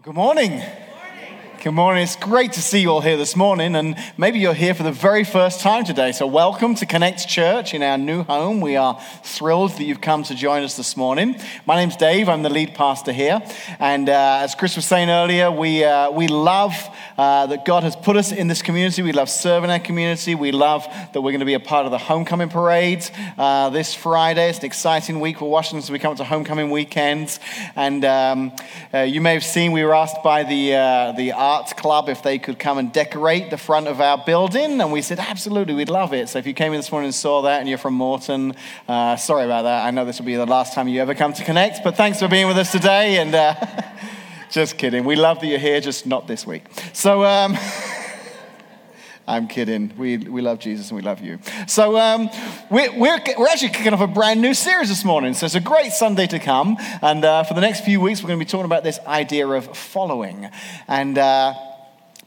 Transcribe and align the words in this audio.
Well, 0.00 0.14
good 0.14 0.14
morning. 0.14 0.62
Good 1.62 1.72
morning. 1.72 2.02
It's 2.04 2.16
great 2.16 2.54
to 2.54 2.62
see 2.62 2.80
you 2.80 2.88
all 2.88 3.02
here 3.02 3.18
this 3.18 3.36
morning, 3.36 3.76
and 3.76 3.94
maybe 4.16 4.38
you're 4.38 4.54
here 4.54 4.72
for 4.72 4.82
the 4.82 4.92
very 4.92 5.24
first 5.24 5.60
time 5.60 5.84
today. 5.84 6.10
So, 6.10 6.26
welcome 6.26 6.74
to 6.76 6.86
Connect 6.86 7.28
Church 7.28 7.74
in 7.74 7.82
our 7.82 7.98
new 7.98 8.22
home. 8.22 8.62
We 8.62 8.76
are 8.76 8.98
thrilled 9.24 9.72
that 9.72 9.84
you've 9.84 10.00
come 10.00 10.22
to 10.22 10.34
join 10.34 10.62
us 10.62 10.78
this 10.78 10.96
morning. 10.96 11.38
My 11.66 11.76
name's 11.76 11.96
Dave. 11.96 12.30
I'm 12.30 12.42
the 12.42 12.48
lead 12.48 12.72
pastor 12.74 13.12
here, 13.12 13.42
and 13.78 14.08
uh, 14.08 14.38
as 14.40 14.54
Chris 14.54 14.74
was 14.74 14.86
saying 14.86 15.10
earlier, 15.10 15.50
we 15.50 15.84
uh, 15.84 16.10
we 16.10 16.28
love 16.28 16.72
uh, 17.18 17.44
that 17.48 17.66
God 17.66 17.82
has 17.82 17.94
put 17.94 18.16
us 18.16 18.32
in 18.32 18.48
this 18.48 18.62
community. 18.62 19.02
We 19.02 19.12
love 19.12 19.28
serving 19.28 19.68
our 19.68 19.80
community. 19.80 20.34
We 20.34 20.52
love 20.52 20.86
that 21.12 21.20
we're 21.20 21.32
going 21.32 21.40
to 21.40 21.44
be 21.44 21.52
a 21.52 21.60
part 21.60 21.84
of 21.84 21.92
the 21.92 21.98
homecoming 21.98 22.48
parade 22.48 23.04
uh, 23.36 23.68
this 23.68 23.94
Friday. 23.94 24.48
It's 24.48 24.60
an 24.60 24.64
exciting 24.64 25.20
week 25.20 25.40
for 25.40 25.50
Washington 25.50 25.80
as 25.84 25.90
we 25.90 25.98
come 25.98 26.16
to 26.16 26.24
homecoming 26.24 26.70
weekends, 26.70 27.38
and 27.76 28.02
um, 28.06 28.52
uh, 28.94 29.00
you 29.00 29.20
may 29.20 29.34
have 29.34 29.44
seen 29.44 29.72
we 29.72 29.84
were 29.84 29.94
asked 29.94 30.22
by 30.22 30.42
the 30.42 30.74
uh, 30.74 31.12
the 31.12 31.32
Arts 31.50 31.72
Club 31.72 32.08
if 32.08 32.22
they 32.22 32.38
could 32.38 32.60
come 32.60 32.78
and 32.78 32.92
decorate 32.92 33.50
the 33.50 33.56
front 33.56 33.88
of 33.88 34.00
our 34.00 34.22
building. 34.24 34.80
And 34.80 34.92
we 34.92 35.02
said, 35.02 35.18
absolutely, 35.18 35.74
we'd 35.74 35.88
love 35.88 36.14
it. 36.14 36.28
So 36.28 36.38
if 36.38 36.46
you 36.46 36.54
came 36.54 36.72
in 36.72 36.78
this 36.78 36.92
morning 36.92 37.08
and 37.08 37.14
saw 37.14 37.42
that 37.42 37.58
and 37.58 37.68
you're 37.68 37.76
from 37.76 37.94
Morton, 37.94 38.54
uh, 38.86 39.16
sorry 39.16 39.46
about 39.46 39.62
that. 39.62 39.84
I 39.84 39.90
know 39.90 40.04
this 40.04 40.20
will 40.20 40.26
be 40.26 40.36
the 40.36 40.46
last 40.46 40.74
time 40.74 40.86
you 40.86 41.00
ever 41.00 41.12
come 41.12 41.32
to 41.32 41.44
Connect, 41.44 41.82
but 41.82 41.96
thanks 41.96 42.20
for 42.20 42.28
being 42.28 42.46
with 42.46 42.56
us 42.56 42.70
today. 42.70 43.18
And 43.18 43.34
uh, 43.34 43.54
just 44.50 44.78
kidding. 44.78 45.04
We 45.04 45.16
love 45.16 45.40
that 45.40 45.48
you're 45.48 45.58
here, 45.58 45.80
just 45.80 46.06
not 46.06 46.28
this 46.28 46.46
week. 46.46 46.62
So, 46.92 47.24
um, 47.24 47.56
I'm 49.30 49.46
kidding. 49.46 49.92
We, 49.96 50.16
we 50.18 50.42
love 50.42 50.58
Jesus 50.58 50.90
and 50.90 50.96
we 50.96 51.02
love 51.02 51.20
you. 51.20 51.38
So, 51.68 51.96
um, 51.96 52.28
we're, 52.68 52.90
we're, 52.98 53.16
we're 53.38 53.46
actually 53.46 53.68
kicking 53.68 53.92
off 53.92 54.00
a 54.00 54.08
brand 54.08 54.42
new 54.42 54.54
series 54.54 54.88
this 54.88 55.04
morning. 55.04 55.34
So, 55.34 55.46
it's 55.46 55.54
a 55.54 55.60
great 55.60 55.92
Sunday 55.92 56.26
to 56.26 56.40
come. 56.40 56.76
And 57.00 57.24
uh, 57.24 57.44
for 57.44 57.54
the 57.54 57.60
next 57.60 57.84
few 57.84 58.00
weeks, 58.00 58.22
we're 58.24 58.26
going 58.26 58.40
to 58.40 58.44
be 58.44 58.50
talking 58.50 58.64
about 58.64 58.82
this 58.82 58.98
idea 59.06 59.46
of 59.46 59.76
following. 59.76 60.50
And 60.88 61.16
uh, 61.16 61.54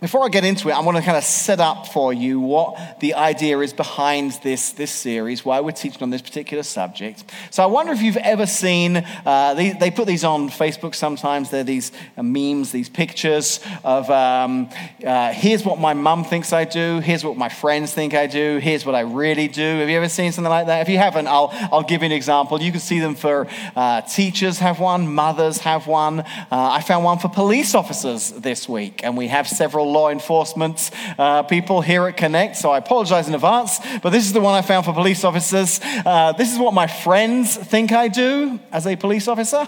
before 0.04 0.26
I 0.26 0.28
get 0.28 0.44
into 0.44 0.68
it, 0.68 0.74
I 0.74 0.82
want 0.82 0.98
to 0.98 1.02
kind 1.02 1.16
of 1.16 1.24
set 1.24 1.62
up 1.62 1.88
for 1.88 2.12
you 2.12 2.38
what 2.38 3.00
the 3.00 3.14
idea 3.14 3.58
is 3.60 3.72
behind 3.72 4.34
this, 4.44 4.74
this 4.74 4.92
series, 4.92 5.46
why 5.46 5.62
we're 5.62 5.72
teaching 5.72 6.04
on 6.04 6.10
this 6.10 6.22
particular 6.22 6.64
subject. 6.64 7.24
So 7.52 7.64
I 7.64 7.68
wonder 7.68 7.94
if 7.94 8.02
you've 8.02 8.18
ever 8.18 8.46
seen, 8.46 8.98
uh, 9.26 9.54
they, 9.54 9.72
they, 9.72 9.92
put 9.92 10.06
these 10.06 10.26
on 10.26 10.50
Facebook 10.50 10.94
sometimes. 10.94 11.52
They're 11.52 11.64
these 11.64 11.94
uh, 12.18 12.24
memes, 12.24 12.74
these 12.74 12.90
pictures 12.90 13.62
of 13.86 14.10
um, 14.10 14.70
uh, 15.08 15.32
here's 15.32 15.64
what 15.64 15.80
my 15.80 15.94
mum 15.94 16.26
thinks 16.26 16.52
I 16.52 16.66
do, 16.66 17.00
here's 17.00 17.24
what 17.24 17.38
my 17.38 17.48
friends 17.48 17.94
think 17.94 18.14
I 18.14 18.28
do, 18.28 18.58
here's 18.58 18.86
what 18.86 18.96
I 18.96 19.02
really 19.02 19.48
do. 19.48 19.80
Have 19.80 19.90
you 19.90 19.96
ever 19.96 20.10
seen 20.10 20.34
something 20.34 20.50
like 20.50 20.68
that? 20.68 20.82
If 20.82 20.90
you 20.90 20.98
haven't, 20.98 21.28
I'll, 21.28 21.50
I'll 21.72 21.82
give 21.82 22.02
you 22.02 22.08
an 22.08 22.12
example. 22.12 22.62
You 22.62 22.72
can 22.72 22.82
see 22.82 23.00
them 23.00 23.16
for 23.16 23.48
uh, 23.74 24.02
teachers, 24.02 24.60
have 24.60 24.82
one, 24.82 25.14
mothers 25.14 25.60
have 25.60 25.88
one. 25.88 26.20
Uh, 26.20 26.26
I 26.52 26.82
found 26.82 27.06
one 27.06 27.20
for 27.20 27.30
police 27.30 27.74
officers 27.74 28.32
this 28.32 28.68
week, 28.68 29.00
and 29.06 29.16
we 29.16 29.28
have 29.28 29.48
several 29.48 29.93
law 29.94 30.10
enforcement 30.10 30.92
uh, 31.18 31.44
people 31.44 31.82
here 31.82 32.08
at 32.08 32.18
Connect, 32.18 32.58
so 32.58 32.72
I 32.72 32.80
apologize 32.80 33.28
in 33.28 33.36
advance. 33.36 33.80
But 34.02 34.10
this 34.10 34.26
is 34.26 34.34
the 34.34 34.42
one 34.42 34.56
I 34.56 34.62
found 34.62 34.86
for 34.86 34.94
police 34.94 35.24
officers. 35.24 35.80
Uh, 35.84 36.34
this 36.34 36.52
is 36.52 36.60
what 36.60 36.74
my 36.74 36.88
friends 36.88 37.56
think 37.56 37.92
I 37.92 38.08
do 38.08 38.60
as 38.72 38.86
a 38.88 38.96
police 38.96 39.28
officer. 39.28 39.68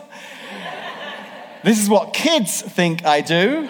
this 1.63 1.81
is 1.81 1.87
what 1.89 2.13
kids 2.13 2.61
think 2.61 3.05
I 3.05 3.21
do. 3.21 3.69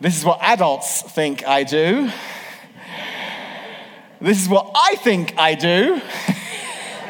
This 0.00 0.16
is 0.16 0.24
what 0.24 0.40
adults 0.40 1.02
think 1.02 1.46
I 1.46 1.64
do. 1.64 2.10
This 4.20 4.40
is 4.40 4.48
what 4.48 4.70
I 4.74 4.96
think 4.96 5.34
I 5.38 5.54
do. 5.54 6.00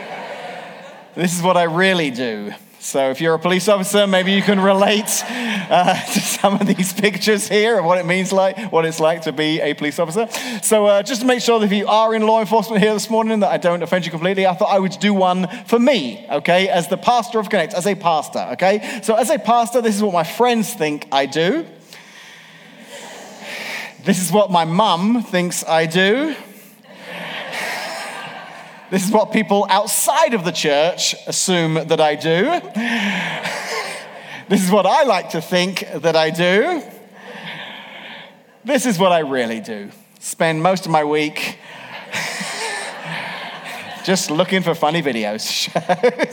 this 1.15 1.34
is 1.34 1.43
what 1.43 1.56
I 1.56 1.62
really 1.62 2.11
do. 2.11 2.53
So, 2.89 3.11
if 3.11 3.20
you're 3.20 3.34
a 3.34 3.39
police 3.39 3.69
officer, 3.69 4.06
maybe 4.06 4.33
you 4.33 4.41
can 4.41 4.58
relate 4.58 5.22
uh, 5.28 5.92
to 6.14 6.20
some 6.20 6.55
of 6.55 6.67
these 6.67 6.91
pictures 6.94 7.47
here 7.47 7.78
of 7.78 7.84
what 7.84 7.98
it 7.98 8.06
means 8.06 8.33
like, 8.33 8.72
what 8.72 8.86
it's 8.86 8.98
like 8.98 9.20
to 9.22 9.33
be 9.33 9.61
a 9.61 9.75
police 9.75 9.98
officer. 9.98 10.27
So, 10.62 10.86
uh, 10.86 11.03
just 11.03 11.20
to 11.20 11.27
make 11.27 11.42
sure 11.42 11.59
that 11.59 11.66
if 11.66 11.72
you 11.72 11.86
are 11.86 12.14
in 12.14 12.22
law 12.27 12.41
enforcement 12.41 12.83
here 12.83 12.94
this 12.94 13.11
morning, 13.11 13.41
that 13.41 13.50
I 13.50 13.59
don't 13.59 13.82
offend 13.82 14.06
you 14.06 14.10
completely, 14.10 14.47
I 14.47 14.54
thought 14.54 14.71
I 14.75 14.78
would 14.78 14.99
do 15.00 15.12
one 15.12 15.49
for 15.66 15.78
me, 15.78 16.25
okay, 16.31 16.71
as 16.71 16.88
the 16.88 16.97
pastor 16.97 17.38
of 17.38 17.50
Connect, 17.50 17.75
as 17.75 17.87
a 17.87 17.94
pastor, 17.94 18.49
okay. 18.53 19.00
So, 19.03 19.16
as 19.16 19.28
a 19.28 19.38
pastor, 19.38 19.82
this 19.82 19.94
is 19.94 20.03
what 20.03 20.15
my 20.15 20.25
friends 20.25 20.72
think 20.72 21.09
I 21.12 21.26
do. 21.26 21.66
This 24.03 24.19
is 24.19 24.32
what 24.32 24.50
my 24.50 24.65
mum 24.65 25.22
thinks 25.25 25.62
I 25.62 25.84
do. 25.84 26.34
This 28.91 29.04
is 29.04 29.12
what 29.12 29.32
people 29.32 29.66
outside 29.69 30.32
of 30.32 30.47
the 30.47 30.50
church 30.50 31.15
assume 31.26 31.75
that 31.75 32.00
I 32.00 32.15
do. 32.15 32.44
this 34.49 34.65
is 34.65 34.71
what 34.71 34.87
I 34.87 35.03
like 35.03 35.31
to 35.31 35.43
think 35.43 35.87
that 35.94 36.16
I 36.16 36.31
do. 36.31 36.82
This 38.65 38.87
is 38.87 38.99
what 38.99 39.12
I 39.12 39.19
really 39.19 39.60
do. 39.60 39.91
Spend 40.21 40.62
most 40.62 40.87
of 40.87 40.91
my 40.91 41.04
week 41.04 41.59
just 44.04 44.31
looking 44.31 44.62
for 44.62 44.75
funny 44.75 45.03
videos. 45.03 45.69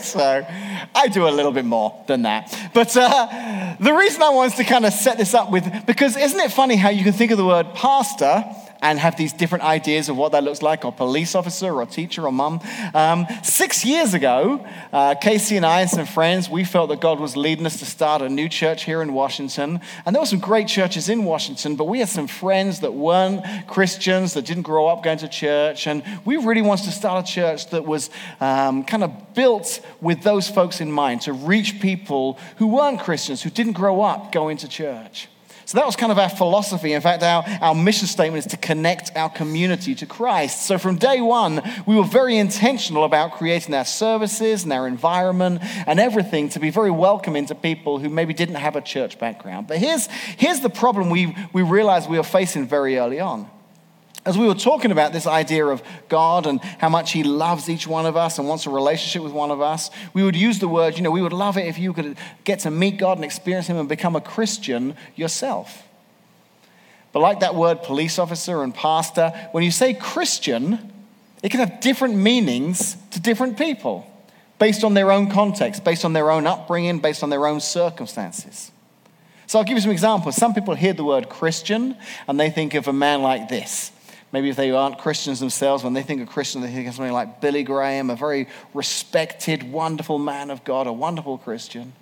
so 0.00 0.46
I 0.94 1.08
do 1.08 1.28
a 1.28 1.32
little 1.32 1.52
bit 1.52 1.66
more 1.66 2.04
than 2.06 2.22
that. 2.22 2.70
But 2.72 2.96
uh, 2.96 3.76
the 3.78 3.92
reason 3.92 4.22
I 4.22 4.30
wanted 4.30 4.56
to 4.56 4.64
kind 4.64 4.86
of 4.86 4.94
set 4.94 5.18
this 5.18 5.34
up 5.34 5.50
with, 5.50 5.84
because 5.84 6.16
isn't 6.16 6.40
it 6.40 6.52
funny 6.52 6.76
how 6.76 6.88
you 6.88 7.04
can 7.04 7.12
think 7.12 7.32
of 7.32 7.36
the 7.36 7.44
word 7.44 7.74
pastor 7.74 8.46
and 8.90 9.00
have 9.00 9.16
these 9.16 9.32
different 9.32 9.64
ideas 9.64 10.08
of 10.08 10.16
what 10.16 10.30
that 10.32 10.44
looks 10.44 10.62
like, 10.62 10.84
or 10.84 10.92
police 10.92 11.34
officer, 11.34 11.74
or 11.74 11.86
teacher, 11.86 12.24
or 12.24 12.32
mum. 12.32 12.60
Um, 12.94 13.26
six 13.42 13.84
years 13.84 14.14
ago, 14.14 14.64
uh, 14.92 15.16
Casey 15.16 15.56
and 15.56 15.66
I 15.66 15.80
and 15.80 15.90
some 15.90 16.06
friends, 16.06 16.48
we 16.48 16.62
felt 16.62 16.90
that 16.90 17.00
God 17.00 17.18
was 17.18 17.36
leading 17.36 17.66
us 17.66 17.80
to 17.80 17.84
start 17.84 18.22
a 18.22 18.28
new 18.28 18.48
church 18.48 18.84
here 18.84 19.02
in 19.02 19.12
Washington. 19.12 19.80
And 20.04 20.14
there 20.14 20.22
were 20.22 20.26
some 20.26 20.38
great 20.38 20.68
churches 20.68 21.08
in 21.08 21.24
Washington, 21.24 21.74
but 21.74 21.84
we 21.84 21.98
had 21.98 22.08
some 22.08 22.28
friends 22.28 22.80
that 22.80 22.94
weren't 22.94 23.44
Christians, 23.66 24.34
that 24.34 24.46
didn't 24.46 24.62
grow 24.62 24.86
up 24.86 25.02
going 25.02 25.18
to 25.18 25.28
church. 25.28 25.88
And 25.88 26.04
we 26.24 26.36
really 26.36 26.62
wanted 26.62 26.84
to 26.84 26.92
start 26.92 27.28
a 27.28 27.32
church 27.32 27.70
that 27.70 27.84
was 27.84 28.08
um, 28.40 28.84
kind 28.84 29.02
of 29.02 29.34
built 29.34 29.80
with 30.00 30.22
those 30.22 30.48
folks 30.48 30.80
in 30.80 30.92
mind 30.92 31.22
to 31.22 31.32
reach 31.32 31.80
people 31.80 32.38
who 32.58 32.68
weren't 32.68 33.00
Christians, 33.00 33.42
who 33.42 33.50
didn't 33.50 33.72
grow 33.72 34.00
up 34.00 34.30
going 34.30 34.58
to 34.58 34.68
church. 34.68 35.28
So 35.66 35.78
that 35.78 35.84
was 35.84 35.96
kind 35.96 36.12
of 36.12 36.18
our 36.18 36.28
philosophy. 36.28 36.92
In 36.92 37.00
fact, 37.00 37.24
our, 37.24 37.44
our 37.60 37.74
mission 37.74 38.06
statement 38.06 38.46
is 38.46 38.50
to 38.52 38.56
connect 38.56 39.16
our 39.16 39.28
community 39.28 39.96
to 39.96 40.06
Christ. 40.06 40.64
So 40.64 40.78
from 40.78 40.96
day 40.96 41.20
one, 41.20 41.60
we 41.86 41.96
were 41.96 42.04
very 42.04 42.36
intentional 42.38 43.02
about 43.02 43.32
creating 43.32 43.74
our 43.74 43.84
services 43.84 44.62
and 44.62 44.72
our 44.72 44.86
environment 44.86 45.62
and 45.88 45.98
everything 45.98 46.50
to 46.50 46.60
be 46.60 46.70
very 46.70 46.92
welcoming 46.92 47.46
to 47.46 47.56
people 47.56 47.98
who 47.98 48.08
maybe 48.08 48.32
didn't 48.32 48.54
have 48.54 48.76
a 48.76 48.80
church 48.80 49.18
background. 49.18 49.66
But 49.66 49.78
here's, 49.78 50.06
here's 50.36 50.60
the 50.60 50.70
problem 50.70 51.10
we, 51.10 51.36
we 51.52 51.62
realized 51.62 52.08
we 52.08 52.16
were 52.16 52.22
facing 52.22 52.68
very 52.68 52.96
early 52.96 53.18
on 53.18 53.50
as 54.26 54.36
we 54.36 54.46
were 54.46 54.54
talking 54.54 54.90
about 54.90 55.12
this 55.12 55.26
idea 55.26 55.64
of 55.64 55.82
God 56.08 56.46
and 56.46 56.60
how 56.78 56.88
much 56.88 57.12
He 57.12 57.22
loves 57.22 57.70
each 57.70 57.86
one 57.86 58.06
of 58.06 58.16
us 58.16 58.38
and 58.38 58.48
wants 58.48 58.66
a 58.66 58.70
relationship 58.70 59.22
with 59.22 59.32
one 59.32 59.52
of 59.52 59.60
us, 59.60 59.90
we 60.12 60.24
would 60.24 60.34
use 60.34 60.58
the 60.58 60.68
word, 60.68 60.96
you 60.96 61.02
know, 61.02 61.12
we 61.12 61.22
would 61.22 61.32
love 61.32 61.56
it 61.56 61.66
if 61.66 61.78
you 61.78 61.92
could 61.92 62.18
get 62.42 62.58
to 62.60 62.70
meet 62.70 62.98
God 62.98 63.16
and 63.18 63.24
experience 63.24 63.68
Him 63.68 63.76
and 63.76 63.88
become 63.88 64.16
a 64.16 64.20
Christian 64.20 64.96
yourself. 65.14 65.84
But 67.12 67.20
like 67.20 67.40
that 67.40 67.54
word 67.54 67.82
police 67.84 68.18
officer 68.18 68.62
and 68.62 68.74
pastor, 68.74 69.32
when 69.52 69.62
you 69.62 69.70
say 69.70 69.94
Christian, 69.94 70.92
it 71.42 71.50
can 71.50 71.60
have 71.60 71.80
different 71.80 72.16
meanings 72.16 72.96
to 73.12 73.20
different 73.20 73.56
people 73.56 74.06
based 74.58 74.82
on 74.82 74.94
their 74.94 75.12
own 75.12 75.30
context, 75.30 75.84
based 75.84 76.04
on 76.04 76.12
their 76.12 76.30
own 76.30 76.46
upbringing, 76.46 76.98
based 76.98 77.22
on 77.22 77.30
their 77.30 77.46
own 77.46 77.60
circumstances. 77.60 78.72
So 79.46 79.58
I'll 79.58 79.64
give 79.64 79.76
you 79.76 79.82
some 79.82 79.92
examples. 79.92 80.34
Some 80.34 80.52
people 80.52 80.74
hear 80.74 80.92
the 80.92 81.04
word 81.04 81.28
Christian 81.28 81.96
and 82.26 82.40
they 82.40 82.50
think 82.50 82.74
of 82.74 82.88
a 82.88 82.92
man 82.92 83.22
like 83.22 83.48
this 83.48 83.92
Maybe 84.32 84.50
if 84.50 84.56
they 84.56 84.70
aren't 84.70 84.98
Christians 84.98 85.40
themselves, 85.40 85.84
when 85.84 85.92
they 85.92 86.02
think 86.02 86.20
of 86.20 86.28
Christian, 86.28 86.60
they 86.60 86.72
think 86.72 86.88
of 86.88 86.94
something 86.94 87.12
like 87.12 87.40
Billy 87.40 87.62
Graham, 87.62 88.10
a 88.10 88.16
very 88.16 88.48
respected, 88.74 89.62
wonderful 89.70 90.18
man 90.18 90.50
of 90.50 90.64
God, 90.64 90.86
a 90.86 90.92
wonderful 90.92 91.38
Christian. 91.38 91.92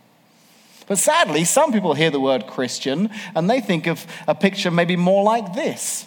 But 0.87 0.99
sadly, 0.99 1.45
some 1.45 1.73
people 1.73 1.95
hear 1.95 2.11
the 2.11 2.21
word 2.21 2.47
Christian 2.47 3.11
and 3.35 3.49
they 3.49 3.61
think 3.61 3.87
of 3.87 4.07
a 4.27 4.35
picture 4.35 4.71
maybe 4.71 4.97
more 4.97 5.25
like 5.25 5.55
this 5.55 6.07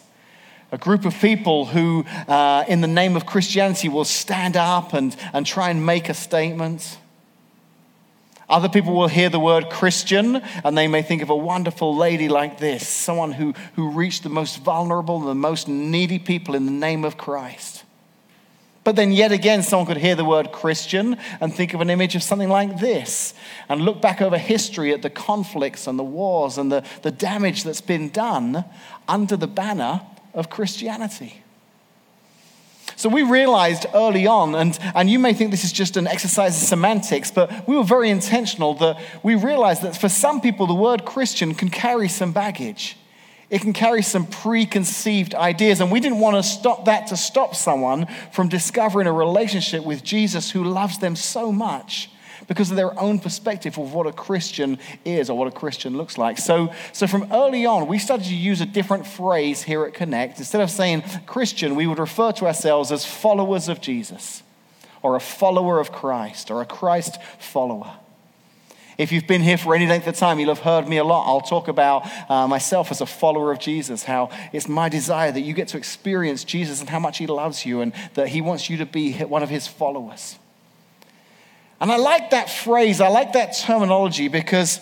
a 0.71 0.77
group 0.77 1.05
of 1.05 1.17
people 1.19 1.65
who, 1.65 2.03
uh, 2.27 2.65
in 2.67 2.81
the 2.81 2.87
name 2.87 3.15
of 3.15 3.25
Christianity, 3.25 3.87
will 3.87 4.05
stand 4.05 4.57
up 4.57 4.93
and, 4.93 5.15
and 5.33 5.45
try 5.45 5.69
and 5.69 5.85
make 5.85 6.09
a 6.09 6.13
statement. 6.13 6.97
Other 8.49 8.69
people 8.69 8.94
will 8.94 9.09
hear 9.09 9.29
the 9.29 9.39
word 9.39 9.69
Christian 9.69 10.38
and 10.63 10.77
they 10.77 10.88
may 10.88 11.01
think 11.01 11.21
of 11.21 11.29
a 11.29 11.35
wonderful 11.35 11.95
lady 11.95 12.29
like 12.29 12.59
this, 12.59 12.88
someone 12.88 13.33
who, 13.33 13.53
who 13.73 13.89
reached 13.91 14.23
the 14.23 14.29
most 14.29 14.59
vulnerable, 14.59 15.19
the 15.19 15.35
most 15.35 15.67
needy 15.67 16.17
people 16.17 16.55
in 16.55 16.65
the 16.65 16.71
name 16.71 17.03
of 17.03 17.17
Christ. 17.17 17.83
But 18.85 18.95
then, 18.95 19.11
yet 19.11 19.33
again, 19.33 19.63
someone 19.63 19.85
could 19.85 19.97
hear 19.97 20.15
the 20.15 20.23
word 20.23 20.53
Christian 20.53 21.17
and 21.41 21.53
think 21.53 21.73
of 21.73 21.81
an 21.81 21.89
image 21.89 22.15
of 22.15 22.23
something 22.23 22.47
like 22.47 22.79
this 22.79 23.33
and 23.67 23.81
look 23.81 24.01
back 24.01 24.21
over 24.21 24.38
history 24.38 24.94
at 24.94 25.01
the 25.01 25.09
conflicts 25.09 25.88
and 25.88 25.99
the 25.99 26.05
wars 26.05 26.57
and 26.57 26.71
the, 26.71 26.85
the 27.01 27.11
damage 27.11 27.65
that's 27.65 27.81
been 27.81 28.07
done 28.07 28.63
under 29.09 29.35
the 29.35 29.45
banner 29.45 29.99
of 30.33 30.49
Christianity. 30.49 31.44
So 32.97 33.09
we 33.09 33.21
realized 33.21 33.85
early 33.94 34.25
on, 34.25 34.55
and, 34.55 34.77
and 34.95 35.07
you 35.07 35.19
may 35.19 35.31
think 35.33 35.51
this 35.51 35.63
is 35.63 35.71
just 35.71 35.97
an 35.97 36.07
exercise 36.07 36.59
in 36.59 36.65
semantics, 36.65 37.29
but 37.29 37.67
we 37.67 37.77
were 37.77 37.83
very 37.83 38.09
intentional 38.09 38.73
that 38.75 38.99
we 39.21 39.35
realized 39.35 39.83
that 39.83 39.95
for 39.95 40.09
some 40.09 40.41
people, 40.41 40.65
the 40.65 40.73
word 40.73 41.05
Christian 41.05 41.53
can 41.53 41.69
carry 41.69 42.09
some 42.09 42.31
baggage. 42.31 42.97
It 43.51 43.61
can 43.61 43.71
carry 43.71 44.01
some 44.01 44.25
preconceived 44.25 45.35
ideas, 45.35 45.79
and 45.79 45.91
we 45.91 45.99
didn't 45.99 46.19
want 46.19 46.38
to 46.38 46.44
stop 46.44 46.85
that 46.85 47.05
to 47.07 47.17
stop 47.17 47.55
someone 47.55 48.07
from 48.31 48.49
discovering 48.49 49.05
a 49.05 49.13
relationship 49.13 49.85
with 49.85 50.03
Jesus 50.03 50.49
who 50.49 50.63
loves 50.63 50.97
them 50.97 51.15
so 51.15 51.51
much 51.51 52.09
because 52.47 52.69
of 52.69 52.77
their 52.77 52.97
own 52.99 53.19
perspective 53.19 53.77
of 53.77 53.94
what 53.94 54.07
a 54.07 54.13
Christian 54.13 54.79
is 55.05 55.29
or 55.29 55.38
what 55.38 55.47
a 55.47 55.51
Christian 55.51 55.97
looks 55.97 56.17
like. 56.17 56.38
So, 56.38 56.73
so 56.94 57.07
from 57.07 57.31
early 57.31 57.65
on, 57.65 57.88
we 57.88 57.99
started 57.99 58.25
to 58.27 58.35
use 58.35 58.61
a 58.61 58.65
different 58.65 59.05
phrase 59.05 59.63
here 59.63 59.83
at 59.83 59.94
Connect. 59.94 60.39
Instead 60.39 60.61
of 60.61 60.71
saying 60.71 61.03
Christian, 61.25 61.75
we 61.75 61.88
would 61.88 61.99
refer 61.99 62.31
to 62.33 62.45
ourselves 62.45 62.91
as 62.91 63.05
followers 63.05 63.67
of 63.67 63.81
Jesus 63.81 64.44
or 65.01 65.15
a 65.15 65.19
follower 65.19 65.79
of 65.79 65.91
Christ 65.91 66.49
or 66.49 66.61
a 66.61 66.65
Christ 66.65 67.19
follower. 67.39 67.91
If 68.97 69.11
you've 69.11 69.27
been 69.27 69.44
here 69.44 69.57
for 69.57 69.75
any 69.75 69.85
length 69.85 70.07
of 70.07 70.15
time, 70.15 70.39
you'll 70.39 70.55
have 70.55 70.63
heard 70.63 70.88
me 70.88 70.97
a 70.97 71.03
lot. 71.03 71.27
I'll 71.27 71.41
talk 71.41 71.67
about 71.67 72.07
uh, 72.29 72.47
myself 72.47 72.89
as 72.89 72.99
a 72.99 73.05
follower 73.05 73.51
of 73.51 73.59
Jesus, 73.59 74.03
how 74.03 74.31
it's 74.51 74.67
my 74.67 74.89
desire 74.89 75.31
that 75.31 75.41
you 75.41 75.53
get 75.53 75.67
to 75.69 75.77
experience 75.77 76.44
Jesus 76.44 76.79
and 76.79 76.89
how 76.89 76.97
much 76.97 77.19
he 77.19 77.27
loves 77.27 77.63
you 77.63 77.81
and 77.81 77.94
that 78.15 78.29
he 78.29 78.41
wants 78.41 78.71
you 78.71 78.77
to 78.77 78.88
be 78.88 79.13
one 79.13 79.44
of 79.44 79.49
his 79.49 79.67
followers. 79.67 80.39
And 81.79 81.91
I 81.91 81.97
like 81.97 82.31
that 82.31 82.50
phrase, 82.50 83.01
I 83.01 83.07
like 83.09 83.33
that 83.33 83.56
terminology 83.57 84.27
because 84.27 84.79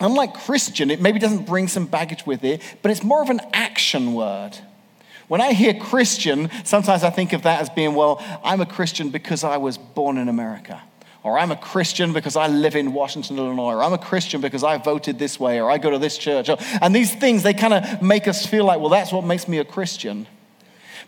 unlike 0.00 0.34
Christian, 0.34 0.90
it 0.90 1.00
maybe 1.00 1.18
doesn't 1.18 1.46
bring 1.46 1.68
some 1.68 1.86
baggage 1.86 2.24
with 2.24 2.44
it, 2.44 2.62
but 2.82 2.90
it's 2.90 3.02
more 3.02 3.22
of 3.22 3.30
an 3.30 3.40
action 3.52 4.14
word. 4.14 4.52
When 5.26 5.40
I 5.40 5.52
hear 5.52 5.74
Christian, 5.74 6.50
sometimes 6.64 7.02
I 7.02 7.10
think 7.10 7.32
of 7.32 7.42
that 7.42 7.60
as 7.60 7.70
being, 7.70 7.94
well, 7.94 8.22
I'm 8.44 8.60
a 8.60 8.66
Christian 8.66 9.08
because 9.08 9.42
I 9.42 9.56
was 9.56 9.78
born 9.78 10.18
in 10.18 10.28
America. 10.28 10.82
Or 11.22 11.38
I'm 11.38 11.50
a 11.50 11.56
Christian 11.56 12.12
because 12.12 12.36
I 12.36 12.48
live 12.48 12.76
in 12.76 12.92
Washington, 12.92 13.38
Illinois. 13.38 13.72
Or 13.72 13.82
I'm 13.82 13.94
a 13.94 13.98
Christian 13.98 14.42
because 14.42 14.62
I 14.62 14.76
voted 14.76 15.18
this 15.18 15.40
way. 15.40 15.58
Or 15.58 15.70
I 15.70 15.78
go 15.78 15.88
to 15.88 15.98
this 15.98 16.18
church. 16.18 16.50
And 16.82 16.94
these 16.94 17.14
things, 17.14 17.42
they 17.42 17.54
kind 17.54 17.72
of 17.72 18.02
make 18.02 18.28
us 18.28 18.44
feel 18.44 18.66
like, 18.66 18.78
well, 18.78 18.90
that's 18.90 19.10
what 19.10 19.24
makes 19.24 19.48
me 19.48 19.56
a 19.56 19.64
Christian. 19.64 20.26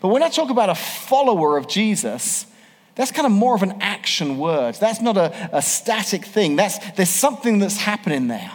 But 0.01 0.07
when 0.07 0.23
I 0.23 0.29
talk 0.29 0.49
about 0.49 0.71
a 0.71 0.75
follower 0.75 1.55
of 1.55 1.67
Jesus, 1.67 2.47
that's 2.97 3.11
kind 3.11 3.27
of 3.27 3.31
more 3.31 3.55
of 3.55 3.61
an 3.61 3.77
action 3.79 4.37
word. 4.37 4.75
That's 4.75 5.01
not 5.01 5.17
a, 5.17 5.55
a 5.55 5.61
static 5.61 6.25
thing. 6.25 6.55
That's, 6.55 6.79
there's 6.93 7.09
something 7.09 7.59
that's 7.59 7.77
happening 7.77 8.27
there. 8.27 8.51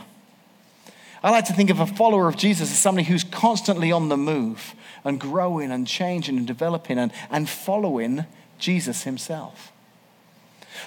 I 1.23 1.31
like 1.31 1.47
to 1.47 1.53
think 1.53 1.71
of 1.71 1.79
a 1.79 1.87
follower 1.87 2.27
of 2.27 2.37
Jesus 2.37 2.71
as 2.71 2.77
somebody 2.77 3.07
who's 3.07 3.23
constantly 3.23 3.93
on 3.93 4.09
the 4.09 4.17
move 4.17 4.75
and 5.05 5.21
growing 5.21 5.71
and 5.71 5.87
changing 5.87 6.37
and 6.37 6.47
developing 6.47 6.99
and, 6.99 7.13
and 7.31 7.49
following 7.49 8.27
Jesus 8.59 9.05
himself. 9.05 9.71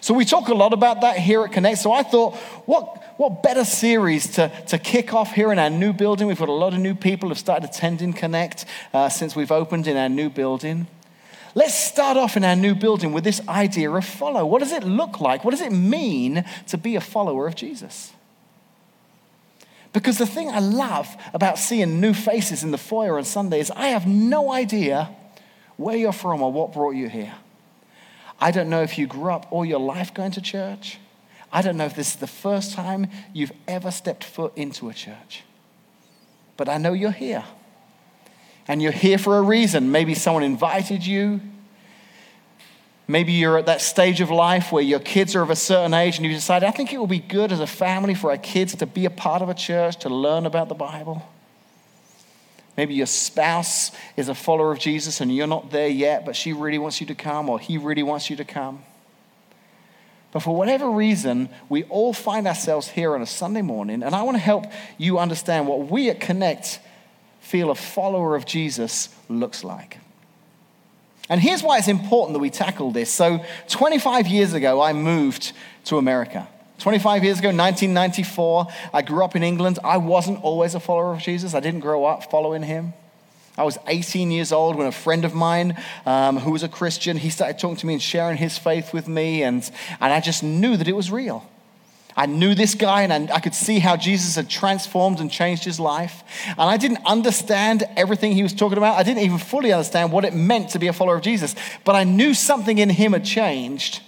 So 0.02 0.14
we 0.14 0.26
talk 0.26 0.50
a 0.50 0.54
lot 0.54 0.74
about 0.74 1.02
that 1.02 1.18
here 1.18 1.44
at 1.44 1.54
Connect. 1.54 1.78
So 1.78 1.94
I 1.94 2.04
thought, 2.04 2.36
what, 2.66 3.02
what 3.18 3.42
better 3.42 3.64
series 3.64 4.28
to, 4.34 4.52
to 4.68 4.78
kick 4.78 5.14
off 5.14 5.32
here 5.32 5.54
in 5.54 5.60
our 5.60 5.70
new 5.70 5.94
building? 5.94 6.28
We've 6.28 6.38
got 6.38 6.50
a 6.50 6.54
lot 6.54 6.74
of 6.74 6.80
new 6.80 6.96
people 6.96 7.30
have 7.30 7.40
started 7.40 7.70
attending 7.70 8.12
Connect 8.12 8.66
uh, 8.94 9.08
since 9.08 9.36
we've 9.36 9.52
opened 9.52 9.88
in 9.88 9.96
our 9.96 10.10
new 10.10 10.30
building. 10.30 10.88
Let's 11.58 11.74
start 11.74 12.18
off 12.18 12.36
in 12.36 12.44
our 12.44 12.56
new 12.56 12.76
building 12.76 13.14
with 13.14 13.24
this 13.24 13.40
idea 13.48 13.90
of 13.90 14.04
follow. 14.04 14.46
What 14.46 14.60
does 14.60 14.74
it 14.74 14.84
look 14.84 15.22
like? 15.22 15.46
What 15.46 15.52
does 15.52 15.62
it 15.62 15.72
mean 15.72 16.44
to 16.68 16.78
be 16.78 16.98
a 16.98 17.02
follower 17.02 17.48
of 17.48 17.56
Jesus? 17.56 18.12
Because 19.94 20.18
the 20.18 20.26
thing 20.26 20.50
I 20.50 20.60
love 20.60 21.16
about 21.34 21.58
seeing 21.58 22.02
new 22.02 22.14
faces 22.14 22.62
in 22.62 22.72
the 22.72 22.78
foyer 22.78 23.18
on 23.18 23.24
Sunday 23.24 23.62
is 23.62 23.72
I 23.72 23.88
have 23.88 24.06
no 24.06 24.52
idea 24.52 25.10
where 25.78 25.96
you're 25.96 26.12
from 26.12 26.42
or 26.42 26.52
what 26.52 26.74
brought 26.74 26.96
you 26.96 27.08
here. 27.08 27.34
I 28.38 28.52
don't 28.52 28.70
know 28.70 28.82
if 28.82 28.98
you 28.98 29.08
grew 29.08 29.32
up 29.32 29.48
all 29.50 29.64
your 29.64 29.80
life 29.80 30.14
going 30.14 30.32
to 30.32 30.42
church. 30.42 31.00
I 31.54 31.62
don't 31.62 31.78
know 31.78 31.86
if 31.86 31.96
this 31.96 32.10
is 32.10 32.16
the 32.18 32.28
first 32.28 32.74
time 32.74 33.08
you've 33.32 33.54
ever 33.66 33.92
stepped 33.92 34.26
foot 34.26 34.52
into 34.58 34.90
a 34.90 34.94
church. 34.94 35.44
But 36.58 36.68
I 36.68 36.78
know 36.78 36.92
you're 36.92 37.12
here 37.12 37.46
and 38.68 38.82
you're 38.82 38.92
here 38.92 39.18
for 39.18 39.38
a 39.38 39.42
reason. 39.42 39.92
Maybe 39.92 40.16
someone 40.16 40.44
invited 40.44 41.06
you. 41.06 41.42
Maybe 43.08 43.34
you're 43.34 43.60
at 43.60 43.68
that 43.68 43.82
stage 43.82 44.20
of 44.20 44.32
life 44.32 44.72
where 44.72 44.82
your 44.82 45.00
kids 45.00 45.36
are 45.36 45.42
of 45.42 45.52
a 45.52 45.56
certain 45.56 45.94
age 45.94 46.18
and 46.18 46.26
you 46.26 46.32
decide, 46.32 46.64
I 46.64 46.72
think 46.72 46.92
it 46.92 46.98
will 46.98 47.06
be 47.06 47.20
good 47.20 47.52
as 47.52 47.60
a 47.60 47.68
family 47.68 48.16
for 48.16 48.32
our 48.32 48.38
kids 48.38 48.76
to 48.78 48.88
be 48.88 49.06
a 49.06 49.12
part 49.12 49.44
of 49.44 49.50
a 49.50 49.54
church, 49.54 49.98
to 49.98 50.10
learn 50.10 50.48
about 50.48 50.70
the 50.70 50.76
Bible. 50.76 51.22
Maybe 52.76 52.96
your 52.96 53.06
spouse 53.06 53.92
is 54.18 54.28
a 54.28 54.36
follower 54.36 54.72
of 54.72 54.80
Jesus 54.80 55.22
and 55.22 55.34
you're 55.34 55.46
not 55.46 55.70
there 55.70 55.88
yet, 55.88 56.26
but 56.26 56.36
she 56.36 56.52
really 56.52 56.80
wants 56.80 57.00
you 57.00 57.08
to 57.08 57.16
come 57.16 57.48
or 57.48 57.60
he 57.60 57.78
really 57.78 58.04
wants 58.04 58.30
you 58.30 58.36
to 58.38 58.44
come. 58.44 58.84
But 60.32 60.42
for 60.42 60.54
whatever 60.54 60.90
reason, 60.90 61.48
we 61.70 61.84
all 61.84 62.12
find 62.12 62.46
ourselves 62.46 62.90
here 62.90 63.16
on 63.16 63.22
a 63.22 63.26
Sunday 63.26 63.62
morning, 63.62 64.04
and 64.04 64.14
I 64.14 64.24
want 64.24 64.36
to 64.36 64.44
help 64.44 64.66
you 64.98 65.18
understand 65.18 65.66
what 65.66 65.90
we 65.90 66.10
at 66.10 66.20
Connect 66.20 66.82
feel 67.46 67.70
a 67.70 67.76
follower 67.76 68.36
of 68.36 68.46
Jesus 68.46 69.10
looks 69.30 69.64
like. 69.64 70.00
And 71.30 71.40
here's 71.40 71.62
why 71.62 71.78
it's 71.78 71.88
important 71.88 72.34
that 72.34 72.40
we 72.40 72.50
tackle 72.50 72.92
this. 72.92 73.12
So, 73.12 73.44
25 73.70 74.28
years 74.28 74.54
ago, 74.54 74.82
I 74.82 74.94
moved 74.94 75.54
to 75.86 75.98
America. 75.98 76.48
25 76.80 77.24
years 77.24 77.40
ago, 77.40 77.48
1994, 77.50 78.68
I 78.94 79.02
grew 79.02 79.24
up 79.24 79.36
in 79.36 79.44
England. 79.44 79.80
I 79.84 79.98
wasn't 79.98 80.44
always 80.44 80.76
a 80.76 80.80
follower 80.80 81.14
of 81.14 81.20
Jesus, 81.20 81.54
I 81.54 81.60
didn't 81.60 81.80
grow 81.82 82.06
up 82.06 82.30
following 82.30 82.64
him. 82.64 82.94
I 83.58 83.64
was 83.64 83.78
18 83.88 84.32
years 84.32 84.52
old 84.52 84.76
when 84.76 84.86
a 84.86 84.92
friend 84.92 85.24
of 85.24 85.34
mine 85.34 85.82
um, 86.06 86.38
who 86.38 86.52
was 86.52 86.64
a 86.64 86.68
Christian, 86.68 87.16
he 87.16 87.30
started 87.30 87.58
talking 87.58 87.78
to 87.78 87.86
me 87.86 87.94
and 87.94 88.02
sharing 88.02 88.38
his 88.38 88.58
faith 88.58 88.92
with 88.92 89.08
me, 89.08 89.44
and, 89.44 89.64
and 90.02 90.14
I 90.14 90.20
just 90.20 90.44
knew 90.44 90.76
that 90.76 90.88
it 90.88 90.96
was 90.96 91.10
real. 91.10 91.50
I 92.18 92.28
knew 92.28 92.56
this 92.56 92.76
guy 92.76 93.02
and 93.02 93.30
I, 93.30 93.40
could 93.42 93.54
see 93.54 93.80
how 93.80 93.98
Jesus 93.98 94.36
had 94.36 94.50
transformed 94.50 95.20
and 95.20 95.30
changed 95.30 95.66
his 95.66 95.82
life. 95.82 96.24
And 96.48 96.62
I 96.62 96.78
didn't 96.78 97.06
understand 97.06 97.84
everything 97.98 98.32
he 98.32 98.44
was 98.44 98.54
talking 98.54 98.78
about. 98.78 98.98
I 98.98 99.04
didn't 99.04 99.24
even 99.24 99.38
fully 99.38 99.74
understand 99.74 100.14
what 100.14 100.24
it 100.24 100.34
meant 100.34 100.70
to 100.70 100.80
be 100.80 100.88
a 100.88 100.94
follower 100.94 101.18
of 101.18 101.22
Jesus. 101.22 101.56
But 101.84 101.96
I 101.96 102.06
knew 102.06 102.34
something 102.34 102.78
in 102.78 102.90
him 102.90 103.12
had 103.12 103.26
changed. 103.26 104.02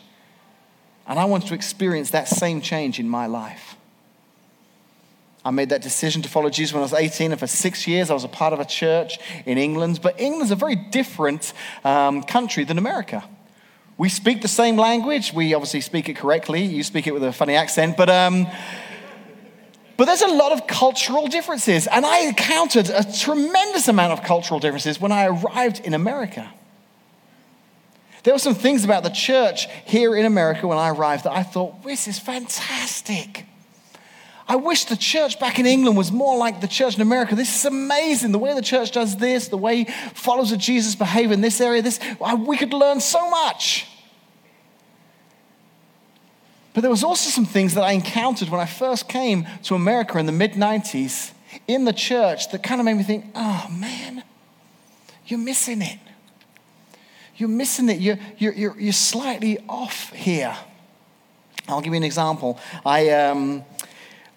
And 1.05 1.19
I 1.19 1.25
wanted 1.25 1.49
to 1.49 1.53
experience 1.53 2.11
that 2.11 2.29
same 2.29 2.61
change 2.61 2.97
in 2.97 3.09
my 3.09 3.25
life. 3.25 3.75
I 5.43 5.51
made 5.51 5.69
that 5.69 5.81
decision 5.81 6.21
to 6.23 6.29
follow 6.29 6.49
Jesus 6.49 6.73
when 6.73 6.81
I 6.81 6.83
was 6.83 6.93
18, 6.93 7.31
and 7.31 7.39
for 7.39 7.47
six 7.47 7.87
years 7.87 8.09
I 8.09 8.13
was 8.13 8.25
a 8.25 8.29
part 8.29 8.51
of 8.51 8.59
a 8.59 8.65
church 8.65 9.17
in 9.45 9.57
England. 9.57 10.01
But 10.01 10.19
England's 10.19 10.51
a 10.51 10.55
very 10.55 10.75
different 10.75 11.53
um, 11.83 12.23
country 12.23 12.63
than 12.63 12.77
America. 12.77 13.23
We 13.97 14.09
speak 14.09 14.41
the 14.41 14.47
same 14.47 14.77
language. 14.77 15.33
We 15.33 15.53
obviously 15.53 15.81
speak 15.81 16.07
it 16.07 16.15
correctly. 16.15 16.63
You 16.63 16.83
speak 16.83 17.07
it 17.07 17.13
with 17.13 17.23
a 17.23 17.33
funny 17.33 17.55
accent, 17.55 17.97
but. 17.97 18.09
Um, 18.09 18.47
but 19.97 20.05
there's 20.05 20.21
a 20.21 20.27
lot 20.27 20.51
of 20.51 20.67
cultural 20.67 21.25
differences, 21.25 21.87
and 21.87 22.05
I 22.05 22.19
encountered 22.19 22.87
a 22.91 23.03
tremendous 23.03 23.87
amount 23.87 24.13
of 24.13 24.23
cultural 24.23 24.59
differences 24.59 25.01
when 25.01 25.11
I 25.11 25.25
arrived 25.25 25.79
in 25.83 25.95
America. 25.95 26.53
There 28.21 28.33
were 28.35 28.39
some 28.39 28.53
things 28.53 28.83
about 28.83 29.01
the 29.01 29.09
church 29.09 29.67
here 29.85 30.15
in 30.15 30.25
America 30.25 30.67
when 30.67 30.77
I 30.77 30.89
arrived 30.89 31.23
that 31.23 31.31
I 31.31 31.41
thought, 31.41 31.81
this 31.83 32.07
is 32.07 32.19
fantastic. 32.19 33.45
I 34.49 34.55
wish 34.55 34.85
the 34.85 34.95
church 34.95 35.39
back 35.39 35.59
in 35.59 35.65
England 35.65 35.97
was 35.97 36.11
more 36.11 36.37
like 36.37 36.61
the 36.61 36.67
church 36.67 36.95
in 36.95 37.01
America. 37.01 37.35
This 37.35 37.53
is 37.53 37.65
amazing. 37.65 38.31
The 38.31 38.39
way 38.39 38.53
the 38.53 38.61
church 38.61 38.91
does 38.91 39.17
this, 39.17 39.49
the 39.49 39.57
way 39.57 39.85
followers 40.13 40.53
of 40.53 40.59
Jesus 40.59 40.95
behave 40.95 41.31
in 41.31 41.41
this 41.41 41.59
area, 41.59 41.81
this, 41.81 41.99
we 42.45 42.57
could 42.57 42.73
learn 42.73 43.01
so 43.01 43.29
much. 43.29 43.87
But 46.73 46.81
there 46.81 46.91
was 46.91 47.03
also 47.03 47.29
some 47.29 47.45
things 47.45 47.73
that 47.73 47.83
I 47.83 47.91
encountered 47.91 48.49
when 48.49 48.61
I 48.61 48.67
first 48.67 49.09
came 49.09 49.47
to 49.63 49.75
America 49.75 50.17
in 50.17 50.27
the 50.27 50.31
mid 50.31 50.53
90s 50.53 51.31
in 51.67 51.85
the 51.85 51.93
church 51.93 52.51
that 52.51 52.63
kind 52.63 52.79
of 52.79 52.85
made 52.85 52.95
me 52.95 53.03
think, 53.03 53.25
oh 53.35 53.67
man, 53.71 54.23
you're 55.25 55.39
missing 55.39 55.81
it. 55.81 55.99
You're 57.35 57.49
missing 57.49 57.89
it. 57.89 57.99
You're, 57.99 58.19
you're, 58.37 58.53
you're, 58.53 58.79
you're 58.79 58.93
slightly 58.93 59.57
off 59.67 60.11
here. 60.13 60.55
I'll 61.67 61.81
give 61.81 61.93
you 61.93 61.97
an 61.97 62.03
example. 62.03 62.59
I, 62.85 63.09
um, 63.09 63.65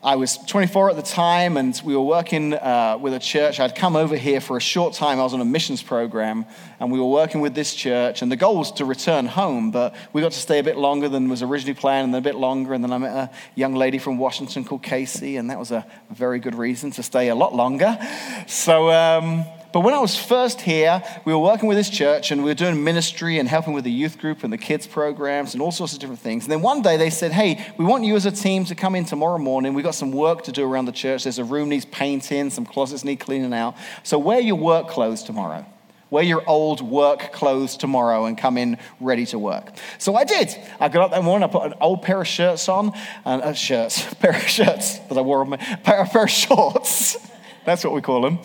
I 0.02 0.16
was 0.16 0.38
24 0.38 0.88
at 0.88 0.96
the 0.96 1.02
time, 1.02 1.58
and 1.58 1.78
we 1.84 1.94
were 1.94 2.00
working 2.00 2.54
uh, 2.54 2.96
with 2.98 3.12
a 3.12 3.18
church. 3.18 3.60
I'd 3.60 3.74
come 3.74 3.96
over 3.96 4.16
here 4.16 4.40
for 4.40 4.56
a 4.56 4.60
short 4.60 4.94
time. 4.94 5.20
I 5.20 5.24
was 5.24 5.34
on 5.34 5.42
a 5.42 5.44
missions 5.44 5.82
program, 5.82 6.46
and 6.78 6.90
we 6.90 6.98
were 6.98 7.10
working 7.10 7.42
with 7.42 7.54
this 7.54 7.74
church. 7.74 8.22
And 8.22 8.32
the 8.32 8.36
goal 8.36 8.56
was 8.56 8.72
to 8.72 8.86
return 8.86 9.26
home, 9.26 9.70
but 9.70 9.94
we 10.14 10.22
got 10.22 10.32
to 10.32 10.38
stay 10.38 10.58
a 10.58 10.62
bit 10.62 10.78
longer 10.78 11.10
than 11.10 11.28
was 11.28 11.42
originally 11.42 11.78
planned, 11.78 12.04
and 12.04 12.14
then 12.14 12.20
a 12.20 12.24
bit 12.24 12.36
longer. 12.36 12.72
And 12.72 12.82
then 12.82 12.94
I 12.94 12.96
met 12.96 13.14
a 13.14 13.30
young 13.56 13.74
lady 13.74 13.98
from 13.98 14.16
Washington 14.16 14.64
called 14.64 14.82
Casey, 14.82 15.36
and 15.36 15.50
that 15.50 15.58
was 15.58 15.70
a 15.70 15.84
very 16.08 16.38
good 16.38 16.54
reason 16.54 16.90
to 16.92 17.02
stay 17.02 17.28
a 17.28 17.34
lot 17.34 17.54
longer. 17.54 17.98
So, 18.46 18.90
um, 18.90 19.44
but 19.72 19.80
when 19.80 19.94
I 19.94 19.98
was 19.98 20.16
first 20.16 20.60
here, 20.60 21.02
we 21.24 21.32
were 21.32 21.38
working 21.38 21.68
with 21.68 21.76
this 21.76 21.90
church 21.90 22.30
and 22.30 22.42
we 22.42 22.50
were 22.50 22.54
doing 22.54 22.82
ministry 22.82 23.38
and 23.38 23.48
helping 23.48 23.72
with 23.72 23.84
the 23.84 23.90
youth 23.90 24.18
group 24.18 24.42
and 24.42 24.52
the 24.52 24.58
kids 24.58 24.86
programs 24.86 25.54
and 25.54 25.62
all 25.62 25.70
sorts 25.70 25.92
of 25.92 25.98
different 25.98 26.20
things. 26.20 26.44
And 26.44 26.52
then 26.52 26.62
one 26.62 26.82
day 26.82 26.96
they 26.96 27.10
said, 27.10 27.32
Hey, 27.32 27.72
we 27.76 27.84
want 27.84 28.04
you 28.04 28.16
as 28.16 28.26
a 28.26 28.32
team 28.32 28.64
to 28.66 28.74
come 28.74 28.94
in 28.94 29.04
tomorrow 29.04 29.38
morning. 29.38 29.74
We've 29.74 29.84
got 29.84 29.94
some 29.94 30.12
work 30.12 30.42
to 30.44 30.52
do 30.52 30.64
around 30.64 30.86
the 30.86 30.92
church. 30.92 31.24
There's 31.24 31.38
a 31.38 31.44
room 31.44 31.68
needs 31.68 31.84
painting, 31.84 32.50
some 32.50 32.66
closets 32.66 33.04
need 33.04 33.20
cleaning 33.20 33.54
out. 33.54 33.76
So 34.02 34.18
wear 34.18 34.40
your 34.40 34.56
work 34.56 34.88
clothes 34.88 35.22
tomorrow. 35.22 35.64
Wear 36.10 36.24
your 36.24 36.42
old 36.48 36.80
work 36.80 37.32
clothes 37.32 37.76
tomorrow 37.76 38.24
and 38.24 38.36
come 38.36 38.58
in 38.58 38.78
ready 38.98 39.24
to 39.26 39.38
work. 39.38 39.70
So 39.98 40.16
I 40.16 40.24
did. 40.24 40.54
I 40.80 40.88
got 40.88 41.04
up 41.04 41.10
that 41.12 41.22
morning, 41.22 41.48
I 41.48 41.52
put 41.52 41.66
an 41.66 41.74
old 41.80 42.02
pair 42.02 42.20
of 42.20 42.26
shirts 42.26 42.68
on, 42.68 42.92
and 43.24 43.42
uh, 43.42 43.52
shirts, 43.52 44.12
pair 44.20 44.32
of 44.32 44.42
shirts 44.42 44.98
that 44.98 45.16
I 45.16 45.20
wore 45.20 45.42
on 45.42 45.50
my, 45.50 45.56
pair, 45.56 46.04
pair 46.12 46.24
of 46.24 46.30
shorts. 46.30 47.16
That's 47.64 47.84
what 47.84 47.92
we 47.92 48.00
call 48.00 48.22
them. 48.22 48.40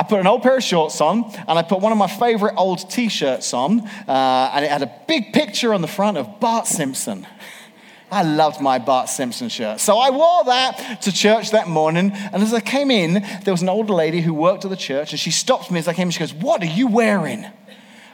I 0.00 0.02
put 0.02 0.18
an 0.18 0.26
old 0.26 0.42
pair 0.42 0.56
of 0.56 0.62
shorts 0.62 1.02
on, 1.02 1.30
and 1.46 1.58
I 1.58 1.62
put 1.62 1.82
one 1.82 1.92
of 1.92 1.98
my 1.98 2.06
favorite 2.06 2.54
old 2.56 2.88
t 2.88 3.10
shirts 3.10 3.52
on, 3.52 3.80
uh, 4.08 4.50
and 4.54 4.64
it 4.64 4.70
had 4.70 4.80
a 4.80 4.90
big 5.06 5.34
picture 5.34 5.74
on 5.74 5.82
the 5.82 5.88
front 5.88 6.16
of 6.16 6.40
Bart 6.40 6.66
Simpson. 6.66 7.26
I 8.10 8.22
loved 8.22 8.62
my 8.62 8.78
Bart 8.78 9.10
Simpson 9.10 9.50
shirt. 9.50 9.78
So 9.78 9.98
I 9.98 10.08
wore 10.08 10.44
that 10.44 11.02
to 11.02 11.12
church 11.12 11.50
that 11.50 11.68
morning. 11.68 12.12
And 12.12 12.42
as 12.42 12.54
I 12.54 12.60
came 12.60 12.90
in, 12.90 13.22
there 13.44 13.52
was 13.52 13.60
an 13.60 13.68
older 13.68 13.92
lady 13.92 14.22
who 14.22 14.32
worked 14.32 14.64
at 14.64 14.70
the 14.70 14.76
church, 14.76 15.12
and 15.12 15.20
she 15.20 15.30
stopped 15.30 15.70
me 15.70 15.78
as 15.78 15.86
I 15.86 15.92
came 15.92 16.08
in. 16.08 16.12
She 16.12 16.20
goes, 16.20 16.32
What 16.32 16.62
are 16.62 16.66
you 16.66 16.86
wearing? 16.86 17.44
And 17.44 17.54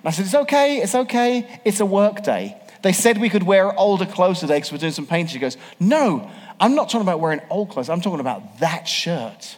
I 0.05 0.11
said, 0.11 0.25
It's 0.25 0.35
okay, 0.35 0.79
it's 0.79 0.97
okay, 0.97 1.61
it's 1.65 1.79
a 1.79 1.87
work 1.87 2.25
day. 2.25 2.61
They 2.83 2.93
said 2.95 3.19
we 3.19 3.29
could 3.29 3.45
wear 3.45 3.73
older 3.79 4.07
clothes 4.07 4.41
today 4.41 4.57
because 4.57 4.73
we're 4.73 4.79
doing 4.79 4.91
some 4.91 5.07
painting. 5.07 5.35
She 5.35 5.39
goes, 5.39 5.57
No, 5.79 6.29
I'm 6.59 6.75
not 6.75 6.89
talking 6.89 7.03
about 7.03 7.21
wearing 7.21 7.43
old 7.49 7.71
clothes, 7.71 7.89
I'm 7.89 8.01
talking 8.01 8.19
about 8.19 8.59
that 8.59 8.89
shirt. 8.89 9.57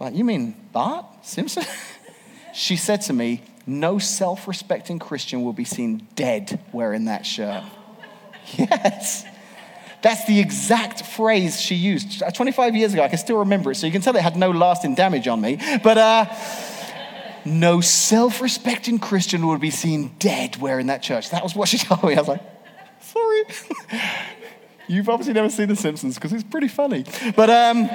Like, 0.00 0.14
You 0.14 0.24
mean 0.24 0.54
Bart 0.72 1.06
Simpson? 1.22 1.64
she 2.54 2.76
said 2.76 3.02
to 3.02 3.12
me, 3.12 3.42
No 3.66 3.98
self 3.98 4.48
respecting 4.48 4.98
Christian 4.98 5.42
will 5.42 5.52
be 5.52 5.64
seen 5.64 6.06
dead 6.14 6.60
wearing 6.72 7.06
that 7.06 7.26
shirt. 7.26 7.64
Yes. 8.56 9.24
That's 10.02 10.24
the 10.26 10.38
exact 10.38 11.04
phrase 11.04 11.60
she 11.60 11.74
used 11.74 12.22
25 12.32 12.76
years 12.76 12.92
ago. 12.94 13.02
I 13.02 13.08
can 13.08 13.18
still 13.18 13.38
remember 13.38 13.72
it. 13.72 13.74
So 13.74 13.86
you 13.86 13.92
can 13.92 14.02
tell 14.02 14.14
it 14.14 14.22
had 14.22 14.36
no 14.36 14.52
lasting 14.52 14.94
damage 14.94 15.26
on 15.26 15.40
me. 15.40 15.58
But 15.82 15.98
uh, 15.98 16.26
no 17.44 17.80
self 17.80 18.40
respecting 18.40 19.00
Christian 19.00 19.46
would 19.48 19.60
be 19.60 19.70
seen 19.70 20.14
dead 20.20 20.58
wearing 20.58 20.86
that 20.88 21.02
church. 21.02 21.30
That 21.30 21.42
was 21.42 21.56
what 21.56 21.68
she 21.68 21.78
told 21.88 22.04
me. 22.04 22.14
I 22.14 22.20
was 22.20 22.28
like, 22.28 22.42
sorry. 23.00 23.42
You've 24.86 25.08
obviously 25.08 25.34
never 25.34 25.50
seen 25.50 25.68
The 25.68 25.74
Simpsons 25.74 26.14
because 26.14 26.32
it's 26.32 26.44
pretty 26.44 26.68
funny. 26.68 27.04
But 27.34 27.50
um, 27.50 27.88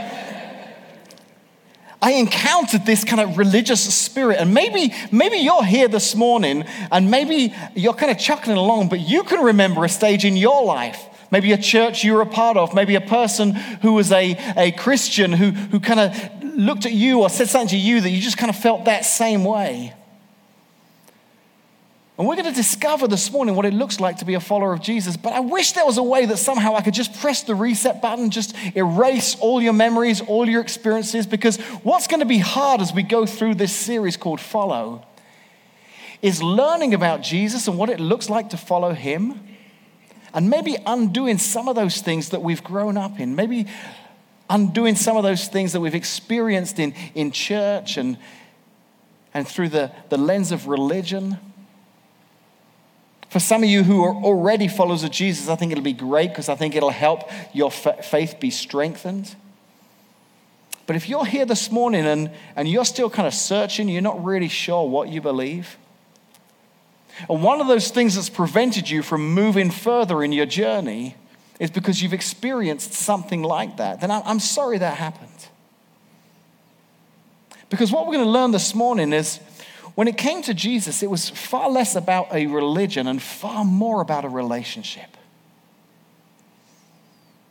I 2.01 2.13
encountered 2.13 2.85
this 2.85 3.03
kind 3.03 3.21
of 3.21 3.37
religious 3.37 3.81
spirit. 3.93 4.37
And 4.39 4.53
maybe, 4.53 4.93
maybe 5.11 5.37
you're 5.37 5.63
here 5.63 5.87
this 5.87 6.15
morning 6.15 6.65
and 6.91 7.11
maybe 7.11 7.53
you're 7.75 7.93
kind 7.93 8.11
of 8.11 8.17
chuckling 8.17 8.57
along, 8.57 8.89
but 8.89 8.99
you 8.99 9.23
can 9.23 9.43
remember 9.43 9.85
a 9.85 9.89
stage 9.89 10.25
in 10.25 10.35
your 10.35 10.63
life. 10.65 11.07
Maybe 11.29 11.51
a 11.51 11.57
church 11.57 12.03
you 12.03 12.13
were 12.13 12.21
a 12.21 12.25
part 12.25 12.57
of, 12.57 12.73
maybe 12.73 12.95
a 12.95 13.01
person 13.01 13.51
who 13.53 13.93
was 13.93 14.11
a, 14.11 14.35
a 14.57 14.71
Christian 14.71 15.31
who, 15.31 15.51
who 15.51 15.79
kind 15.79 15.99
of 15.99 16.43
looked 16.55 16.85
at 16.85 16.91
you 16.91 17.21
or 17.21 17.29
said 17.29 17.47
something 17.47 17.69
to 17.69 17.77
you 17.77 18.01
that 18.01 18.09
you 18.09 18.19
just 18.19 18.37
kind 18.37 18.49
of 18.49 18.55
felt 18.55 18.85
that 18.85 19.05
same 19.05 19.43
way. 19.45 19.93
And 22.21 22.27
we're 22.27 22.35
going 22.35 22.49
to 22.49 22.51
discover 22.53 23.07
this 23.07 23.31
morning 23.31 23.55
what 23.55 23.65
it 23.65 23.73
looks 23.73 23.99
like 23.99 24.17
to 24.17 24.25
be 24.25 24.35
a 24.35 24.39
follower 24.39 24.73
of 24.73 24.79
Jesus. 24.79 25.17
But 25.17 25.33
I 25.33 25.39
wish 25.39 25.71
there 25.71 25.87
was 25.87 25.97
a 25.97 26.03
way 26.03 26.27
that 26.27 26.37
somehow 26.37 26.75
I 26.75 26.81
could 26.81 26.93
just 26.93 27.19
press 27.19 27.41
the 27.41 27.55
reset 27.55 27.99
button, 27.99 28.29
just 28.29 28.55
erase 28.75 29.35
all 29.39 29.59
your 29.59 29.73
memories, 29.73 30.21
all 30.21 30.47
your 30.47 30.61
experiences, 30.61 31.25
because 31.25 31.57
what's 31.81 32.05
going 32.05 32.19
to 32.19 32.27
be 32.27 32.37
hard 32.37 32.79
as 32.79 32.93
we 32.93 33.01
go 33.01 33.25
through 33.25 33.55
this 33.55 33.75
series 33.75 34.17
called 34.17 34.39
Follow 34.39 35.03
is 36.21 36.43
learning 36.43 36.93
about 36.93 37.23
Jesus 37.23 37.67
and 37.67 37.75
what 37.75 37.89
it 37.89 37.99
looks 37.99 38.29
like 38.29 38.51
to 38.51 38.57
follow 38.57 38.93
him, 38.93 39.39
and 40.31 40.47
maybe 40.47 40.77
undoing 40.85 41.39
some 41.39 41.67
of 41.67 41.75
those 41.75 42.01
things 42.01 42.29
that 42.29 42.43
we've 42.43 42.63
grown 42.63 42.97
up 42.97 43.19
in, 43.19 43.35
maybe 43.35 43.65
undoing 44.47 44.93
some 44.93 45.17
of 45.17 45.23
those 45.23 45.47
things 45.47 45.73
that 45.73 45.79
we've 45.79 45.95
experienced 45.95 46.77
in, 46.77 46.93
in 47.15 47.31
church 47.31 47.97
and, 47.97 48.19
and 49.33 49.47
through 49.47 49.69
the, 49.69 49.91
the 50.09 50.17
lens 50.17 50.51
of 50.51 50.67
religion. 50.67 51.39
For 53.31 53.39
some 53.39 53.63
of 53.63 53.69
you 53.69 53.83
who 53.83 54.03
are 54.03 54.13
already 54.13 54.67
followers 54.67 55.05
of 55.05 55.11
Jesus, 55.11 55.47
I 55.47 55.55
think 55.55 55.71
it'll 55.71 55.81
be 55.85 55.93
great 55.93 56.31
because 56.31 56.49
I 56.49 56.55
think 56.55 56.75
it'll 56.75 56.89
help 56.89 57.31
your 57.53 57.71
faith 57.71 58.41
be 58.41 58.49
strengthened. 58.49 59.35
But 60.85 60.97
if 60.97 61.07
you're 61.07 61.25
here 61.25 61.45
this 61.45 61.71
morning 61.71 62.05
and, 62.05 62.31
and 62.57 62.67
you're 62.67 62.83
still 62.83 63.09
kind 63.09 63.25
of 63.25 63.33
searching, 63.33 63.87
you're 63.87 64.01
not 64.01 64.21
really 64.21 64.49
sure 64.49 64.85
what 64.85 65.07
you 65.07 65.21
believe, 65.21 65.77
and 67.29 67.41
one 67.41 67.61
of 67.61 67.67
those 67.67 67.89
things 67.89 68.15
that's 68.15 68.29
prevented 68.29 68.89
you 68.89 69.01
from 69.01 69.33
moving 69.33 69.71
further 69.71 70.23
in 70.23 70.33
your 70.33 70.45
journey 70.45 71.15
is 71.57 71.71
because 71.71 72.01
you've 72.01 72.13
experienced 72.13 72.91
something 72.91 73.43
like 73.43 73.77
that, 73.77 74.01
then 74.01 74.11
I'm 74.11 74.41
sorry 74.41 74.77
that 74.79 74.97
happened. 74.97 75.29
Because 77.69 77.93
what 77.93 78.05
we're 78.05 78.15
going 78.15 78.25
to 78.25 78.31
learn 78.31 78.51
this 78.51 78.75
morning 78.75 79.13
is 79.13 79.39
when 79.95 80.07
it 80.07 80.17
came 80.17 80.41
to 80.43 80.53
Jesus, 80.53 81.03
it 81.03 81.09
was 81.09 81.29
far 81.29 81.69
less 81.69 81.95
about 81.95 82.33
a 82.33 82.47
religion 82.47 83.07
and 83.07 83.21
far 83.21 83.65
more 83.65 84.01
about 84.01 84.25
a 84.25 84.29
relationship. 84.29 85.17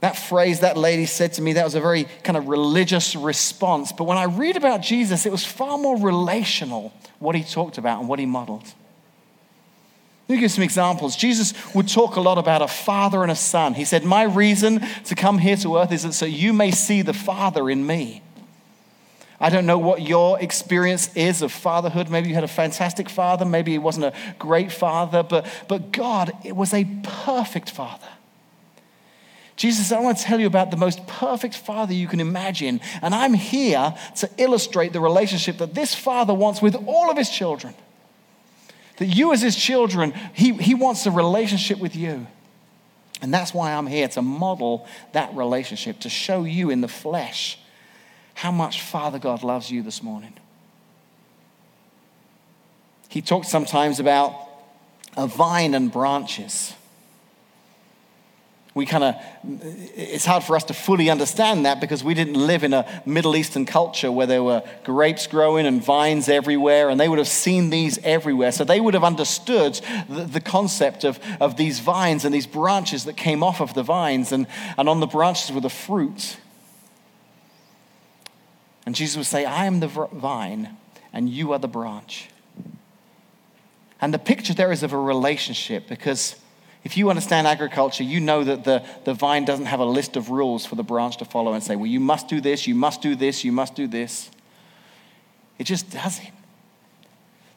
That 0.01 0.17
phrase 0.17 0.61
that 0.61 0.79
lady 0.79 1.05
said 1.05 1.35
to 1.35 1.43
me, 1.43 1.55
that 1.55 1.65
was 1.65 1.75
a 1.75 1.81
very 1.81 2.05
kind 2.25 2.37
of 2.37 2.49
religious 2.49 3.15
response. 3.15 3.93
But 3.93 4.05
when 4.05 4.17
I 4.17 4.25
read 4.25 4.57
about 4.57 4.81
Jesus, 4.81 5.27
it 5.27 5.33
was 5.33 5.45
far 5.45 5.77
more 5.77 5.99
relational 5.99 6.93
what 7.19 7.35
he 7.35 7.45
talked 7.45 7.77
about 7.77 8.01
and 8.01 8.09
what 8.09 8.19
he 8.19 8.25
modeled. 8.25 8.65
Let 10.27 10.37
me 10.37 10.41
give 10.41 10.53
some 10.53 10.65
examples. 10.65 11.17
Jesus 11.17 11.53
would 11.75 11.89
talk 11.89 12.17
a 12.17 12.21
lot 12.21 12.39
about 12.39 12.63
a 12.63 12.69
father 12.69 13.23
and 13.23 13.33
a 13.33 13.37
son. 13.37 13.75
He 13.75 13.85
said, 13.85 14.05
My 14.05 14.23
reason 14.23 14.81
to 15.07 15.15
come 15.15 15.39
here 15.39 15.57
to 15.57 15.77
earth 15.77 15.93
is 15.93 16.05
that 16.05 16.15
so 16.15 16.25
you 16.25 16.53
may 16.53 16.71
see 16.71 17.03
the 17.03 17.13
Father 17.13 17.69
in 17.69 17.85
me. 17.85 18.23
I 19.41 19.49
don't 19.49 19.65
know 19.65 19.79
what 19.79 20.03
your 20.03 20.39
experience 20.39 21.15
is 21.17 21.41
of 21.41 21.51
fatherhood. 21.51 22.11
Maybe 22.11 22.29
you 22.29 22.35
had 22.35 22.45
a 22.45 22.49
fantastic 22.49 23.09
father, 23.09 23.47
maybe 23.47 23.73
he 23.73 23.79
wasn't 23.79 24.05
a 24.07 24.13
great 24.39 24.71
father, 24.71 25.23
but, 25.23 25.47
but 25.67 25.93
God 25.93 26.33
it 26.45 26.55
was 26.55 26.75
a 26.75 26.85
perfect 27.03 27.71
father. 27.71 28.07
Jesus, 29.57 29.93
I 29.93 30.01
want 30.01 30.17
to 30.17 30.25
tell 30.25 30.41
you 30.41 30.47
about 30.47 30.71
the 30.71 30.79
most 30.79 31.07
perfect 31.07 31.55
father 31.55 31.93
you 31.93 32.09
can 32.09 32.19
imagine. 32.19 32.81
And 33.03 33.15
I'm 33.15 33.35
here 33.35 33.95
to 34.17 34.31
illustrate 34.39 34.95
the 34.95 35.01
relationship 35.01 35.59
that 35.59 35.75
this 35.75 35.95
father 35.95 36.33
wants 36.33 36.63
with 36.63 36.75
all 36.75 37.11
of 37.11 37.19
his 37.19 37.29
children. 37.29 37.75
That 38.97 39.07
you, 39.07 39.35
as 39.35 39.43
his 39.43 39.57
children, 39.57 40.15
he, 40.33 40.55
he 40.55 40.75
wants 40.75 41.05
a 41.05 41.11
relationship 41.11 41.79
with 41.79 41.95
you. 41.95 42.27
And 43.21 43.35
that's 43.35 43.53
why 43.53 43.75
I'm 43.75 43.87
here 43.87 44.09
to 44.09 44.23
model 44.23 44.87
that 45.13 45.35
relationship, 45.35 46.01
to 46.01 46.09
show 46.09 46.45
you 46.45 46.71
in 46.71 46.81
the 46.81 46.89
flesh 46.89 47.59
how 48.41 48.51
much 48.51 48.81
Father 48.81 49.19
God 49.19 49.43
loves 49.43 49.71
you 49.71 49.83
this 49.83 50.03
morning. 50.03 50.33
He 53.11 53.21
talks 53.21 53.49
sometimes 53.49 54.01
about 54.01 54.35
a 55.15 55.27
vine 55.27 55.75
and 55.75 55.93
branches. 55.93 56.73
We 58.73 58.87
kind 58.87 59.05
of, 59.05 59.15
it's 59.95 60.25
hard 60.25 60.43
for 60.43 60.57
us 60.57 60.65
to 60.65 60.75
fully 60.75 61.11
understand 61.11 61.67
that 61.67 61.83
because 61.83 62.03
we 62.03 62.15
didn't 62.15 62.35
live 62.47 62.65
in 62.65 62.73
a 62.73 63.03
Middle 63.05 63.37
Eastern 63.37 63.67
culture 63.67 64.11
where 64.11 64.27
there 64.27 64.43
were 64.43 64.63
grapes 64.85 65.27
growing 65.27 65.67
and 65.67 65.85
vines 65.85 66.31
everywhere, 66.31 66.89
and 66.89 66.99
they 66.99 67.11
would 67.11 67.19
have 67.19 67.29
seen 67.29 67.69
these 67.69 67.99
everywhere. 67.99 68.53
So 68.53 68.65
they 68.65 68.81
would 68.81 68.95
have 68.95 69.05
understood 69.05 69.79
the, 70.09 70.25
the 70.25 70.41
concept 70.41 71.05
of, 71.05 71.21
of 71.41 71.59
these 71.59 71.81
vines 71.81 72.25
and 72.25 72.33
these 72.33 72.47
branches 72.47 73.05
that 73.05 73.19
came 73.19 73.43
off 73.43 73.61
of 73.61 73.75
the 73.75 73.83
vines, 73.83 74.33
and, 74.33 74.47
and 74.79 74.89
on 74.89 75.01
the 75.01 75.07
branches 75.07 75.53
were 75.53 75.61
the 75.61 75.69
fruit. 75.69 76.39
And 78.91 78.97
Jesus 78.97 79.17
would 79.19 79.27
say, 79.27 79.45
I 79.45 79.67
am 79.67 79.79
the 79.79 79.87
vine 79.87 80.77
and 81.13 81.29
you 81.29 81.53
are 81.53 81.61
the 81.61 81.69
branch. 81.69 82.29
And 84.01 84.13
the 84.13 84.19
picture 84.19 84.53
there 84.53 84.73
is 84.73 84.83
of 84.83 84.93
a 84.93 84.99
relationship 84.99 85.87
because 85.89 86.35
if 86.83 86.97
you 86.97 87.09
understand 87.09 87.47
agriculture, 87.47 88.03
you 88.03 88.19
know 88.19 88.43
that 88.43 88.65
the, 88.65 88.85
the 89.05 89.15
vine 89.15 89.45
doesn't 89.45 89.67
have 89.67 89.79
a 89.79 89.85
list 89.85 90.17
of 90.17 90.31
rules 90.31 90.67
for 90.67 90.75
the 90.75 90.83
branch 90.83 91.19
to 91.19 91.25
follow 91.25 91.53
and 91.53 91.63
say, 91.63 91.77
well, 91.77 91.87
you 91.87 92.01
must 92.01 92.27
do 92.27 92.41
this, 92.41 92.67
you 92.67 92.75
must 92.75 93.01
do 93.01 93.15
this, 93.15 93.45
you 93.45 93.53
must 93.53 93.77
do 93.77 93.87
this. 93.87 94.29
It 95.57 95.69
just 95.69 95.89
does 95.91 96.19
it. 96.19 96.33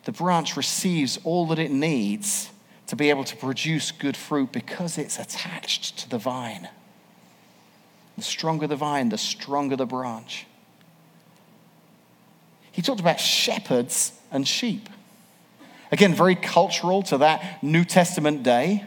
The 0.03 0.11
branch 0.11 0.55
receives 0.55 1.17
all 1.23 1.47
that 1.47 1.57
it 1.57 1.71
needs 1.71 2.51
to 2.85 2.95
be 2.95 3.09
able 3.09 3.23
to 3.23 3.35
produce 3.35 3.91
good 3.91 4.15
fruit 4.15 4.51
because 4.51 4.99
it's 4.99 5.17
attached 5.17 5.97
to 5.97 6.09
the 6.11 6.19
vine. 6.19 6.69
The 8.17 8.23
stronger 8.23 8.67
the 8.67 8.75
vine, 8.75 9.09
the 9.09 9.17
stronger 9.17 9.75
the 9.75 9.87
branch. 9.87 10.45
He 12.73 12.81
talked 12.81 12.99
about 12.99 13.19
shepherds 13.19 14.11
and 14.31 14.47
sheep. 14.47 14.89
Again, 15.91 16.15
very 16.15 16.35
cultural 16.35 17.03
to 17.03 17.19
that 17.19 17.63
New 17.63 17.85
Testament 17.85 18.41
day, 18.41 18.83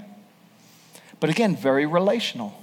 but 1.21 1.31
again, 1.31 1.57
very 1.57 1.87
relational. 1.87 2.61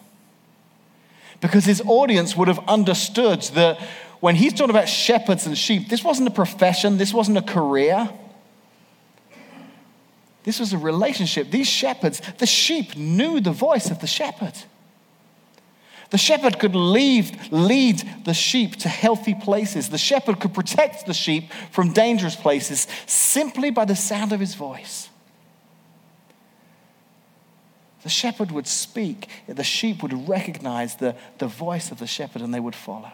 Because 1.39 1.63
his 1.63 1.81
audience 1.85 2.35
would 2.35 2.49
have 2.49 2.59
understood 2.67 3.41
that 3.53 3.79
when 4.19 4.35
he's 4.35 4.51
talking 4.51 4.69
about 4.69 4.89
shepherds 4.89 5.47
and 5.47 5.57
sheep, 5.57 5.87
this 5.87 6.03
wasn't 6.03 6.27
a 6.27 6.31
profession, 6.31 6.97
this 6.97 7.13
wasn't 7.13 7.37
a 7.37 7.41
career. 7.41 8.09
This 10.43 10.59
was 10.59 10.73
a 10.73 10.77
relationship. 10.77 11.49
These 11.49 11.67
shepherds, 11.67 12.21
the 12.37 12.45
sheep 12.45 12.97
knew 12.97 13.39
the 13.39 13.51
voice 13.51 13.89
of 13.89 13.99
the 13.99 14.07
shepherd. 14.07 14.53
The 16.13 16.19
shepherd 16.19 16.59
could 16.59 16.75
leave, 16.75 17.51
lead 17.51 18.07
the 18.23 18.35
sheep 18.35 18.75
to 18.81 18.87
healthy 18.87 19.33
places. 19.33 19.89
The 19.89 19.97
shepherd 19.97 20.39
could 20.39 20.53
protect 20.53 21.07
the 21.07 21.13
sheep 21.13 21.51
from 21.71 21.91
dangerous 21.91 22.35
places 22.35 22.85
simply 23.07 23.71
by 23.71 23.85
the 23.85 23.95
sound 23.95 24.31
of 24.31 24.39
his 24.39 24.53
voice. 24.53 25.09
The 28.03 28.09
shepherd 28.09 28.51
would 28.51 28.67
speak, 28.67 29.27
the 29.47 29.63
sheep 29.63 30.03
would 30.03 30.29
recognize 30.29 30.97
the, 30.97 31.15
the 31.39 31.47
voice 31.47 31.89
of 31.89 31.97
the 31.97 32.05
shepherd 32.05 32.43
and 32.43 32.53
they 32.53 32.59
would 32.59 32.75
follow. 32.75 33.13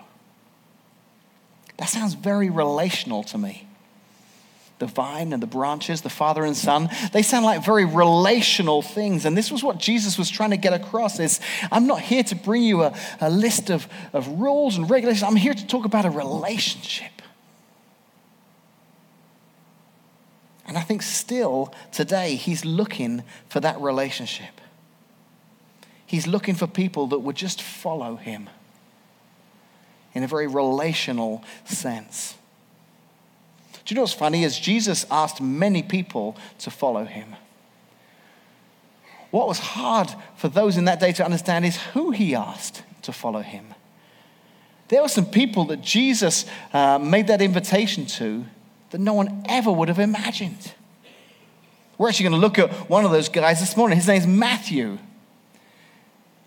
That 1.78 1.88
sounds 1.88 2.16
very 2.16 2.50
relational 2.50 3.24
to 3.24 3.38
me 3.38 3.69
the 4.80 4.88
vine 4.88 5.34
and 5.34 5.44
the 5.44 5.48
branches, 5.48 6.02
the 6.02 6.10
father 6.10 6.44
and 6.44 6.56
son, 6.56 6.90
they 7.12 7.22
sound 7.22 7.46
like 7.46 7.64
very 7.64 7.86
relational 7.86 8.82
things. 8.82 9.26
And 9.26 9.38
this 9.38 9.52
was 9.52 9.64
what 9.64 9.78
Jesus 9.78 10.18
was 10.18 10.30
trying 10.30 10.50
to 10.52 10.58
get 10.58 10.74
across 10.74 11.20
is 11.20 11.40
I'm 11.72 11.86
not 11.86 12.02
here 12.02 12.24
to 12.24 12.36
bring 12.36 12.64
you 12.64 12.84
a, 12.84 12.96
a 13.22 13.30
list 13.30 13.70
of, 13.70 13.88
of 14.14 14.28
rules 14.28 14.78
and 14.78 14.90
regulations. 14.90 15.24
I'm 15.24 15.36
here 15.36 15.54
to 15.54 15.68
talk 15.68 15.86
about 15.86 16.06
a 16.06 16.10
relationship. 16.10 17.12
And 20.66 20.78
I 20.78 20.82
think 20.82 21.02
still 21.02 21.74
today 21.92 22.36
he's 22.36 22.64
looking 22.64 23.24
for 23.50 23.60
that 23.60 23.80
relationship. 23.82 24.62
He's 26.06 26.26
looking 26.26 26.56
for 26.56 26.68
people 26.68 27.08
that 27.08 27.20
would 27.20 27.36
just 27.36 27.62
follow 27.62 28.16
him 28.16 28.50
in 30.14 30.24
a 30.24 30.28
very 30.28 30.48
relational 30.48 31.44
sense. 31.66 32.36
Do 33.90 33.94
you 33.94 33.96
know 33.96 34.04
what's 34.04 34.14
funny? 34.14 34.44
Is 34.44 34.60
Jesus 34.60 35.04
asked 35.10 35.42
many 35.42 35.82
people 35.82 36.38
to 36.60 36.70
follow 36.70 37.06
him. 37.06 37.36
What 39.32 39.48
was 39.48 39.58
hard 39.58 40.14
for 40.36 40.48
those 40.48 40.78
in 40.78 40.86
that 40.86 41.00
day 41.00 41.12
to 41.14 41.26
understand 41.26 41.66
is 41.66 41.78
who 41.78 42.12
he 42.12 42.36
asked 42.36 42.84
to 43.02 43.12
follow 43.12 43.42
him. 43.42 43.74
There 44.90 45.02
were 45.02 45.08
some 45.08 45.26
people 45.26 45.66
that 45.66 45.82
Jesus 45.82 46.46
uh, 46.72 47.00
made 47.00 47.26
that 47.28 47.42
invitation 47.42 48.06
to 48.06 48.46
that 48.92 49.00
no 49.00 49.16
one 49.16 49.44
ever 49.50 49.72
would 49.72 49.88
have 49.88 49.98
imagined. 49.98 50.72
We're 51.98 52.10
actually 52.10 52.30
going 52.30 52.40
to 52.40 52.48
look 52.48 52.60
at 52.60 52.92
one 52.92 53.06
of 53.06 53.12
those 53.12 53.28
guys 53.28 53.60
this 53.60 53.76
morning. 53.76 53.98
His 53.98 54.08
name's 54.08 54.28
Matthew. 54.28 55.00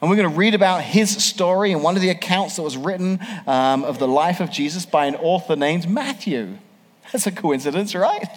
And 0.01 0.09
we're 0.09 0.15
going 0.15 0.31
to 0.31 0.39
read 0.39 0.55
about 0.55 0.83
his 0.83 1.11
story 1.11 1.73
in 1.73 1.83
one 1.83 1.97
of 1.97 2.03
the 2.03 2.11
accounts 2.11 2.55
that 2.55 2.63
was 2.63 2.77
written 2.77 3.19
um, 3.49 3.83
of 3.83 3.99
the 3.99 4.07
life 4.07 4.39
of 4.39 4.53
Jesus 4.53 4.87
by 4.87 5.07
an 5.07 5.17
author 5.17 5.57
named 5.57 5.89
Matthew. 5.91 6.59
That's 7.13 7.27
a 7.27 7.33
coincidence, 7.33 7.95
right? 7.95 8.29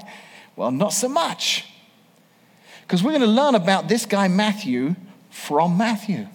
Well, 0.56 0.72
not 0.72 0.94
so 0.94 1.08
much. 1.08 1.66
Because 2.82 3.02
we're 3.02 3.12
going 3.12 3.22
to 3.22 3.28
learn 3.28 3.56
about 3.56 3.88
this 3.88 4.06
guy, 4.06 4.28
Matthew, 4.28 4.96
from 5.30 5.78
Matthew. 5.78 6.28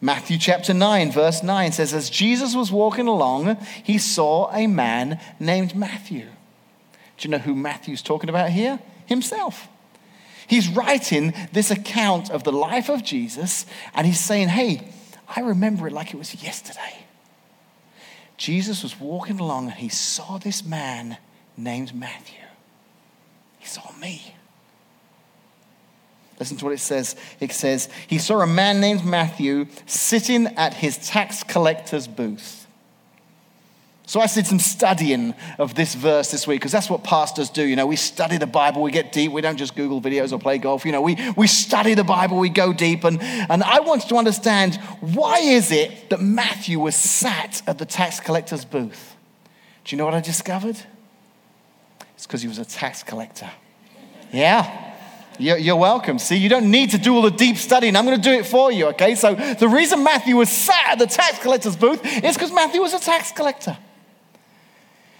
Matthew 0.00 0.38
chapter 0.38 0.74
9, 0.74 1.10
verse 1.10 1.42
9 1.42 1.72
says, 1.72 1.94
As 1.94 2.10
Jesus 2.10 2.54
was 2.54 2.70
walking 2.70 3.08
along, 3.08 3.56
he 3.82 3.98
saw 3.98 4.50
a 4.52 4.66
man 4.66 5.20
named 5.40 5.74
Matthew. 5.74 6.26
Do 7.16 7.28
you 7.28 7.30
know 7.30 7.38
who 7.38 7.54
Matthew's 7.54 8.02
talking 8.02 8.28
about 8.28 8.50
here? 8.50 8.78
Himself. 9.06 9.68
He's 10.46 10.68
writing 10.68 11.34
this 11.52 11.70
account 11.70 12.30
of 12.30 12.44
the 12.44 12.52
life 12.52 12.88
of 12.88 13.04
Jesus, 13.04 13.66
and 13.94 14.06
he's 14.06 14.20
saying, 14.20 14.48
Hey, 14.48 14.92
I 15.28 15.40
remember 15.40 15.86
it 15.86 15.92
like 15.92 16.14
it 16.14 16.16
was 16.16 16.42
yesterday. 16.42 17.06
Jesus 18.38 18.84
was 18.84 18.98
walking 18.98 19.40
along 19.40 19.66
and 19.66 19.74
he 19.74 19.88
saw 19.88 20.38
this 20.38 20.64
man 20.64 21.18
named 21.58 21.94
Matthew. 21.94 22.38
He 23.58 23.66
saw 23.66 23.92
me. 24.00 24.34
Listen 26.38 26.56
to 26.58 26.64
what 26.66 26.74
it 26.74 26.80
says. 26.80 27.16
It 27.40 27.52
says, 27.52 27.88
He 28.06 28.18
saw 28.18 28.40
a 28.40 28.46
man 28.46 28.80
named 28.80 29.04
Matthew 29.04 29.66
sitting 29.86 30.46
at 30.56 30.74
his 30.74 30.96
tax 30.98 31.42
collector's 31.42 32.06
booth. 32.06 32.66
So 34.06 34.20
I 34.20 34.26
did 34.26 34.46
some 34.46 34.58
studying 34.58 35.34
of 35.58 35.74
this 35.74 35.94
verse 35.94 36.30
this 36.30 36.46
week 36.46 36.60
because 36.60 36.72
that's 36.72 36.88
what 36.88 37.04
pastors 37.04 37.50
do. 37.50 37.62
You 37.62 37.76
know, 37.76 37.86
we 37.86 37.96
study 37.96 38.38
the 38.38 38.46
Bible, 38.46 38.80
we 38.80 38.90
get 38.90 39.12
deep. 39.12 39.32
We 39.32 39.42
don't 39.42 39.58
just 39.58 39.76
Google 39.76 40.00
videos 40.00 40.32
or 40.32 40.38
play 40.38 40.56
golf. 40.56 40.86
You 40.86 40.92
know, 40.92 41.02
we, 41.02 41.18
we 41.36 41.46
study 41.46 41.92
the 41.92 42.04
Bible, 42.04 42.38
we 42.38 42.48
go 42.48 42.72
deep. 42.72 43.04
And, 43.04 43.20
and 43.20 43.62
I 43.62 43.80
wanted 43.80 44.08
to 44.08 44.16
understand 44.16 44.76
why 45.00 45.40
is 45.40 45.70
it 45.70 46.08
that 46.08 46.22
Matthew 46.22 46.80
was 46.80 46.96
sat 46.96 47.60
at 47.66 47.76
the 47.76 47.84
tax 47.84 48.18
collector's 48.18 48.64
booth? 48.64 49.14
Do 49.84 49.94
you 49.94 49.98
know 49.98 50.06
what 50.06 50.14
I 50.14 50.20
discovered? 50.20 50.78
It's 52.18 52.26
because 52.26 52.42
he 52.42 52.48
was 52.48 52.58
a 52.58 52.64
tax 52.64 53.04
collector. 53.04 53.48
Yeah. 54.32 54.92
You're 55.38 55.76
welcome. 55.76 56.18
See, 56.18 56.34
you 56.34 56.48
don't 56.48 56.68
need 56.68 56.90
to 56.90 56.98
do 56.98 57.14
all 57.14 57.22
the 57.22 57.30
deep 57.30 57.56
studying. 57.58 57.94
I'm 57.94 58.04
going 58.04 58.20
to 58.20 58.30
do 58.30 58.34
it 58.34 58.44
for 58.44 58.72
you, 58.72 58.86
okay? 58.88 59.14
So, 59.14 59.36
the 59.36 59.68
reason 59.68 60.02
Matthew 60.02 60.34
was 60.34 60.48
sat 60.48 60.88
at 60.88 60.98
the 60.98 61.06
tax 61.06 61.38
collector's 61.38 61.76
booth 61.76 62.04
is 62.04 62.34
because 62.34 62.50
Matthew 62.50 62.80
was 62.80 62.92
a 62.92 62.98
tax 62.98 63.30
collector. 63.30 63.78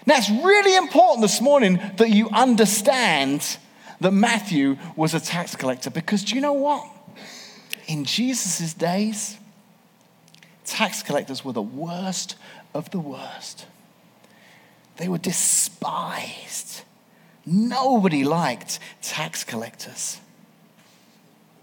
Now, 0.06 0.16
it's 0.16 0.28
really 0.28 0.74
important 0.74 1.22
this 1.22 1.40
morning 1.40 1.80
that 1.98 2.10
you 2.10 2.30
understand 2.30 3.58
that 4.00 4.10
Matthew 4.10 4.76
was 4.96 5.14
a 5.14 5.20
tax 5.20 5.54
collector 5.54 5.90
because 5.90 6.24
do 6.24 6.34
you 6.34 6.40
know 6.40 6.54
what? 6.54 6.84
In 7.86 8.04
Jesus' 8.04 8.74
days, 8.74 9.38
tax 10.64 11.04
collectors 11.04 11.44
were 11.44 11.52
the 11.52 11.62
worst 11.62 12.34
of 12.74 12.90
the 12.90 12.98
worst. 12.98 13.66
They 14.96 15.06
were 15.06 15.18
despised. 15.18 16.82
Nobody 17.46 18.24
liked 18.24 18.78
tax 19.00 19.44
collectors. 19.44 20.20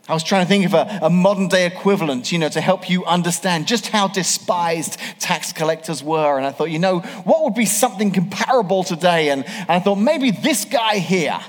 I 0.08 0.14
was 0.14 0.24
trying 0.24 0.46
to 0.46 0.48
think 0.48 0.66
of 0.66 0.76
a, 0.76 1.00
a, 1.04 1.10
modern 1.10 1.48
day 1.48 1.66
equivalent, 1.66 2.32
you 2.32 2.38
know, 2.38 2.50
to 2.50 2.62
help 2.62 2.90
you 2.92 3.04
understand 3.06 3.66
just 3.66 3.88
how 3.88 4.08
despised 4.08 5.00
tax 5.20 5.52
collectors 5.52 6.04
were. 6.04 6.38
And 6.38 6.46
I 6.46 6.52
thought, 6.52 6.70
you 6.70 6.78
know, 6.78 7.00
what 7.00 7.44
would 7.44 7.56
be 7.56 7.66
something 7.66 8.12
comparable 8.12 8.84
today? 8.84 9.30
And, 9.30 9.44
and 9.46 9.70
I 9.70 9.80
thought, 9.80 9.96
maybe 9.96 10.30
this 10.30 10.66
guy 10.66 11.00
here. 11.00 11.40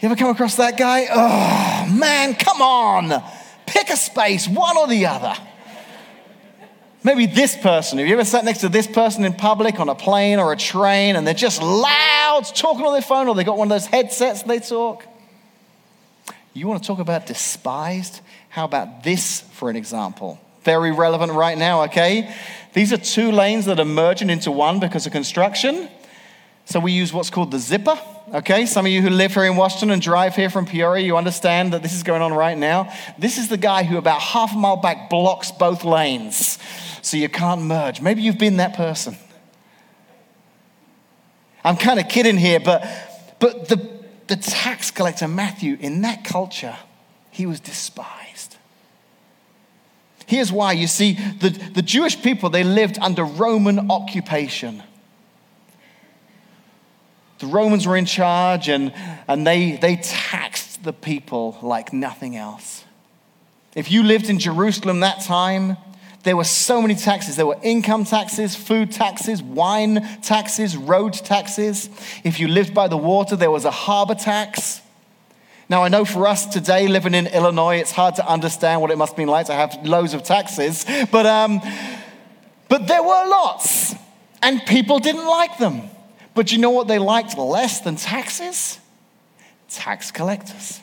You 0.00 0.10
ever 0.10 0.16
come 0.16 0.28
across 0.28 0.56
that 0.56 0.76
guy? 0.76 1.06
Oh, 1.10 1.94
man, 1.94 2.34
come 2.34 2.60
on. 2.60 3.22
Pick 3.64 3.88
a 3.88 3.96
space, 3.96 4.46
one 4.46 4.76
or 4.76 4.86
the 4.86 5.06
other. 5.06 5.34
Maybe 7.04 7.26
this 7.26 7.54
person. 7.54 7.98
Have 7.98 8.08
you 8.08 8.14
ever 8.14 8.24
sat 8.24 8.46
next 8.46 8.60
to 8.60 8.70
this 8.70 8.86
person 8.86 9.26
in 9.26 9.34
public 9.34 9.78
on 9.78 9.90
a 9.90 9.94
plane 9.94 10.38
or 10.38 10.54
a 10.54 10.56
train 10.56 11.16
and 11.16 11.26
they're 11.26 11.34
just 11.34 11.60
loud 11.60 12.44
talking 12.54 12.86
on 12.86 12.94
their 12.94 13.02
phone 13.02 13.28
or 13.28 13.34
they 13.34 13.44
got 13.44 13.58
one 13.58 13.66
of 13.66 13.70
those 13.70 13.84
headsets 13.84 14.40
and 14.40 14.50
they 14.50 14.58
talk? 14.58 15.04
You 16.54 16.66
want 16.66 16.82
to 16.82 16.86
talk 16.86 17.00
about 17.00 17.26
despised? 17.26 18.22
How 18.48 18.64
about 18.64 19.04
this 19.04 19.42
for 19.52 19.68
an 19.68 19.76
example? 19.76 20.40
Very 20.62 20.92
relevant 20.92 21.32
right 21.32 21.58
now, 21.58 21.82
okay? 21.84 22.34
These 22.72 22.90
are 22.94 22.96
two 22.96 23.32
lanes 23.32 23.66
that 23.66 23.78
are 23.78 23.84
merging 23.84 24.30
into 24.30 24.50
one 24.50 24.80
because 24.80 25.04
of 25.04 25.12
construction. 25.12 25.90
So 26.66 26.80
we 26.80 26.92
use 26.92 27.12
what's 27.12 27.30
called 27.30 27.50
the 27.50 27.58
zipper. 27.58 27.98
Okay, 28.32 28.64
some 28.66 28.86
of 28.86 28.92
you 28.92 29.02
who 29.02 29.10
live 29.10 29.34
here 29.34 29.44
in 29.44 29.56
Washington 29.56 29.90
and 29.90 30.00
drive 30.00 30.34
here 30.34 30.48
from 30.48 30.64
Peoria, 30.64 31.04
you 31.04 31.16
understand 31.16 31.72
that 31.74 31.82
this 31.82 31.92
is 31.92 32.02
going 32.02 32.22
on 32.22 32.32
right 32.32 32.56
now. 32.56 32.92
This 33.18 33.36
is 33.36 33.48
the 33.48 33.58
guy 33.58 33.82
who, 33.84 33.98
about 33.98 34.20
half 34.20 34.54
a 34.54 34.56
mile 34.56 34.76
back, 34.78 35.10
blocks 35.10 35.52
both 35.52 35.84
lanes 35.84 36.58
so 37.04 37.16
you 37.16 37.28
can't 37.28 37.62
merge. 37.62 38.00
Maybe 38.00 38.22
you've 38.22 38.38
been 38.38 38.56
that 38.56 38.74
person. 38.74 39.16
I'm 41.62 41.76
kind 41.76 42.00
of 42.00 42.08
kidding 42.08 42.36
here, 42.36 42.60
but, 42.60 42.86
but 43.40 43.68
the, 43.68 43.76
the 44.26 44.36
tax 44.36 44.90
collector, 44.90 45.28
Matthew, 45.28 45.76
in 45.80 46.02
that 46.02 46.24
culture, 46.24 46.76
he 47.30 47.46
was 47.46 47.60
despised. 47.60 48.56
Here's 50.26 50.50
why. 50.50 50.72
You 50.72 50.86
see, 50.86 51.14
the, 51.14 51.50
the 51.50 51.82
Jewish 51.82 52.20
people, 52.22 52.48
they 52.48 52.64
lived 52.64 52.98
under 52.98 53.24
Roman 53.24 53.90
occupation. 53.90 54.82
The 57.38 57.46
Romans 57.46 57.86
were 57.86 57.96
in 57.96 58.06
charge 58.06 58.68
and, 58.68 58.92
and 59.26 59.46
they, 59.46 59.72
they 59.76 59.96
taxed 59.96 60.84
the 60.84 60.92
people 60.92 61.58
like 61.62 61.92
nothing 61.92 62.36
else. 62.36 62.84
If 63.74 63.90
you 63.90 64.02
lived 64.02 64.30
in 64.30 64.38
Jerusalem 64.38 65.00
that 65.00 65.22
time, 65.22 65.76
there 66.22 66.36
were 66.36 66.44
so 66.44 66.80
many 66.80 66.94
taxes. 66.94 67.36
There 67.36 67.46
were 67.46 67.58
income 67.62 68.04
taxes, 68.04 68.56
food 68.56 68.92
taxes, 68.92 69.42
wine 69.42 70.20
taxes, 70.22 70.76
road 70.76 71.12
taxes. 71.12 71.90
If 72.24 72.40
you 72.40 72.48
lived 72.48 72.72
by 72.72 72.88
the 72.88 72.96
water, 72.96 73.36
there 73.36 73.50
was 73.50 73.64
a 73.64 73.70
harbor 73.70 74.14
tax. 74.14 74.80
Now, 75.68 75.82
I 75.82 75.88
know 75.88 76.04
for 76.04 76.26
us 76.26 76.46
today, 76.46 76.88
living 76.88 77.14
in 77.14 77.26
Illinois, 77.26 77.76
it's 77.76 77.90
hard 77.90 78.16
to 78.16 78.26
understand 78.26 78.80
what 78.80 78.90
it 78.90 78.98
must 78.98 79.16
been 79.16 79.28
like 79.28 79.46
to 79.46 79.54
have 79.54 79.86
loads 79.86 80.14
of 80.14 80.22
taxes, 80.22 80.84
but, 81.10 81.26
um, 81.26 81.60
but 82.68 82.86
there 82.86 83.02
were 83.02 83.26
lots, 83.28 83.94
and 84.42 84.60
people 84.66 84.98
didn't 84.98 85.26
like 85.26 85.58
them. 85.58 85.88
But 86.34 86.50
you 86.50 86.58
know 86.58 86.70
what 86.70 86.88
they 86.88 86.98
liked 86.98 87.38
less 87.38 87.80
than 87.80 87.96
taxes? 87.96 88.78
Tax 89.68 90.10
collectors. 90.10 90.80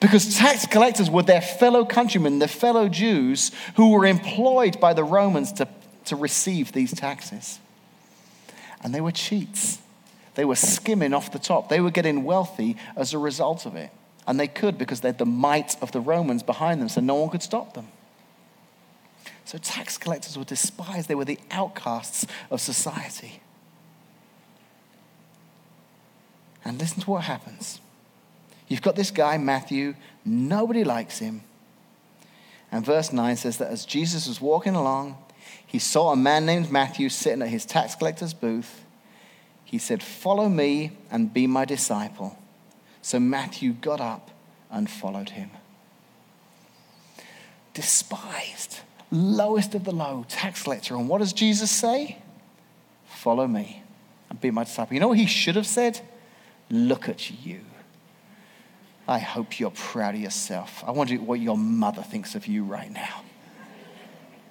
Because 0.00 0.36
tax 0.36 0.66
collectors 0.66 1.10
were 1.10 1.22
their 1.22 1.40
fellow 1.40 1.84
countrymen, 1.84 2.38
their 2.38 2.46
fellow 2.46 2.88
Jews, 2.88 3.50
who 3.74 3.90
were 3.90 4.06
employed 4.06 4.78
by 4.78 4.92
the 4.92 5.02
Romans 5.02 5.52
to, 5.54 5.66
to 6.04 6.16
receive 6.16 6.72
these 6.72 6.92
taxes. 6.92 7.58
And 8.82 8.94
they 8.94 9.00
were 9.00 9.10
cheats. 9.10 9.78
They 10.34 10.44
were 10.44 10.54
skimming 10.54 11.14
off 11.14 11.32
the 11.32 11.40
top. 11.40 11.68
They 11.68 11.80
were 11.80 11.90
getting 11.90 12.22
wealthy 12.22 12.76
as 12.94 13.12
a 13.12 13.18
result 13.18 13.66
of 13.66 13.74
it. 13.74 13.90
And 14.24 14.38
they 14.38 14.46
could 14.46 14.78
because 14.78 15.00
they 15.00 15.08
had 15.08 15.18
the 15.18 15.26
might 15.26 15.74
of 15.82 15.90
the 15.90 16.00
Romans 16.00 16.42
behind 16.42 16.80
them, 16.80 16.88
so 16.88 17.00
no 17.00 17.16
one 17.16 17.30
could 17.30 17.42
stop 17.42 17.74
them. 17.74 17.88
So 19.44 19.58
tax 19.58 19.98
collectors 19.98 20.38
were 20.38 20.44
despised, 20.44 21.08
they 21.08 21.14
were 21.14 21.24
the 21.24 21.40
outcasts 21.50 22.26
of 22.50 22.60
society. 22.60 23.40
And 26.64 26.78
listen 26.78 27.00
to 27.02 27.10
what 27.10 27.24
happens. 27.24 27.80
You've 28.68 28.82
got 28.82 28.96
this 28.96 29.10
guy, 29.10 29.38
Matthew, 29.38 29.94
nobody 30.24 30.84
likes 30.84 31.18
him. 31.18 31.42
And 32.70 32.84
verse 32.84 33.12
9 33.12 33.36
says 33.36 33.56
that 33.58 33.70
as 33.70 33.86
Jesus 33.86 34.28
was 34.28 34.40
walking 34.40 34.74
along, 34.74 35.16
he 35.66 35.78
saw 35.78 36.12
a 36.12 36.16
man 36.16 36.44
named 36.44 36.70
Matthew 36.70 37.08
sitting 37.08 37.42
at 37.42 37.48
his 37.48 37.64
tax 37.64 37.94
collector's 37.94 38.34
booth. 38.34 38.84
He 39.64 39.78
said, 39.78 40.02
Follow 40.02 40.48
me 40.48 40.92
and 41.10 41.32
be 41.32 41.46
my 41.46 41.64
disciple. 41.64 42.38
So 43.00 43.18
Matthew 43.18 43.72
got 43.72 44.00
up 44.00 44.30
and 44.70 44.90
followed 44.90 45.30
him. 45.30 45.50
Despised, 47.74 48.80
lowest 49.10 49.74
of 49.74 49.84
the 49.84 49.92
low, 49.92 50.26
tax 50.28 50.62
collector. 50.62 50.94
And 50.94 51.08
what 51.08 51.18
does 51.18 51.32
Jesus 51.32 51.70
say? 51.70 52.18
Follow 53.06 53.46
me 53.46 53.82
and 54.28 54.40
be 54.40 54.50
my 54.50 54.64
disciple. 54.64 54.94
You 54.94 55.00
know 55.00 55.08
what 55.08 55.18
he 55.18 55.26
should 55.26 55.56
have 55.56 55.66
said? 55.66 56.00
Look 56.70 57.08
at 57.08 57.30
you. 57.44 57.60
I 59.06 59.18
hope 59.18 59.58
you're 59.58 59.70
proud 59.70 60.14
of 60.14 60.20
yourself. 60.20 60.84
I 60.86 60.90
wonder 60.90 61.14
what 61.16 61.40
your 61.40 61.56
mother 61.56 62.02
thinks 62.02 62.34
of 62.34 62.46
you 62.46 62.64
right 62.64 62.90
now. 62.90 63.22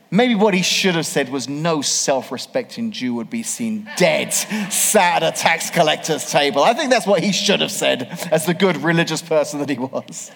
Maybe 0.09 0.35
what 0.35 0.53
he 0.53 0.61
should 0.61 0.95
have 0.95 1.05
said 1.05 1.29
was 1.29 1.49
no 1.49 1.81
self 1.81 2.31
respecting 2.31 2.91
Jew 2.91 3.15
would 3.15 3.29
be 3.29 3.43
seen 3.43 3.89
dead 3.97 4.33
sat 4.33 5.21
at 5.21 5.33
a 5.33 5.37
tax 5.37 5.69
collector's 5.69 6.31
table. 6.31 6.63
I 6.63 6.73
think 6.73 6.89
that's 6.89 7.05
what 7.05 7.21
he 7.21 7.33
should 7.33 7.59
have 7.59 7.71
said 7.71 8.03
as 8.31 8.45
the 8.45 8.53
good 8.53 8.77
religious 8.77 9.21
person 9.21 9.59
that 9.59 9.69
he 9.69 9.77
was. 9.77 10.31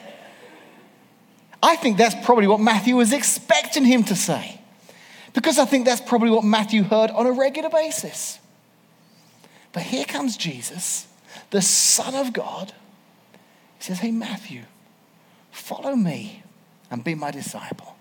I 1.64 1.76
think 1.78 1.98
that's 1.98 2.16
probably 2.26 2.48
what 2.48 2.60
Matthew 2.60 2.98
was 2.98 3.14
expecting 3.14 3.86
him 3.86 4.04
to 4.06 4.16
say. 4.16 4.60
Because 5.34 5.58
I 5.58 5.66
think 5.66 5.86
that's 5.86 6.02
probably 6.02 6.32
what 6.32 6.44
Matthew 6.44 6.84
heard 6.84 7.10
on 7.12 7.26
a 7.26 7.32
regular 7.32 7.70
basis. 7.70 8.40
But 9.72 9.84
here 9.84 10.04
comes 10.04 10.36
Jesus, 10.36 11.08
the 11.52 11.62
Son 11.62 12.16
of 12.16 12.34
God. 12.34 12.74
He 13.78 13.84
says, 13.84 14.00
Hey, 14.00 14.12
Matthew, 14.12 14.64
follow 15.52 15.96
me 15.96 16.44
and 16.90 17.04
be 17.04 17.14
my 17.16 17.32
disciple. 17.32 17.96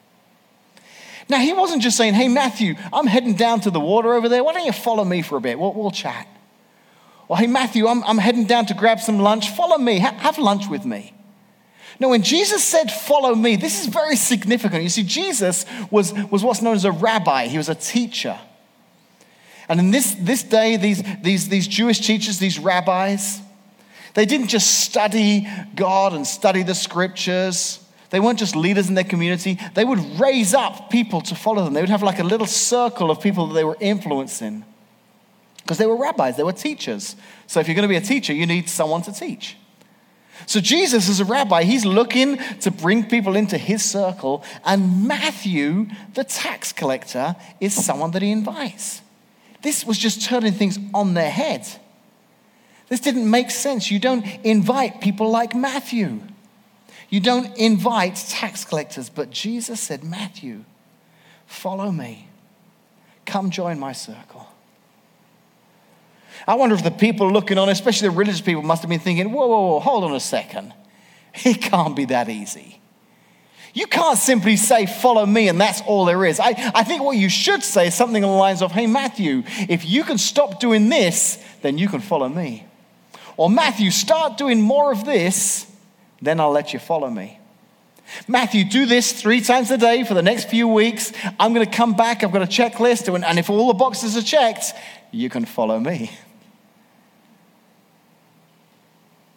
Now, 1.29 1.39
he 1.39 1.53
wasn't 1.53 1.83
just 1.83 1.97
saying, 1.97 2.15
Hey, 2.15 2.29
Matthew, 2.29 2.75
I'm 2.93 3.07
heading 3.07 3.35
down 3.35 3.61
to 3.61 3.71
the 3.71 3.81
water 3.81 4.15
over 4.15 4.29
there. 4.29 4.43
Why 4.43 4.55
don't 4.55 4.65
you 4.65 4.73
follow 4.73 5.05
me 5.05 5.23
for 5.23 5.37
a 5.37 5.41
bit? 5.41 5.59
We'll, 5.59 5.75
we'll 5.75 5.91
chat. 5.91 6.27
Or, 7.29 7.37
Hey, 7.37 7.47
Matthew, 7.47 7.87
I'm, 7.87 8.03
I'm 8.05 8.19
heading 8.19 8.47
down 8.47 8.67
to 8.67 8.75
grab 8.75 9.01
some 9.01 9.19
lunch. 9.19 9.51
Follow 9.51 9.79
me. 9.79 9.99
Ha- 9.99 10.17
have 10.19 10.39
lunch 10.39 10.69
with 10.69 10.85
me. 10.85 11.13
Now, 11.99 12.09
when 12.09 12.23
Jesus 12.23 12.65
said, 12.65 12.91
Follow 12.91 13.35
me, 13.35 13.57
this 13.57 13.81
is 13.81 13.87
very 13.87 14.17
significant. 14.17 14.83
You 14.83 14.89
see, 14.89 15.03
Jesus 15.03 15.67
was, 15.91 16.13
was 16.31 16.43
what's 16.43 16.63
known 16.63 16.75
as 16.75 16.85
a 16.85 16.93
rabbi, 16.93 17.47
he 17.47 17.59
was 17.59 17.69
a 17.69 17.75
teacher. 17.75 18.39
And 19.71 19.79
in 19.79 19.93
this, 19.93 20.17
this 20.19 20.43
day, 20.43 20.77
these, 20.77 21.01
these, 21.23 21.49
these 21.49 21.69
Jewish 21.69 22.01
teachers, 22.01 22.41
these 22.41 22.59
rabbis, 22.59 23.41
they 24.15 24.27
didn't 24.27 24.49
just 24.49 24.81
study 24.81 25.47
God 25.77 26.13
and 26.13 26.27
study 26.27 26.65
the 26.65 26.75
scriptures. 26.75 27.79
They 28.11 28.19
weren't 28.19 28.41
just 28.41 28.57
leaders 28.57 28.89
in 28.89 28.97
their 28.97 29.05
community. 29.05 29.61
They 29.75 29.85
would 29.85 30.01
raise 30.19 30.55
up 30.55 30.91
people 30.91 31.21
to 31.21 31.37
follow 31.37 31.63
them. 31.63 31.73
They 31.73 31.83
would 31.83 31.89
have 31.89 32.03
like 32.03 32.19
a 32.19 32.25
little 32.25 32.49
circle 32.49 33.13
of 33.13 33.21
people 33.21 33.47
that 33.47 33.55
they 33.55 33.63
were 33.63 33.77
influencing. 33.79 34.65
Because 35.63 35.79
they 35.79 35.87
were 35.87 35.97
rabbis, 35.97 36.37
they 36.37 36.43
were 36.43 36.53
teachers. 36.53 37.15
So 37.47 37.61
if 37.61 37.69
you're 37.69 37.77
going 37.77 37.89
to 37.89 37.89
be 37.89 37.95
a 37.95 38.01
teacher, 38.01 38.33
you 38.33 38.47
need 38.47 38.69
someone 38.69 39.03
to 39.03 39.13
teach. 39.13 39.57
So 40.47 40.59
Jesus, 40.59 41.09
as 41.09 41.21
a 41.21 41.25
rabbi, 41.25 41.63
he's 41.63 41.85
looking 41.85 42.39
to 42.63 42.73
bring 42.73 43.05
people 43.05 43.37
into 43.37 43.57
his 43.57 43.85
circle. 43.89 44.43
And 44.65 45.07
Matthew, 45.07 45.87
the 46.15 46.25
tax 46.25 46.73
collector, 46.73 47.37
is 47.61 47.73
someone 47.73 48.11
that 48.11 48.23
he 48.23 48.33
invites. 48.33 49.03
This 49.63 49.85
was 49.85 49.99
just 49.99 50.23
turning 50.23 50.53
things 50.53 50.79
on 50.95 51.15
their 51.15 51.31
head. 51.31 51.67
This 52.89 53.01
didn't 53.01 53.31
make 53.31 53.51
sense. 53.51 53.91
You 53.91 53.99
don't 53.99 54.25
invite 54.45 55.01
people 55.01 55.31
like 55.31 55.55
Matthew. 55.55 56.21
You 57.09 57.21
don't 57.21 57.57
invite 57.57 58.17
tax 58.17 58.65
collectors, 58.65 59.09
but 59.09 59.31
Jesus 59.31 59.81
said, 59.81 60.03
Matthew, 60.03 60.65
follow 61.47 61.91
me. 61.91 62.29
Come 63.27 63.51
join 63.51 63.79
my 63.79 63.93
circle. 63.93 64.47
I 66.49 66.55
wonder 66.55 66.75
if 66.75 66.83
the 66.83 66.91
people 66.91 67.31
looking 67.31 67.59
on, 67.59 67.69
especially 67.69 68.09
the 68.09 68.15
religious 68.15 68.41
people, 68.41 68.63
must 68.63 68.83
have 68.83 68.89
been 68.89 69.01
thinking, 69.01 69.31
whoa, 69.31 69.47
whoa, 69.47 69.67
whoa, 69.69 69.81
hold 69.81 70.05
on 70.05 70.15
a 70.15 70.21
second. 70.21 70.73
It 71.45 71.63
can't 71.63 71.95
be 71.95 72.07
that 72.07 72.29
easy. 72.29 72.80
You 73.73 73.87
can't 73.87 74.19
simply 74.19 74.57
say, 74.57 74.87
follow 74.87 75.25
me, 75.25 75.49
and 75.49 75.61
that's 75.61 75.81
all 75.83 76.05
there 76.05 76.25
is. 76.25 76.41
I, 76.41 76.55
I 76.75 76.83
think 76.83 77.03
what 77.03 77.17
you 77.17 77.29
should 77.29 77.63
say 77.63 77.87
is 77.89 77.95
something 77.95 78.25
along 78.25 78.37
the 78.37 78.41
lines 78.41 78.63
of, 78.63 78.73
hey, 78.73 78.87
Matthew, 78.87 79.45
if 79.69 79.85
you 79.85 80.03
can 80.03 80.19
stop 80.19 80.59
doing 80.59 80.89
this, 80.89 81.43
then 81.63 81.79
you 81.79 81.89
can 81.89 82.01
follow 82.01 82.29
me. 82.29 82.67
Or, 83.37 83.49
Matthew, 83.49 83.91
start 83.91 84.37
doing 84.37 84.61
more 84.61 84.91
of 84.93 85.05
this, 85.05 85.71
then 86.21 86.41
I'll 86.41 86.51
let 86.51 86.73
you 86.73 86.79
follow 86.79 87.09
me. 87.09 87.39
Matthew, 88.27 88.65
do 88.65 88.87
this 88.87 89.13
three 89.13 89.41
times 89.41 89.71
a 89.71 89.79
day 89.79 90.03
for 90.05 90.15
the 90.15 90.23
next 90.23 90.51
few 90.51 90.67
weeks. 90.67 91.13
I'm 91.39 91.55
going 91.55 91.65
to 91.65 91.77
come 91.77 91.95
back. 91.95 92.25
I've 92.25 92.33
got 92.33 92.43
a 92.43 92.47
checklist. 92.47 93.13
And 93.15 93.39
if 93.39 93.49
all 93.49 93.69
the 93.69 93.75
boxes 93.75 94.17
are 94.17 94.23
checked, 94.23 94.73
you 95.13 95.31
can 95.31 95.45
follow 95.45 95.79
me. 95.79 96.11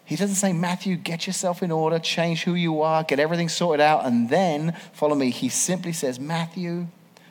He 0.05 0.15
doesn't 0.15 0.35
say, 0.35 0.51
Matthew, 0.51 0.97
get 0.97 1.27
yourself 1.27 1.63
in 1.63 1.71
order, 1.71 1.97
change 1.97 2.43
who 2.43 2.55
you 2.55 2.81
are, 2.81 3.03
get 3.03 3.19
everything 3.19 3.49
sorted 3.49 3.81
out, 3.81 4.05
and 4.05 4.29
then 4.29 4.75
follow 4.91 5.15
me. 5.15 5.29
He 5.29 5.49
simply 5.49 5.93
says, 5.93 6.19
Matthew, 6.19 6.87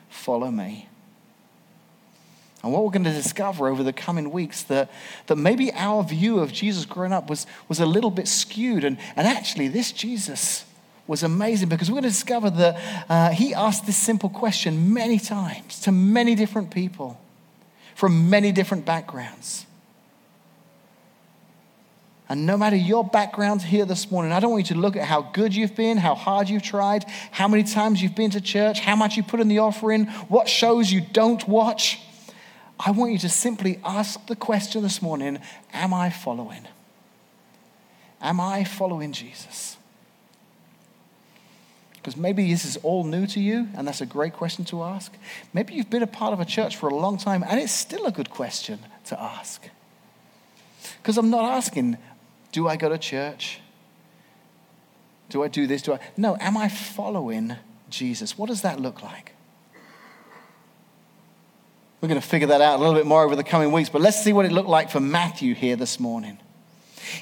follow 0.09 0.49
me. 0.49 0.89
And 2.63 2.71
what 2.71 2.83
we're 2.83 2.91
going 2.91 3.03
to 3.03 3.11
discover 3.11 3.67
over 3.67 3.83
the 3.83 3.93
coming 3.93 4.31
weeks 4.31 4.63
that, 4.63 4.89
that 5.27 5.35
maybe 5.35 5.71
our 5.73 6.01
view 6.01 6.39
of 6.39 6.51
Jesus 6.53 6.85
growing 6.85 7.11
up 7.11 7.29
was, 7.29 7.45
was 7.67 7.81
a 7.81 7.85
little 7.85 8.09
bit 8.09 8.27
skewed. 8.27 8.85
And, 8.85 8.97
and 9.17 9.27
actually, 9.27 9.67
this 9.67 9.91
Jesus 9.91 10.63
was 11.05 11.23
amazing 11.23 11.67
because 11.67 11.91
we're 11.91 11.95
going 11.95 12.03
to 12.03 12.09
discover 12.09 12.49
that 12.49 13.05
uh, 13.09 13.29
he 13.31 13.53
asked 13.53 13.85
this 13.85 13.97
simple 13.97 14.29
question 14.29 14.93
many 14.93 15.19
times 15.19 15.81
to 15.81 15.91
many 15.91 16.35
different 16.35 16.71
people 16.71 17.19
from 17.95 18.29
many 18.29 18.53
different 18.53 18.85
backgrounds. 18.85 19.65
And 22.29 22.45
no 22.45 22.57
matter 22.57 22.75
your 22.75 23.03
background 23.03 23.61
here 23.61 23.85
this 23.85 24.09
morning, 24.09 24.31
I 24.31 24.39
don't 24.39 24.51
want 24.51 24.69
you 24.69 24.75
to 24.75 24.81
look 24.81 24.95
at 24.95 25.05
how 25.05 25.21
good 25.21 25.53
you've 25.53 25.75
been, 25.75 25.97
how 25.97 26.15
hard 26.15 26.49
you've 26.49 26.63
tried, 26.63 27.05
how 27.31 27.47
many 27.47 27.63
times 27.63 28.01
you've 28.01 28.15
been 28.15 28.31
to 28.31 28.41
church, 28.41 28.79
how 28.79 28.95
much 28.95 29.17
you 29.17 29.23
put 29.23 29.39
in 29.39 29.49
the 29.49 29.59
offering, 29.59 30.05
what 30.29 30.47
shows 30.47 30.91
you 30.91 31.01
don't 31.01 31.45
watch. 31.47 31.99
I 32.79 32.91
want 32.91 33.11
you 33.11 33.19
to 33.19 33.29
simply 33.29 33.79
ask 33.83 34.25
the 34.27 34.35
question 34.35 34.83
this 34.83 35.01
morning 35.01 35.39
Am 35.73 35.93
I 35.93 36.09
following? 36.09 36.67
Am 38.21 38.39
I 38.39 38.63
following 38.63 39.11
Jesus? 39.11 39.77
Because 41.95 42.17
maybe 42.17 42.49
this 42.51 42.65
is 42.65 42.77
all 42.77 43.03
new 43.03 43.25
to 43.27 43.39
you, 43.39 43.67
and 43.75 43.87
that's 43.87 44.01
a 44.01 44.05
great 44.05 44.33
question 44.33 44.65
to 44.65 44.83
ask. 44.83 45.13
Maybe 45.53 45.73
you've 45.73 45.89
been 45.89 46.03
a 46.03 46.07
part 46.07 46.33
of 46.33 46.39
a 46.39 46.45
church 46.45 46.75
for 46.75 46.89
a 46.89 46.95
long 46.95 47.17
time, 47.17 47.43
and 47.47 47.59
it's 47.59 47.71
still 47.71 48.05
a 48.05 48.11
good 48.11 48.29
question 48.29 48.79
to 49.05 49.21
ask. 49.21 49.69
Because 50.97 51.17
I'm 51.17 51.29
not 51.29 51.45
asking, 51.45 51.97
do 52.53 52.69
I 52.69 52.77
go 52.77 52.87
to 52.87 52.97
church? 52.97 53.59
Do 55.27 55.43
I 55.43 55.49
do 55.49 55.67
this? 55.67 55.81
Do 55.81 55.93
I? 55.93 55.99
No, 56.15 56.37
am 56.39 56.55
I 56.55 56.69
following 56.69 57.57
Jesus? 57.89 58.37
What 58.37 58.47
does 58.47 58.61
that 58.61 58.79
look 58.79 59.03
like? 59.03 59.33
We're 61.99 62.09
going 62.09 62.21
to 62.21 62.27
figure 62.27 62.47
that 62.47 62.61
out 62.61 62.75
a 62.75 62.79
little 62.79 62.93
bit 62.93 63.05
more 63.05 63.23
over 63.23 63.35
the 63.35 63.43
coming 63.43 63.71
weeks, 63.71 63.89
but 63.89 64.01
let's 64.01 64.21
see 64.21 64.33
what 64.33 64.45
it 64.45 64.51
looked 64.51 64.69
like 64.69 64.89
for 64.89 64.99
Matthew 64.99 65.55
here 65.55 65.75
this 65.75 65.99
morning. 65.99 66.37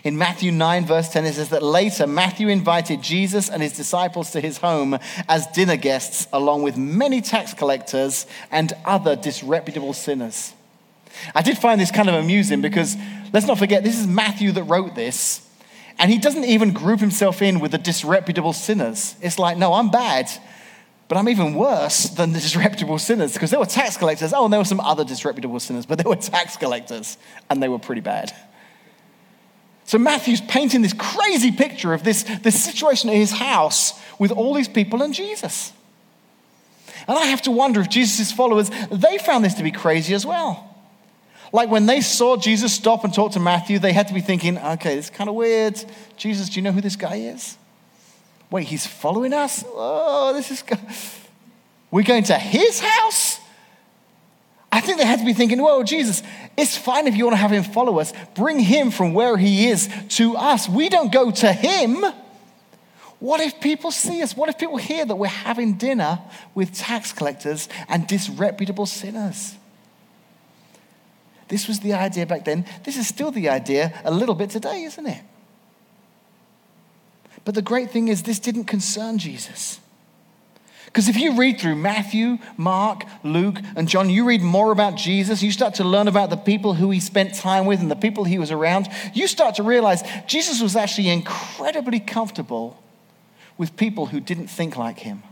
In 0.04 0.18
Matthew 0.18 0.52
9, 0.52 0.86
verse 0.86 1.10
10, 1.10 1.26
it 1.26 1.34
says 1.34 1.50
that 1.50 1.64
later 1.64 2.08
Matthew 2.08 2.48
invited 2.48 3.02
Jesus 3.02 3.50
and 3.50 3.62
his 3.62 3.74
disciples 3.74 4.32
to 4.32 4.42
his 4.42 4.58
home 4.58 4.98
as 5.30 5.48
dinner 5.48 5.78
guests, 5.78 6.28
along 6.34 6.64
with 6.64 6.78
many 6.78 7.22
tax 7.22 7.54
collectors 7.54 8.26
and 8.50 8.74
other 8.84 9.16
disreputable 9.16 9.94
sinners. 9.94 10.54
I 11.36 11.42
did 11.42 11.58
find 11.58 11.80
this 11.80 11.92
kind 11.92 12.10
of 12.10 12.16
amusing 12.16 12.62
because 12.62 12.96
let's 13.34 13.46
not 13.46 13.58
forget, 13.58 13.84
this 13.84 14.00
is 14.00 14.08
Matthew 14.08 14.52
that 14.54 14.64
wrote 14.64 14.96
this, 14.96 15.48
and 16.00 16.12
he 16.12 16.18
doesn't 16.18 16.46
even 16.46 16.74
group 16.74 17.00
himself 17.00 17.42
in 17.42 17.60
with 17.60 17.72
the 17.72 17.78
disreputable 17.78 18.54
sinners. 18.54 19.16
It's 19.22 19.38
like, 19.38 19.58
no, 19.58 19.74
I'm 19.74 19.92
bad, 19.92 20.30
but 21.08 21.18
I'm 21.18 21.30
even 21.30 21.54
worse 21.56 22.10
than 22.10 22.34
the 22.34 22.40
disreputable 22.42 22.98
sinners 22.98 23.34
because 23.34 23.52
there 23.52 23.60
were 23.60 23.66
tax 23.66 23.98
collectors. 23.98 24.34
Oh, 24.34 24.46
and 24.46 24.54
there 24.54 24.60
were 24.60 24.66
some 24.66 24.80
other 24.80 25.04
disreputable 25.04 25.60
sinners, 25.60 25.86
but 25.86 25.98
there 25.98 26.08
were 26.08 26.16
tax 26.16 26.58
collectors, 26.58 27.18
and 27.50 27.62
they 27.62 27.68
were 27.68 27.80
pretty 27.80 28.02
bad. 28.02 28.34
So 29.86 29.98
Matthew's 29.98 30.42
painting 30.42 30.82
this 30.82 30.94
crazy 30.94 31.52
picture 31.52 31.94
of 31.94 32.04
this, 32.04 32.24
this 32.44 32.64
situation 32.64 33.10
in 33.10 33.18
his 33.18 33.32
house 33.32 34.00
with 34.18 34.32
all 34.32 34.54
these 34.54 34.70
people 34.70 35.02
and 35.02 35.14
Jesus. 35.14 35.74
And 37.08 37.18
I 37.18 37.26
have 37.26 37.42
to 37.42 37.52
wonder 37.52 37.82
if 37.82 37.90
Jesus' 37.90 38.32
followers, 38.32 38.72
they 38.90 39.18
found 39.18 39.44
this 39.44 39.56
to 39.56 39.64
be 39.64 39.72
crazy 39.72 40.14
as 40.14 40.26
well. 40.26 40.71
Like 41.54 41.70
when 41.70 41.86
they 41.86 42.02
saw 42.02 42.38
Jesus 42.38 42.74
stop 42.74 43.04
and 43.04 43.14
talk 43.14 43.34
to 43.34 43.40
Matthew, 43.40 43.80
they 43.80 43.92
had 43.92 44.08
to 44.08 44.14
be 44.14 44.22
thinking, 44.22 44.58
okay, 44.58 44.96
this 44.96 45.06
is 45.06 45.12
kind 45.12 45.30
of 45.30 45.36
weird. 45.36 45.84
Jesus, 46.16 46.50
do 46.50 46.56
you 46.56 46.62
know 46.62 46.72
who 46.72 46.82
this 46.82 46.96
guy 46.96 47.16
is? 47.16 47.58
Wait, 48.50 48.68
he's 48.68 48.86
following 48.86 49.34
us? 49.34 49.64
Oh, 49.68 50.34
this 50.34 50.52
is. 50.52 50.64
We're 51.90 52.04
going 52.04 52.24
to 52.24 52.38
his 52.38 52.80
house? 52.80 53.40
I 54.72 54.80
think 54.80 55.00
they 55.00 55.06
had 55.06 55.20
to 55.20 55.26
be 55.26 55.34
thinking, 55.34 55.62
well, 55.62 55.84
Jesus, 55.84 56.24
it's 56.58 56.78
fine 56.78 57.06
if 57.06 57.16
you 57.16 57.26
want 57.26 57.34
to 57.34 57.42
have 57.42 57.52
him 57.52 57.64
follow 57.64 58.00
us. 58.00 58.14
Bring 58.36 58.60
him 58.60 58.90
from 58.90 59.14
where 59.14 59.36
he 59.36 59.68
is 59.68 59.90
to 60.10 60.38
us. 60.38 60.70
We 60.70 60.88
don't 60.88 61.12
go 61.12 61.30
to 61.30 61.52
him. 61.52 62.06
What 63.20 63.42
if 63.42 63.60
people 63.60 63.92
see 63.92 64.24
us? 64.24 64.36
What 64.36 64.48
if 64.50 64.58
people 64.58 64.78
hear 64.78 65.06
that 65.06 65.16
we're 65.16 65.28
having 65.28 65.74
dinner 65.74 66.20
with 66.56 66.74
tax 66.74 67.12
collectors 67.12 67.68
and 67.90 68.08
disreputable 68.08 68.86
sinners? 68.86 69.56
This 71.52 71.68
was 71.68 71.82
the 71.82 71.92
idea 71.92 72.26
back 72.26 72.46
then. 72.46 72.66
This 72.86 72.96
is 72.96 73.10
still 73.10 73.30
the 73.30 73.50
idea 73.50 73.94
a 74.06 74.10
little 74.10 74.36
bit 74.36 74.50
today, 74.50 74.84
isn't 74.84 75.06
it? 75.06 75.22
But 77.44 77.56
the 77.56 77.62
great 77.62 77.92
thing 77.92 78.08
is, 78.08 78.24
this 78.24 78.40
didn't 78.40 78.66
concern 78.66 79.18
Jesus. 79.18 79.82
Because 80.86 81.10
if 81.10 81.18
you 81.18 81.38
read 81.38 81.60
through 81.60 81.76
Matthew, 81.76 82.38
Mark, 82.56 83.04
Luke, 83.26 83.58
and 83.76 83.90
John, 83.90 84.10
you 84.10 84.24
read 84.26 84.42
more 84.42 84.72
about 84.72 84.96
Jesus, 84.96 85.44
you 85.44 85.52
start 85.52 85.76
to 85.76 85.84
learn 85.84 86.08
about 86.08 86.30
the 86.30 86.38
people 86.38 86.74
who 86.74 86.90
he 86.90 87.02
spent 87.02 87.36
time 87.36 87.66
with 87.66 87.82
and 87.82 87.92
the 87.92 87.98
people 87.98 88.24
he 88.24 88.40
was 88.40 88.52
around, 88.52 88.88
you 89.14 89.28
start 89.28 89.56
to 89.56 89.64
realize 89.64 90.04
Jesus 90.28 90.62
was 90.62 90.78
actually 90.78 91.10
incredibly 91.10 92.00
comfortable 92.00 92.82
with 93.58 93.76
people 93.76 94.06
who 94.06 94.22
didn't 94.22 94.48
think 94.48 94.78
like 94.78 95.00
him. 95.00 95.24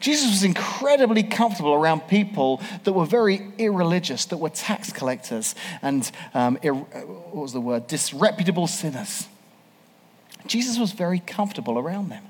Jesus 0.00 0.28
was 0.30 0.42
incredibly 0.42 1.22
comfortable 1.22 1.72
around 1.72 2.08
people 2.08 2.60
that 2.84 2.92
were 2.92 3.06
very 3.06 3.40
irreligious, 3.58 4.26
that 4.26 4.36
were 4.36 4.50
tax 4.50 4.92
collectors 4.92 5.54
and, 5.82 6.10
um, 6.34 6.58
ir- 6.62 6.74
what 6.74 7.36
was 7.36 7.52
the 7.52 7.60
word, 7.60 7.86
disreputable 7.86 8.66
sinners. 8.66 9.28
Jesus 10.46 10.78
was 10.78 10.92
very 10.92 11.20
comfortable 11.20 11.78
around 11.78 12.10
them. 12.10 12.24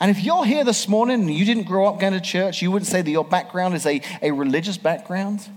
And 0.00 0.10
if 0.10 0.22
you're 0.22 0.44
here 0.44 0.64
this 0.64 0.88
morning 0.88 1.20
and 1.22 1.30
you 1.30 1.44
didn't 1.44 1.64
grow 1.64 1.86
up 1.86 2.00
going 2.00 2.12
to 2.12 2.20
church, 2.20 2.62
you 2.62 2.70
wouldn't 2.70 2.88
say 2.88 3.02
that 3.02 3.10
your 3.10 3.24
background 3.24 3.74
is 3.74 3.84
a, 3.84 4.00
a 4.22 4.30
religious 4.30 4.78
background. 4.78 5.48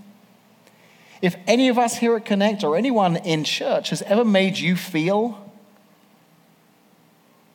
If 1.22 1.36
any 1.46 1.68
of 1.68 1.78
us 1.78 1.98
here 1.98 2.16
at 2.16 2.24
Connect 2.24 2.64
or 2.64 2.76
anyone 2.76 3.16
in 3.16 3.44
church 3.44 3.90
has 3.90 4.02
ever 4.02 4.24
made 4.24 4.58
you 4.58 4.74
feel 4.74 5.41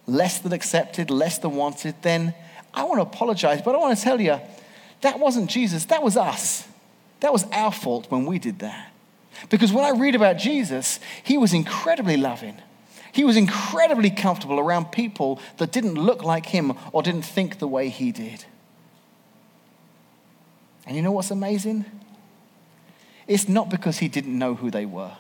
less 0.08 0.40
than 0.40 0.54
accepted, 0.54 1.12
less 1.12 1.38
than 1.38 1.56
wanted, 1.56 1.96
then 2.02 2.34
I 2.74 2.84
want 2.86 2.98
to 2.98 3.04
apologize, 3.04 3.62
but 3.62 3.76
I 3.76 3.78
want 3.78 3.98
to 3.98 4.04
tell 4.04 4.20
you 4.20 4.40
that 5.02 5.20
wasn't 5.20 5.50
Jesus, 5.50 5.86
that 5.86 6.02
was 6.02 6.18
us. 6.18 6.68
That 7.20 7.34
was 7.34 7.46
our 7.52 7.72
fault 7.72 8.10
when 8.10 8.26
we 8.26 8.40
did 8.40 8.60
that. 8.60 8.92
Because 9.50 9.72
when 9.72 9.86
I 9.86 9.98
read 9.98 10.16
about 10.16 10.38
Jesus, 10.38 11.00
he 11.24 11.38
was 11.38 11.54
incredibly 11.54 12.18
loving. 12.18 12.58
He 13.12 13.24
was 13.24 13.38
incredibly 13.38 14.10
comfortable 14.10 14.60
around 14.60 14.92
people 14.92 15.40
that 15.58 15.72
didn't 15.72 15.96
look 15.96 16.24
like 16.24 16.48
him 16.48 16.74
or 16.92 17.02
didn't 17.02 17.24
think 17.24 17.60
the 17.60 17.68
way 17.68 17.90
he 17.90 18.12
did. 18.12 18.46
And 20.86 20.96
you 20.96 21.02
know 21.02 21.12
what's 21.12 21.32
amazing? 21.32 21.86
It's 23.28 23.50
not 23.50 23.70
because 23.70 23.98
he 23.98 24.08
didn't 24.08 24.38
know 24.38 24.56
who 24.56 24.72
they 24.72 24.86
were, 24.86 25.18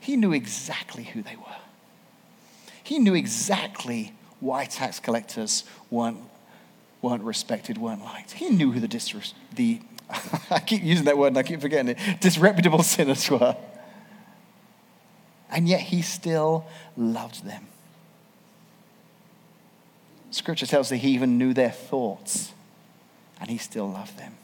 he 0.00 0.16
knew 0.16 0.32
exactly 0.32 1.04
who 1.04 1.22
they 1.22 1.36
were. 1.36 1.61
He 2.92 2.98
knew 2.98 3.14
exactly 3.14 4.12
why 4.38 4.66
tax 4.66 5.00
collectors 5.00 5.64
weren't, 5.88 6.18
weren't 7.00 7.22
respected, 7.22 7.78
weren't 7.78 8.04
liked. 8.04 8.32
He 8.32 8.50
knew 8.50 8.70
who 8.70 8.80
the, 8.80 8.86
disres- 8.86 9.32
the 9.54 9.80
I 10.50 10.60
keep 10.60 10.82
using 10.82 11.06
that 11.06 11.16
word 11.16 11.28
and 11.28 11.38
I 11.38 11.42
keep 11.42 11.62
forgetting 11.62 11.96
it, 11.96 12.20
disreputable 12.20 12.82
sinners 12.82 13.30
were. 13.30 13.56
And 15.50 15.66
yet 15.66 15.80
he 15.80 16.02
still 16.02 16.66
loved 16.94 17.46
them. 17.46 17.66
Scripture 20.30 20.66
tells 20.66 20.90
that 20.90 20.98
he 20.98 21.12
even 21.12 21.38
knew 21.38 21.54
their 21.54 21.70
thoughts, 21.70 22.52
and 23.40 23.48
he 23.48 23.56
still 23.56 23.88
loved 23.88 24.18
them. 24.18 24.34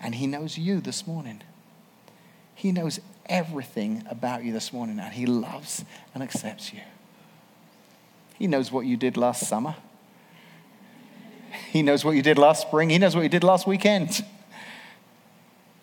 And 0.00 0.16
he 0.16 0.26
knows 0.26 0.58
you 0.58 0.80
this 0.80 1.06
morning. 1.06 1.42
He 2.56 2.72
knows 2.72 2.98
everything 3.30 4.04
about 4.10 4.44
you 4.44 4.52
this 4.52 4.72
morning, 4.72 4.98
and 4.98 5.14
he 5.14 5.24
loves 5.24 5.84
and 6.12 6.22
accepts 6.22 6.72
you. 6.72 6.80
He 8.38 8.46
knows 8.46 8.70
what 8.70 8.84
you 8.84 8.96
did 8.96 9.16
last 9.16 9.48
summer. 9.48 9.76
He 11.70 11.82
knows 11.82 12.04
what 12.04 12.12
you 12.12 12.22
did 12.22 12.36
last 12.36 12.62
spring. 12.62 12.90
He 12.90 12.98
knows 12.98 13.14
what 13.14 13.22
you 13.22 13.28
did 13.28 13.44
last 13.44 13.66
weekend. 13.66 14.24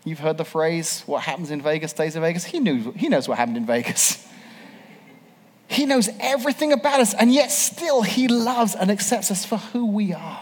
You've 0.04 0.20
heard 0.20 0.38
the 0.38 0.46
phrase, 0.46 1.04
what 1.06 1.24
happens 1.24 1.52
in 1.52 1.62
Vegas 1.62 1.92
stays 1.92 2.16
in 2.16 2.22
Vegas. 2.22 2.46
He, 2.46 2.60
knew, 2.60 2.92
he 2.94 3.10
knows 3.10 3.28
what 3.28 3.38
happened 3.38 3.58
in 3.58 3.66
Vegas. 3.66 4.26
He 5.68 5.86
knows 5.86 6.10
everything 6.20 6.72
about 6.72 7.00
us, 7.00 7.14
and 7.14 7.34
yet 7.34 7.52
still 7.52 8.02
he 8.02 8.28
loves 8.28 8.74
and 8.74 8.90
accepts 8.90 9.32
us 9.32 9.46
for 9.46 9.58
who 9.58 9.86
we 9.86 10.14
are. 10.14 10.42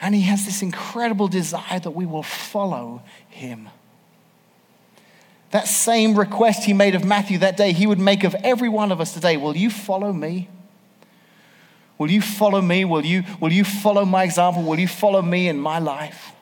And 0.00 0.14
he 0.14 0.22
has 0.22 0.44
this 0.44 0.60
incredible 0.60 1.28
desire 1.28 1.78
that 1.78 1.92
we 1.92 2.04
will 2.04 2.24
follow 2.24 3.02
him. 3.28 3.68
That 5.52 5.68
same 5.68 6.18
request 6.18 6.64
he 6.64 6.72
made 6.72 6.94
of 6.94 7.04
Matthew 7.04 7.38
that 7.38 7.56
day, 7.56 7.72
he 7.72 7.86
would 7.86 7.98
make 7.98 8.24
of 8.24 8.34
every 8.42 8.68
one 8.68 8.92
of 8.92 9.00
us 9.00 9.14
today. 9.14 9.36
Will 9.36 9.56
you 9.56 9.70
follow 9.70 10.12
me? 10.12 10.48
Will 11.96 12.10
you 12.10 12.20
follow 12.20 12.60
me? 12.60 12.84
Will 12.84 13.06
you, 13.06 13.22
will 13.40 13.52
you 13.52 13.64
follow 13.64 14.04
my 14.04 14.24
example? 14.24 14.62
Will 14.62 14.78
you 14.78 14.88
follow 14.88 15.22
me 15.22 15.48
in 15.48 15.58
my 15.58 15.78
life? 15.78 16.32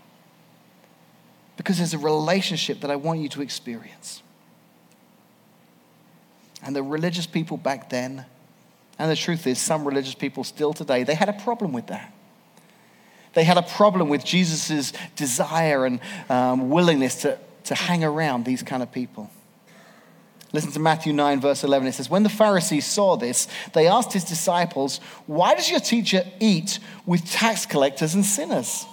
because 1.60 1.76
there's 1.76 1.92
a 1.92 1.98
relationship 1.98 2.80
that 2.80 2.90
I 2.90 2.96
want 2.96 3.20
you 3.20 3.28
to 3.28 3.42
experience. 3.42 4.22
And 6.62 6.74
the 6.74 6.82
religious 6.82 7.26
people 7.26 7.58
back 7.58 7.90
then, 7.90 8.24
and 8.98 9.10
the 9.10 9.14
truth 9.14 9.46
is, 9.46 9.58
some 9.58 9.84
religious 9.84 10.14
people 10.14 10.42
still 10.42 10.72
today, 10.72 11.04
they 11.04 11.14
had 11.14 11.28
a 11.28 11.34
problem 11.34 11.74
with 11.74 11.88
that. 11.88 12.14
They 13.34 13.44
had 13.44 13.58
a 13.58 13.62
problem 13.62 14.08
with 14.08 14.24
Jesus' 14.24 14.94
desire 15.16 15.84
and 15.84 16.00
um, 16.30 16.70
willingness 16.70 17.16
to, 17.22 17.38
to 17.64 17.74
hang 17.74 18.04
around 18.04 18.44
these 18.44 18.62
kind 18.62 18.82
of 18.82 18.92
people. 18.92 19.30
Listen 20.52 20.72
to 20.72 20.80
Matthew 20.80 21.12
9, 21.12 21.40
verse 21.40 21.62
11. 21.62 21.86
It 21.86 21.92
says, 21.92 22.10
When 22.10 22.24
the 22.24 22.28
Pharisees 22.28 22.84
saw 22.84 23.16
this, 23.16 23.46
they 23.72 23.86
asked 23.86 24.12
his 24.12 24.24
disciples, 24.24 24.98
Why 25.26 25.54
does 25.54 25.70
your 25.70 25.80
teacher 25.80 26.24
eat 26.40 26.80
with 27.06 27.24
tax 27.30 27.66
collectors 27.66 28.14
and 28.14 28.24
sinners? 28.24 28.84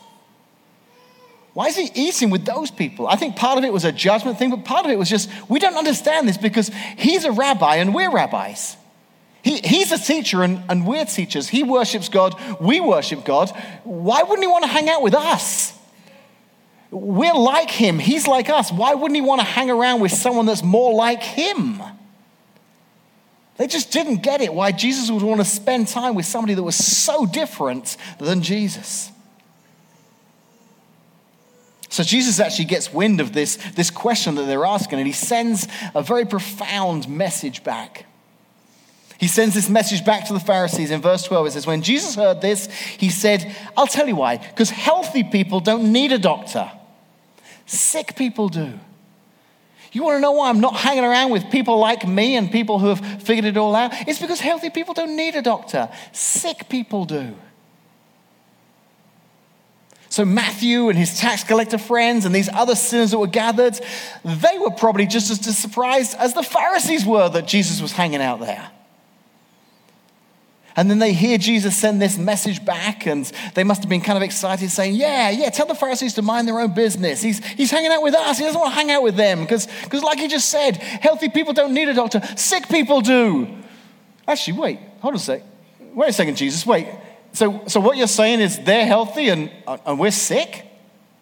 Why 1.53 1.67
is 1.67 1.75
he 1.75 1.89
eating 1.95 2.29
with 2.29 2.45
those 2.45 2.69
people? 2.69 3.07
I 3.07 3.15
think 3.15 3.35
part 3.35 3.57
of 3.57 3.63
it 3.63 3.73
was 3.73 3.83
a 3.83 3.91
judgment 3.91 4.37
thing, 4.37 4.51
but 4.51 4.63
part 4.63 4.85
of 4.85 4.91
it 4.91 4.99
was 4.99 5.09
just 5.09 5.27
we 5.49 5.57
don't 5.57 5.75
understand 5.75 6.27
this 6.27 6.37
because 6.37 6.69
he's 6.97 7.25
a 7.25 7.31
rabbi 7.31 7.77
and 7.77 7.95
we're 7.95 8.11
rabbis. 8.11 8.77
He, 9.41 9.57
he's 9.63 9.91
a 9.91 9.97
teacher 9.97 10.43
and, 10.43 10.61
and 10.69 10.85
we're 10.85 11.05
teachers. 11.05 11.47
He 11.47 11.63
worships 11.63 12.09
God, 12.09 12.35
we 12.61 12.79
worship 12.79 13.25
God. 13.25 13.49
Why 13.83 14.21
wouldn't 14.21 14.41
he 14.41 14.47
want 14.47 14.65
to 14.65 14.69
hang 14.69 14.87
out 14.89 15.01
with 15.01 15.15
us? 15.15 15.76
We're 16.89 17.33
like 17.33 17.69
him, 17.69 17.99
he's 17.99 18.27
like 18.27 18.49
us. 18.49 18.71
Why 18.71 18.93
wouldn't 18.93 19.15
he 19.15 19.21
want 19.21 19.41
to 19.41 19.45
hang 19.45 19.69
around 19.69 20.01
with 20.01 20.13
someone 20.13 20.45
that's 20.45 20.63
more 20.63 20.93
like 20.93 21.21
him? 21.21 21.81
They 23.57 23.67
just 23.67 23.91
didn't 23.91 24.17
get 24.17 24.41
it 24.41 24.53
why 24.53 24.71
Jesus 24.71 25.09
would 25.09 25.23
want 25.23 25.41
to 25.41 25.45
spend 25.45 25.87
time 25.87 26.15
with 26.15 26.25
somebody 26.25 26.53
that 26.53 26.63
was 26.63 26.75
so 26.75 27.25
different 27.25 27.97
than 28.19 28.41
Jesus. 28.41 29.11
So 31.89 32.03
Jesus 32.03 32.39
actually 32.39 32.65
gets 32.65 32.93
wind 32.93 33.19
of 33.19 33.33
this, 33.33 33.55
this 33.73 33.89
question 33.89 34.35
that 34.35 34.43
they're 34.43 34.65
asking, 34.65 34.99
and 34.99 35.07
he 35.07 35.13
sends 35.13 35.67
a 35.95 36.03
very 36.03 36.25
profound 36.25 37.09
message 37.09 37.63
back. 37.63 38.05
He 39.19 39.27
sends 39.27 39.55
this 39.55 39.67
message 39.67 40.05
back 40.05 40.27
to 40.27 40.33
the 40.33 40.39
Pharisees 40.39 40.91
in 40.91 41.01
verse 41.01 41.23
12. 41.23 41.47
It 41.47 41.51
says, 41.51 41.65
When 41.65 41.81
Jesus 41.81 42.13
heard 42.13 42.39
this, 42.39 42.69
he 42.99 43.09
said, 43.09 43.55
I'll 43.75 43.87
tell 43.87 44.07
you 44.07 44.15
why. 44.15 44.37
Because 44.37 44.69
healthy 44.69 45.23
people 45.23 45.59
don't 45.59 45.91
need 45.91 46.11
a 46.11 46.19
doctor, 46.19 46.69
sick 47.67 48.15
people 48.15 48.49
do. 48.49 48.73
You 49.91 50.03
want 50.03 50.17
to 50.17 50.21
know 50.21 50.33
why 50.33 50.49
I'm 50.49 50.59
not 50.59 50.75
hanging 50.75 51.03
around 51.03 51.31
with 51.31 51.49
people 51.49 51.77
like 51.77 52.07
me 52.07 52.35
and 52.35 52.51
people 52.51 52.79
who 52.79 52.87
have 52.87 53.23
figured 53.23 53.45
it 53.45 53.57
all 53.57 53.75
out? 53.75 53.91
It's 54.07 54.19
because 54.19 54.39
healthy 54.39 54.69
people 54.69 54.93
don't 54.93 55.15
need 55.15 55.35
a 55.35 55.41
doctor, 55.41 55.89
sick 56.11 56.67
people 56.69 57.05
do. 57.05 57.35
So, 60.09 60.25
Matthew 60.25 60.89
and 60.89 60.97
his 60.97 61.19
tax 61.19 61.43
collector 61.43 61.77
friends 61.77 62.25
and 62.25 62.33
these 62.33 62.49
other 62.51 62.75
sinners 62.75 63.11
that 63.11 63.19
were 63.19 63.27
gathered, 63.27 63.79
they 64.23 64.57
were 64.57 64.71
probably 64.71 65.05
just 65.05 65.29
as 65.29 65.57
surprised 65.57 66.15
as 66.17 66.33
the 66.33 66.43
Pharisees 66.43 67.05
were 67.05 67.29
that 67.29 67.47
Jesus 67.47 67.81
was 67.81 67.91
hanging 67.91 68.21
out 68.21 68.39
there. 68.39 68.71
And 70.77 70.91
then 70.91 70.99
they 70.99 71.11
hear 71.11 71.39
Jesus 71.39 71.75
send 71.75 71.99
this 71.99 72.19
message 72.19 72.63
back, 72.63 73.07
and 73.07 73.25
they 73.55 73.63
must 73.63 73.81
have 73.81 73.89
been 73.89 73.99
kind 73.99 74.15
of 74.15 74.21
excited, 74.21 74.69
saying, 74.69 74.93
Yeah, 74.93 75.31
yeah, 75.31 75.49
tell 75.49 75.65
the 75.65 75.73
Pharisees 75.73 76.13
to 76.13 76.21
mind 76.21 76.47
their 76.47 76.59
own 76.59 76.75
business. 76.75 77.19
He's, 77.19 77.43
he's 77.43 77.71
hanging 77.71 77.91
out 77.91 78.03
with 78.03 78.13
us. 78.13 78.37
He 78.37 78.43
doesn't 78.45 78.61
want 78.61 78.73
to 78.73 78.75
hang 78.75 78.91
out 78.91 79.01
with 79.01 79.15
them. 79.15 79.41
Because, 79.41 79.67
like 79.91 80.19
he 80.19 80.27
just 80.27 80.49
said, 80.49 80.77
healthy 80.77 81.29
people 81.29 81.53
don't 81.53 81.73
need 81.73 81.89
a 81.89 81.95
doctor, 81.95 82.21
sick 82.37 82.69
people 82.69 83.01
do. 83.01 83.47
Actually, 84.27 84.59
wait, 84.59 84.79
hold 84.99 85.13
on 85.13 85.15
a 85.15 85.19
sec. 85.19 85.41
Wait 85.95 86.09
a 86.09 86.13
second, 86.13 86.37
Jesus. 86.37 86.63
Wait, 86.63 86.87
so, 87.33 87.63
so 87.65 87.79
what 87.79 87.97
you're 87.97 88.05
saying 88.05 88.39
is 88.39 88.59
they're 88.59 88.85
healthy 88.85 89.29
and, 89.29 89.51
uh, 89.65 89.77
and 89.83 89.99
we're 89.99 90.11
sick? 90.11 90.63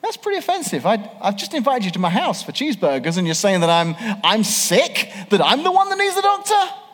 That's 0.01 0.17
pretty 0.17 0.37
offensive. 0.39 0.85
I, 0.85 0.97
have 1.23 1.37
just 1.37 1.53
invited 1.53 1.85
you 1.85 1.91
to 1.91 1.99
my 1.99 2.09
house 2.09 2.43
for 2.43 2.51
cheeseburgers, 2.51 3.17
and 3.17 3.25
you're 3.25 3.33
saying 3.33 3.61
that 3.61 3.69
I'm, 3.69 3.95
I'm 4.21 4.43
sick? 4.43 5.11
That 5.29 5.41
I'm 5.41 5.63
the 5.63 5.71
one 5.71 5.89
that 5.89 5.97
needs 5.97 6.15
the 6.15 6.21
doctor? 6.21 6.84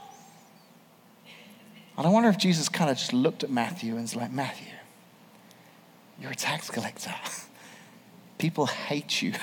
And 2.01 2.07
I 2.07 2.11
wonder 2.11 2.29
if 2.29 2.37
Jesus 2.39 2.67
kind 2.67 2.89
of 2.89 2.97
just 2.97 3.13
looked 3.13 3.43
at 3.43 3.51
Matthew 3.51 3.91
and 3.93 4.01
was 4.01 4.15
like, 4.15 4.31
Matthew, 4.31 4.73
you're 6.19 6.31
a 6.31 6.35
tax 6.35 6.67
collector. 6.67 7.13
People 8.39 8.65
hate 8.65 9.21
you. 9.21 9.33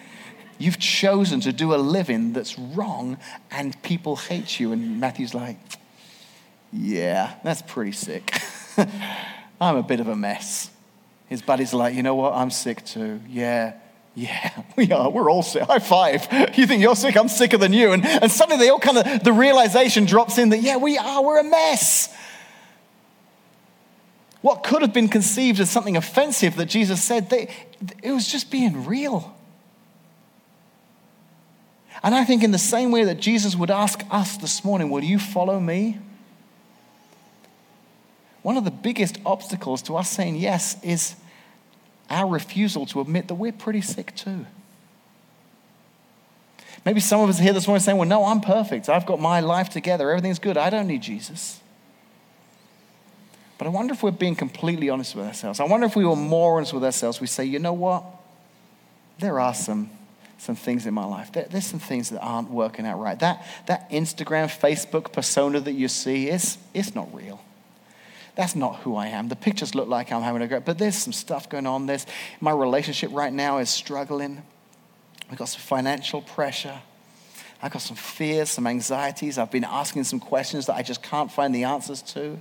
You've 0.58 0.78
chosen 0.78 1.40
to 1.40 1.54
do 1.54 1.74
a 1.74 1.76
living 1.76 2.34
that's 2.34 2.58
wrong 2.58 3.16
and 3.50 3.82
people 3.82 4.16
hate 4.16 4.60
you. 4.60 4.72
And 4.72 5.00
Matthew's 5.00 5.32
like, 5.32 5.56
yeah, 6.70 7.36
that's 7.42 7.62
pretty 7.62 7.92
sick. 7.92 8.38
I'm 9.58 9.76
a 9.76 9.82
bit 9.82 9.98
of 9.98 10.08
a 10.08 10.14
mess. 10.14 10.70
His 11.28 11.40
buddy's 11.40 11.72
like, 11.72 11.94
you 11.94 12.02
know 12.02 12.14
what? 12.14 12.34
I'm 12.34 12.50
sick 12.50 12.84
too. 12.84 13.22
Yeah, 13.26 13.72
yeah, 14.14 14.62
we 14.76 14.90
are. 14.92 15.10
We're 15.10 15.30
all 15.30 15.42
sick. 15.42 15.62
High 15.62 15.78
five. 15.78 16.26
You 16.56 16.66
think 16.66 16.82
you're 16.82 16.96
sick? 16.96 17.16
I'm 17.16 17.28
sicker 17.28 17.56
than 17.58 17.72
you. 17.72 17.92
And, 17.92 18.04
and 18.04 18.30
suddenly 18.30 18.64
they 18.64 18.70
all 18.70 18.78
kind 18.78 18.98
of, 18.98 19.24
the 19.24 19.32
realization 19.32 20.04
drops 20.04 20.38
in 20.38 20.50
that, 20.50 20.62
yeah, 20.62 20.76
we 20.76 20.98
are. 20.98 21.22
We're 21.22 21.40
a 21.40 21.44
mess. 21.44 22.14
What 24.42 24.64
could 24.64 24.82
have 24.82 24.92
been 24.92 25.08
conceived 25.08 25.60
as 25.60 25.70
something 25.70 25.96
offensive 25.96 26.56
that 26.56 26.66
Jesus 26.66 27.02
said, 27.02 27.30
they, 27.30 27.48
it 28.02 28.10
was 28.10 28.26
just 28.26 28.50
being 28.50 28.84
real. 28.84 29.34
And 32.02 32.14
I 32.14 32.24
think, 32.24 32.42
in 32.42 32.50
the 32.50 32.58
same 32.58 32.90
way 32.90 33.04
that 33.04 33.20
Jesus 33.20 33.54
would 33.54 33.70
ask 33.70 34.02
us 34.10 34.36
this 34.36 34.64
morning, 34.64 34.90
Will 34.90 35.04
you 35.04 35.20
follow 35.20 35.60
me? 35.60 35.98
One 38.42 38.56
of 38.56 38.64
the 38.64 38.72
biggest 38.72 39.18
obstacles 39.24 39.82
to 39.82 39.96
us 39.96 40.10
saying 40.10 40.34
yes 40.34 40.82
is 40.82 41.14
our 42.12 42.28
refusal 42.28 42.86
to 42.86 43.00
admit 43.00 43.28
that 43.28 43.34
we're 43.34 43.52
pretty 43.52 43.80
sick 43.80 44.14
too. 44.14 44.46
Maybe 46.84 47.00
some 47.00 47.20
of 47.20 47.28
us 47.28 47.38
here 47.38 47.52
this 47.52 47.66
morning 47.66 47.80
saying, 47.80 47.96
Well, 47.96 48.08
no, 48.08 48.24
I'm 48.24 48.40
perfect. 48.40 48.88
I've 48.88 49.06
got 49.06 49.20
my 49.20 49.40
life 49.40 49.70
together. 49.70 50.10
Everything's 50.10 50.38
good. 50.38 50.56
I 50.56 50.68
don't 50.70 50.86
need 50.86 51.02
Jesus. 51.02 51.60
But 53.56 53.66
I 53.66 53.70
wonder 53.70 53.94
if 53.94 54.02
we're 54.02 54.10
being 54.10 54.34
completely 54.34 54.90
honest 54.90 55.14
with 55.14 55.26
ourselves. 55.26 55.60
I 55.60 55.64
wonder 55.64 55.86
if 55.86 55.94
we 55.94 56.04
were 56.04 56.16
more 56.16 56.56
honest 56.56 56.72
with 56.72 56.84
ourselves. 56.84 57.20
We 57.20 57.28
say, 57.28 57.44
You 57.44 57.60
know 57.60 57.72
what? 57.72 58.04
There 59.18 59.38
are 59.38 59.54
some, 59.54 59.90
some 60.38 60.56
things 60.56 60.84
in 60.84 60.94
my 60.94 61.04
life. 61.04 61.30
There, 61.32 61.46
there's 61.48 61.66
some 61.66 61.78
things 61.78 62.10
that 62.10 62.20
aren't 62.20 62.50
working 62.50 62.84
out 62.84 62.98
right. 62.98 63.18
That, 63.20 63.46
that 63.66 63.88
Instagram, 63.90 64.46
Facebook 64.46 65.12
persona 65.12 65.60
that 65.60 65.72
you 65.72 65.86
see, 65.86 66.28
is 66.28 66.58
it's 66.74 66.94
not 66.94 67.14
real. 67.14 67.40
That's 68.34 68.56
not 68.56 68.76
who 68.76 68.96
I 68.96 69.08
am. 69.08 69.28
The 69.28 69.36
pictures 69.36 69.74
look 69.74 69.88
like 69.88 70.10
I'm 70.10 70.22
having 70.22 70.40
a 70.42 70.48
great, 70.48 70.64
but 70.64 70.78
there's 70.78 70.96
some 70.96 71.12
stuff 71.12 71.48
going 71.48 71.66
on. 71.66 71.86
There's 71.86 72.06
my 72.40 72.50
relationship 72.50 73.10
right 73.12 73.32
now 73.32 73.58
is 73.58 73.68
struggling. 73.68 74.42
I've 75.30 75.38
got 75.38 75.48
some 75.48 75.60
financial 75.60 76.22
pressure. 76.22 76.80
I've 77.62 77.72
got 77.72 77.82
some 77.82 77.96
fears, 77.96 78.50
some 78.50 78.66
anxieties. 78.66 79.38
I've 79.38 79.50
been 79.50 79.64
asking 79.64 80.04
some 80.04 80.18
questions 80.18 80.66
that 80.66 80.74
I 80.74 80.82
just 80.82 81.02
can't 81.02 81.30
find 81.30 81.54
the 81.54 81.64
answers 81.64 82.02
to. 82.02 82.40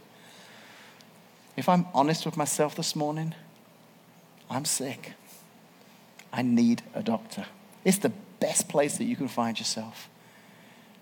If 1.58 1.67
I'm 1.67 1.86
honest 1.93 2.25
with 2.25 2.38
myself 2.38 2.75
this 2.75 2.95
morning, 2.95 3.36
I'm 4.49 4.65
sick. 4.65 5.13
I 6.34 6.41
need 6.41 6.82
a 6.95 7.04
doctor. 7.04 7.45
It's 7.84 7.97
the 7.97 8.12
best 8.39 8.69
place 8.69 8.97
that 8.97 9.04
you 9.04 9.15
can 9.15 9.27
find 9.27 9.60
yourself. 9.60 10.10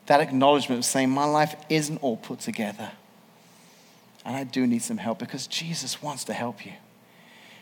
That 0.07 0.21
acknowledgement 0.21 0.79
of 0.79 0.85
saying, 0.85 1.11
My 1.11 1.25
life 1.25 1.55
isn't 1.69 1.97
all 1.97 2.17
put 2.17 2.39
together. 2.39 2.91
And 4.29 4.37
I 4.37 4.43
do 4.43 4.67
need 4.67 4.83
some 4.83 4.97
help 4.97 5.17
because 5.17 5.47
Jesus 5.47 6.03
wants 6.03 6.23
to 6.25 6.33
help 6.33 6.63
you. 6.63 6.73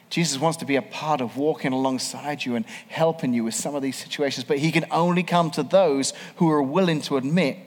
Jesus 0.09 0.37
wants 0.37 0.57
to 0.57 0.65
be 0.65 0.75
a 0.75 0.81
part 0.81 1.21
of 1.21 1.37
walking 1.37 1.71
alongside 1.71 2.43
you 2.43 2.57
and 2.57 2.65
helping 2.89 3.33
you 3.33 3.45
with 3.45 3.53
some 3.53 3.73
of 3.73 3.81
these 3.81 3.95
situations, 3.95 4.43
but 4.43 4.57
he 4.57 4.73
can 4.73 4.85
only 4.91 5.23
come 5.23 5.49
to 5.51 5.63
those 5.63 6.11
who 6.35 6.51
are 6.51 6.61
willing 6.61 6.99
to 7.03 7.15
admit 7.15 7.57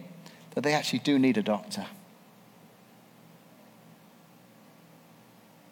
that 0.54 0.64
they 0.64 0.74
actually 0.74 0.98
do 0.98 1.18
need 1.18 1.38
a 1.38 1.42
doctor. 1.42 1.86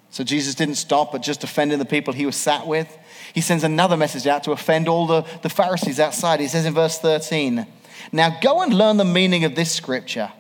So 0.08 0.24
Jesus 0.24 0.54
didn't 0.54 0.76
stop 0.76 1.14
at 1.14 1.22
just 1.22 1.44
offending 1.44 1.78
the 1.78 1.84
people 1.84 2.14
he 2.14 2.24
was 2.24 2.34
sat 2.34 2.66
with. 2.66 2.96
He 3.34 3.42
sends 3.42 3.62
another 3.62 3.98
message 3.98 4.26
out 4.26 4.42
to 4.44 4.52
offend 4.52 4.88
all 4.88 5.06
the, 5.06 5.26
the 5.42 5.50
Pharisees 5.50 6.00
outside. 6.00 6.40
He 6.40 6.48
says 6.48 6.64
in 6.64 6.72
verse 6.72 6.98
13, 6.98 7.66
Now 8.10 8.40
go 8.40 8.62
and 8.62 8.72
learn 8.72 8.96
the 8.96 9.04
meaning 9.04 9.44
of 9.44 9.54
this 9.54 9.70
scripture. 9.70 10.32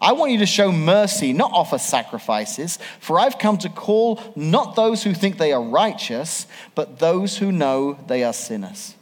I 0.00 0.12
want 0.12 0.32
you 0.32 0.38
to 0.38 0.46
show 0.46 0.72
mercy, 0.72 1.32
not 1.32 1.50
offer 1.52 1.76
sacrifices, 1.76 2.78
for 3.00 3.20
I've 3.20 3.38
come 3.38 3.58
to 3.58 3.68
call 3.68 4.20
not 4.34 4.74
those 4.74 5.02
who 5.02 5.12
think 5.12 5.36
they 5.36 5.52
are 5.52 5.62
righteous, 5.62 6.46
but 6.74 6.98
those 6.98 7.36
who 7.36 7.52
know 7.52 7.98
they 8.06 8.24
are 8.24 8.32
sinners. 8.32 8.94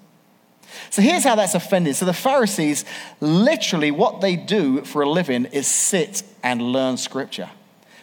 So 0.91 1.03
here's 1.03 1.25
how 1.25 1.37
that's 1.37 1.55
offended. 1.55 1.97
So 1.97 2.05
the 2.05 2.13
Pharisees, 2.13 2.85
literally, 3.21 3.91
what 3.91 4.21
they 4.21 4.37
do 4.37 4.85
for 4.85 5.03
a 5.03 5.09
living 5.09 5.47
is 5.47 5.67
sit 5.67 6.23
and 6.43 6.61
learn 6.61 6.97
scripture. 6.97 7.51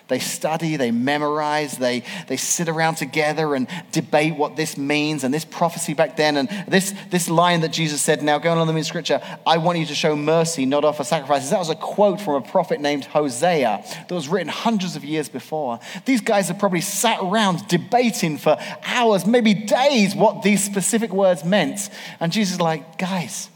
They 0.08 0.20
study, 0.20 0.76
they 0.76 0.92
memorize, 0.92 1.78
they, 1.78 2.04
they 2.28 2.38
sit 2.38 2.70
around 2.70 2.96
together 2.96 3.56
and 3.56 3.68
debate 3.92 4.36
what 4.36 4.56
this 4.56 4.78
means 4.78 5.24
and 5.24 5.34
this 5.34 5.46
prophecy 5.46 5.96
back 5.96 6.16
then 6.16 6.38
and 6.38 6.48
this, 6.68 6.94
this 7.10 7.28
line 7.28 7.62
that 7.62 7.74
Jesus 7.74 8.04
said, 8.04 8.22
now 8.22 8.38
going 8.38 8.60
on 8.60 8.68
the 8.68 8.76
in 8.76 8.84
scripture, 8.84 9.20
I 9.48 9.58
want 9.58 9.80
you 9.80 9.86
to 9.88 9.96
show 9.96 10.16
mercy, 10.16 10.68
not 10.68 10.86
offer 10.86 11.04
sacrifices. 11.04 11.50
That 11.50 11.58
was 11.58 11.72
a 11.72 11.76
quote 11.76 12.22
from 12.22 12.36
a 12.36 12.42
prophet 12.42 12.80
named 12.80 13.06
Hosea 13.06 13.84
that 14.08 14.14
was 14.14 14.28
written 14.28 14.50
hundreds 14.50 14.96
of 14.96 15.04
years 15.04 15.28
before. 15.28 15.80
These 16.06 16.22
guys 16.22 16.50
have 16.50 16.60
probably 16.60 16.82
sat 16.82 17.20
around 17.22 17.68
debating 17.68 18.38
for 18.38 18.58
hours, 18.84 19.26
maybe 19.26 19.56
days, 19.56 20.16
what 20.16 20.44
these 20.44 20.64
specific 20.64 21.12
words 21.12 21.44
meant. 21.44 21.90
And 22.20 22.32
Jesus 22.32 22.56
is 22.56 22.62
like, 22.62 23.00
guys, 23.00 23.50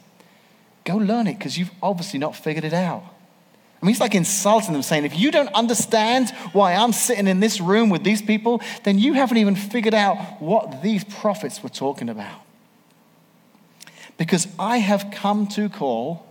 go 0.84 0.98
learn 0.98 1.28
it 1.28 1.38
because 1.38 1.60
you've 1.60 1.72
obviously 1.84 2.18
not 2.18 2.36
figured 2.36 2.66
it 2.66 2.74
out. 2.74 3.04
I 3.82 3.86
mean, 3.86 3.94
he's 3.94 4.02
like 4.02 4.16
insulting 4.16 4.74
them, 4.74 4.82
saying, 4.82 5.06
if 5.06 5.18
you 5.18 5.32
don't 5.32 5.54
understand 5.54 6.32
why 6.52 6.74
I'm 6.74 6.92
sitting 6.92 7.28
in 7.28 7.40
this 7.40 7.62
room 7.62 7.90
with 7.90 8.04
these 8.04 8.22
people, 8.22 8.62
then 8.84 9.00
you 9.00 9.14
haven't 9.14 9.38
even 9.38 9.56
figured 9.56 9.94
out 9.94 10.42
what 10.42 10.82
these 10.82 11.06
prophets 11.06 11.64
were 11.64 11.70
talking 11.70 12.10
about. 12.10 12.42
Because 14.18 14.50
I 14.60 14.80
have 14.80 15.12
come 15.14 15.48
to 15.50 15.70
call, 15.70 16.28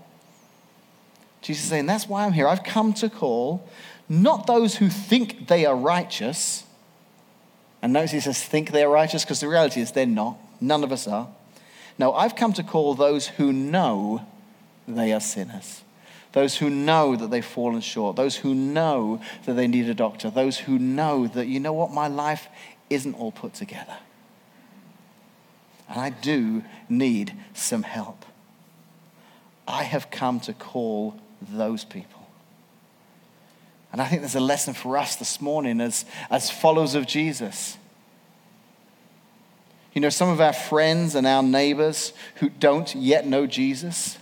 Jesus 1.40 1.64
is 1.64 1.70
saying, 1.70 1.86
that's 1.86 2.06
why 2.06 2.26
I'm 2.26 2.32
here. 2.32 2.46
I've 2.46 2.64
come 2.64 2.92
to 2.94 3.08
call 3.08 3.66
not 4.10 4.46
those 4.46 4.76
who 4.76 4.90
think 4.90 5.48
they 5.48 5.64
are 5.64 5.76
righteous. 5.76 6.64
And 7.80 7.94
notice 7.94 8.10
he 8.10 8.20
says, 8.20 8.42
think 8.42 8.72
they 8.72 8.82
are 8.82 8.90
righteous, 8.90 9.24
because 9.24 9.40
the 9.40 9.48
reality 9.48 9.80
is 9.80 9.92
they're 9.92 10.04
not. 10.04 10.36
None 10.60 10.84
of 10.84 10.92
us 10.92 11.08
are. 11.08 11.28
No, 11.98 12.12
I've 12.12 12.36
come 12.36 12.52
to 12.54 12.62
call 12.62 12.94
those 12.94 13.26
who 13.26 13.54
know 13.54 14.26
they 14.86 15.14
are 15.14 15.20
sinners 15.20 15.82
those 16.32 16.56
who 16.56 16.68
know 16.68 17.16
that 17.16 17.30
they've 17.30 17.44
fallen 17.44 17.80
short, 17.80 18.16
those 18.16 18.36
who 18.36 18.54
know 18.54 19.20
that 19.46 19.54
they 19.54 19.66
need 19.66 19.88
a 19.88 19.94
doctor, 19.94 20.30
those 20.30 20.58
who 20.58 20.78
know 20.78 21.26
that, 21.28 21.46
you 21.46 21.58
know 21.58 21.72
what, 21.72 21.90
my 21.90 22.08
life 22.08 22.48
isn't 22.90 23.14
all 23.14 23.32
put 23.32 23.54
together. 23.54 23.96
And 25.88 25.98
I 25.98 26.10
do 26.10 26.64
need 26.88 27.34
some 27.54 27.82
help. 27.82 28.26
I 29.66 29.84
have 29.84 30.10
come 30.10 30.40
to 30.40 30.52
call 30.52 31.18
those 31.40 31.84
people. 31.84 32.28
And 33.92 34.02
I 34.02 34.06
think 34.06 34.20
there's 34.20 34.34
a 34.34 34.40
lesson 34.40 34.74
for 34.74 34.98
us 34.98 35.16
this 35.16 35.40
morning 35.40 35.80
as, 35.80 36.04
as 36.30 36.50
followers 36.50 36.94
of 36.94 37.06
Jesus. 37.06 37.78
You 39.94 40.02
know, 40.02 40.10
some 40.10 40.28
of 40.28 40.40
our 40.40 40.52
friends 40.52 41.14
and 41.14 41.26
our 41.26 41.42
neighbors 41.42 42.12
who 42.36 42.50
don't 42.50 42.94
yet 42.94 43.26
know 43.26 43.46
Jesus, 43.46 44.18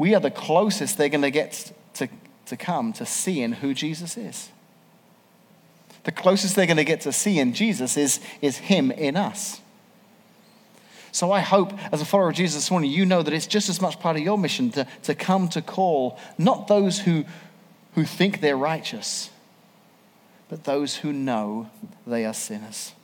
we 0.00 0.14
are 0.14 0.20
the 0.20 0.30
closest 0.30 0.96
they're 0.96 1.10
going 1.10 1.20
to 1.20 1.30
get 1.30 1.72
to, 1.92 2.08
to 2.46 2.56
come 2.56 2.90
to 2.94 3.04
seeing 3.04 3.52
who 3.52 3.74
Jesus 3.74 4.16
is. 4.16 4.48
The 6.04 6.10
closest 6.10 6.56
they're 6.56 6.64
going 6.64 6.78
to 6.78 6.84
get 6.84 7.02
to 7.02 7.12
seeing 7.12 7.52
Jesus 7.52 7.98
is, 7.98 8.18
is 8.40 8.56
Him 8.56 8.90
in 8.90 9.14
us. 9.14 9.60
So 11.12 11.30
I 11.30 11.40
hope, 11.40 11.74
as 11.92 12.00
a 12.00 12.06
follower 12.06 12.30
of 12.30 12.34
Jesus 12.34 12.62
this 12.62 12.70
morning, 12.70 12.90
you 12.90 13.04
know 13.04 13.22
that 13.22 13.34
it's 13.34 13.46
just 13.46 13.68
as 13.68 13.82
much 13.82 14.00
part 14.00 14.16
of 14.16 14.22
your 14.22 14.38
mission 14.38 14.70
to, 14.70 14.86
to 15.02 15.14
come 15.14 15.48
to 15.50 15.60
call 15.60 16.18
not 16.38 16.66
those 16.66 17.00
who, 17.00 17.26
who 17.94 18.04
think 18.04 18.40
they're 18.40 18.56
righteous, 18.56 19.28
but 20.48 20.64
those 20.64 20.96
who 20.96 21.12
know 21.12 21.68
they 22.06 22.24
are 22.24 22.32
sinners. 22.32 22.94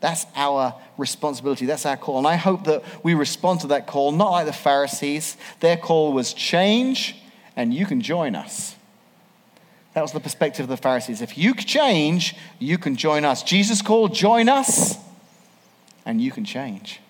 That's 0.00 0.26
our 0.36 0.74
responsibility. 0.96 1.66
That's 1.66 1.84
our 1.84 1.96
call. 1.96 2.18
And 2.18 2.26
I 2.26 2.36
hope 2.36 2.64
that 2.64 2.84
we 3.02 3.14
respond 3.14 3.60
to 3.60 3.66
that 3.68 3.86
call, 3.86 4.12
not 4.12 4.30
like 4.30 4.46
the 4.46 4.52
Pharisees. 4.52 5.36
Their 5.60 5.76
call 5.76 6.12
was 6.12 6.32
change, 6.32 7.16
and 7.56 7.74
you 7.74 7.84
can 7.84 8.00
join 8.00 8.36
us. 8.36 8.76
That 9.94 10.02
was 10.02 10.12
the 10.12 10.20
perspective 10.20 10.64
of 10.64 10.68
the 10.68 10.76
Pharisees. 10.76 11.22
If 11.22 11.36
you 11.36 11.54
change, 11.54 12.36
you 12.60 12.78
can 12.78 12.94
join 12.94 13.24
us. 13.24 13.42
Jesus 13.42 13.82
called, 13.82 14.14
join 14.14 14.48
us, 14.48 14.96
and 16.06 16.20
you 16.20 16.30
can 16.30 16.44
change. 16.44 17.00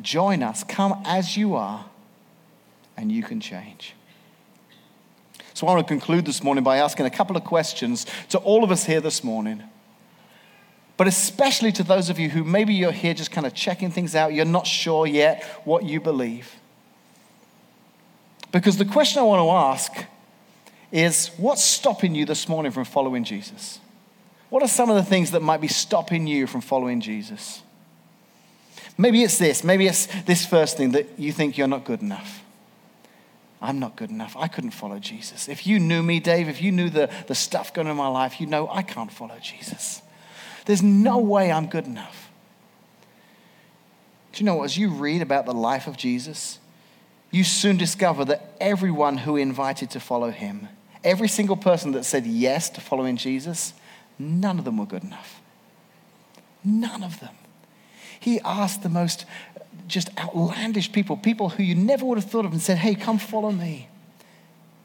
Join 0.00 0.42
us. 0.42 0.64
Come 0.64 1.02
as 1.04 1.36
you 1.36 1.54
are, 1.54 1.84
and 2.96 3.12
you 3.12 3.22
can 3.22 3.40
change. 3.40 3.94
So 5.52 5.66
I 5.66 5.74
want 5.74 5.86
to 5.86 5.92
conclude 5.92 6.24
this 6.24 6.42
morning 6.42 6.64
by 6.64 6.78
asking 6.78 7.04
a 7.04 7.10
couple 7.10 7.36
of 7.36 7.44
questions 7.44 8.06
to 8.30 8.38
all 8.38 8.64
of 8.64 8.70
us 8.70 8.84
here 8.84 9.02
this 9.02 9.22
morning 9.22 9.62
but 11.00 11.08
especially 11.08 11.72
to 11.72 11.82
those 11.82 12.10
of 12.10 12.18
you 12.18 12.28
who 12.28 12.44
maybe 12.44 12.74
you're 12.74 12.92
here 12.92 13.14
just 13.14 13.30
kind 13.30 13.46
of 13.46 13.54
checking 13.54 13.90
things 13.90 14.14
out, 14.14 14.34
you're 14.34 14.44
not 14.44 14.66
sure 14.66 15.06
yet 15.06 15.42
what 15.64 15.82
you 15.82 15.98
believe. 15.98 16.56
Because 18.52 18.76
the 18.76 18.84
question 18.84 19.18
I 19.18 19.22
want 19.22 19.40
to 19.40 19.50
ask 19.50 20.06
is 20.92 21.28
what's 21.38 21.64
stopping 21.64 22.14
you 22.14 22.26
this 22.26 22.50
morning 22.50 22.70
from 22.70 22.84
following 22.84 23.24
Jesus? 23.24 23.80
What 24.50 24.62
are 24.62 24.68
some 24.68 24.90
of 24.90 24.96
the 24.96 25.02
things 25.02 25.30
that 25.30 25.40
might 25.40 25.62
be 25.62 25.68
stopping 25.68 26.26
you 26.26 26.46
from 26.46 26.60
following 26.60 27.00
Jesus? 27.00 27.62
Maybe 28.98 29.22
it's 29.22 29.38
this. 29.38 29.64
Maybe 29.64 29.86
it's 29.86 30.04
this 30.24 30.44
first 30.44 30.76
thing 30.76 30.90
that 30.90 31.18
you 31.18 31.32
think 31.32 31.56
you're 31.56 31.66
not 31.66 31.86
good 31.86 32.02
enough. 32.02 32.44
I'm 33.62 33.78
not 33.78 33.96
good 33.96 34.10
enough. 34.10 34.36
I 34.36 34.48
couldn't 34.48 34.72
follow 34.72 34.98
Jesus. 34.98 35.48
If 35.48 35.66
you 35.66 35.80
knew 35.80 36.02
me, 36.02 36.20
Dave, 36.20 36.50
if 36.50 36.60
you 36.60 36.70
knew 36.70 36.90
the, 36.90 37.08
the 37.26 37.34
stuff 37.34 37.72
going 37.72 37.86
on 37.86 37.92
in 37.92 37.96
my 37.96 38.08
life, 38.08 38.38
you 38.38 38.46
know 38.46 38.68
I 38.68 38.82
can't 38.82 39.10
follow 39.10 39.38
Jesus. 39.40 40.02
There's 40.70 40.84
no 40.84 41.18
way 41.18 41.50
I'm 41.50 41.66
good 41.66 41.86
enough. 41.86 42.30
Do 44.32 44.38
you 44.38 44.46
know? 44.46 44.62
As 44.62 44.78
you 44.78 44.90
read 44.90 45.20
about 45.20 45.44
the 45.44 45.52
life 45.52 45.88
of 45.88 45.96
Jesus, 45.96 46.60
you 47.32 47.42
soon 47.42 47.76
discover 47.76 48.24
that 48.26 48.54
everyone 48.60 49.16
who 49.16 49.34
invited 49.34 49.90
to 49.90 49.98
follow 49.98 50.30
him, 50.30 50.68
every 51.02 51.26
single 51.26 51.56
person 51.56 51.90
that 51.90 52.04
said 52.04 52.24
yes 52.24 52.70
to 52.70 52.80
following 52.80 53.16
Jesus, 53.16 53.74
none 54.16 54.60
of 54.60 54.64
them 54.64 54.76
were 54.76 54.86
good 54.86 55.02
enough. 55.02 55.40
None 56.62 57.02
of 57.02 57.18
them. 57.18 57.34
He 58.20 58.38
asked 58.42 58.84
the 58.84 58.88
most 58.88 59.24
just 59.88 60.16
outlandish 60.20 60.92
people, 60.92 61.16
people 61.16 61.48
who 61.48 61.64
you 61.64 61.74
never 61.74 62.04
would 62.04 62.16
have 62.16 62.30
thought 62.30 62.44
of, 62.44 62.52
and 62.52 62.62
said, 62.62 62.78
Hey, 62.78 62.94
come 62.94 63.18
follow 63.18 63.50
me. 63.50 63.88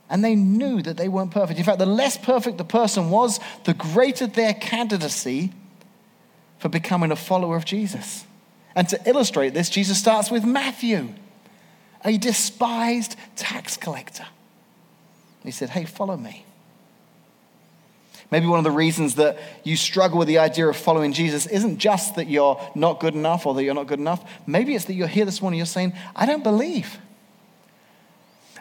And 0.10 0.26
they 0.26 0.34
knew 0.34 0.82
that 0.82 0.98
they 0.98 1.10
weren't 1.10 1.30
perfect. 1.30 1.60
In 1.60 1.66
fact, 1.66 1.78
the 1.78 1.86
less 1.86 2.18
perfect 2.18 2.58
the 2.58 2.66
person 2.66 3.12
was, 3.12 3.40
the 3.66 3.76
greater 3.76 4.26
their 4.26 4.56
candidacy 4.56 5.52
for 6.60 6.70
becoming 6.70 7.12
a 7.12 7.16
follower 7.16 7.56
of 7.56 7.66
Jesus. 7.66 8.26
And 8.76 8.88
to 8.90 9.00
illustrate 9.10 9.54
this, 9.54 9.70
Jesus 9.70 9.98
starts 9.98 10.30
with 10.30 10.44
Matthew 10.44 11.10
a 12.04 12.18
despised 12.18 13.16
tax 13.36 13.78
collector. 13.78 14.26
He 15.44 15.52
said, 15.52 15.70
Hey, 15.70 15.86
follow 15.86 16.18
me. 16.18 16.46
Maybe 18.32 18.48
one 18.48 18.58
of 18.58 18.64
the 18.64 18.72
reasons 18.72 19.16
that 19.16 19.38
you 19.64 19.78
struggle 19.78 20.18
with 20.18 20.28
the 20.28 20.40
idea 20.40 20.68
of 20.68 20.76
following 20.76 21.14
Jesus 21.14 21.46
isn't 21.46 21.78
just 21.78 22.16
that 22.16 22.28
you're 22.28 22.60
not 22.74 23.00
good 23.00 23.14
enough 23.14 23.46
or 23.46 23.54
that 23.54 23.64
you're 23.64 23.76
not 23.76 23.88
good 23.88 24.00
enough. 24.00 24.28
Maybe 24.48 24.74
it's 24.74 24.86
that 24.86 24.94
you're 24.94 25.08
here 25.08 25.26
this 25.26 25.42
morning, 25.42 25.58
you're 25.58 25.66
saying, 25.66 25.94
I 26.16 26.26
don't 26.26 26.44
believe. 26.44 26.98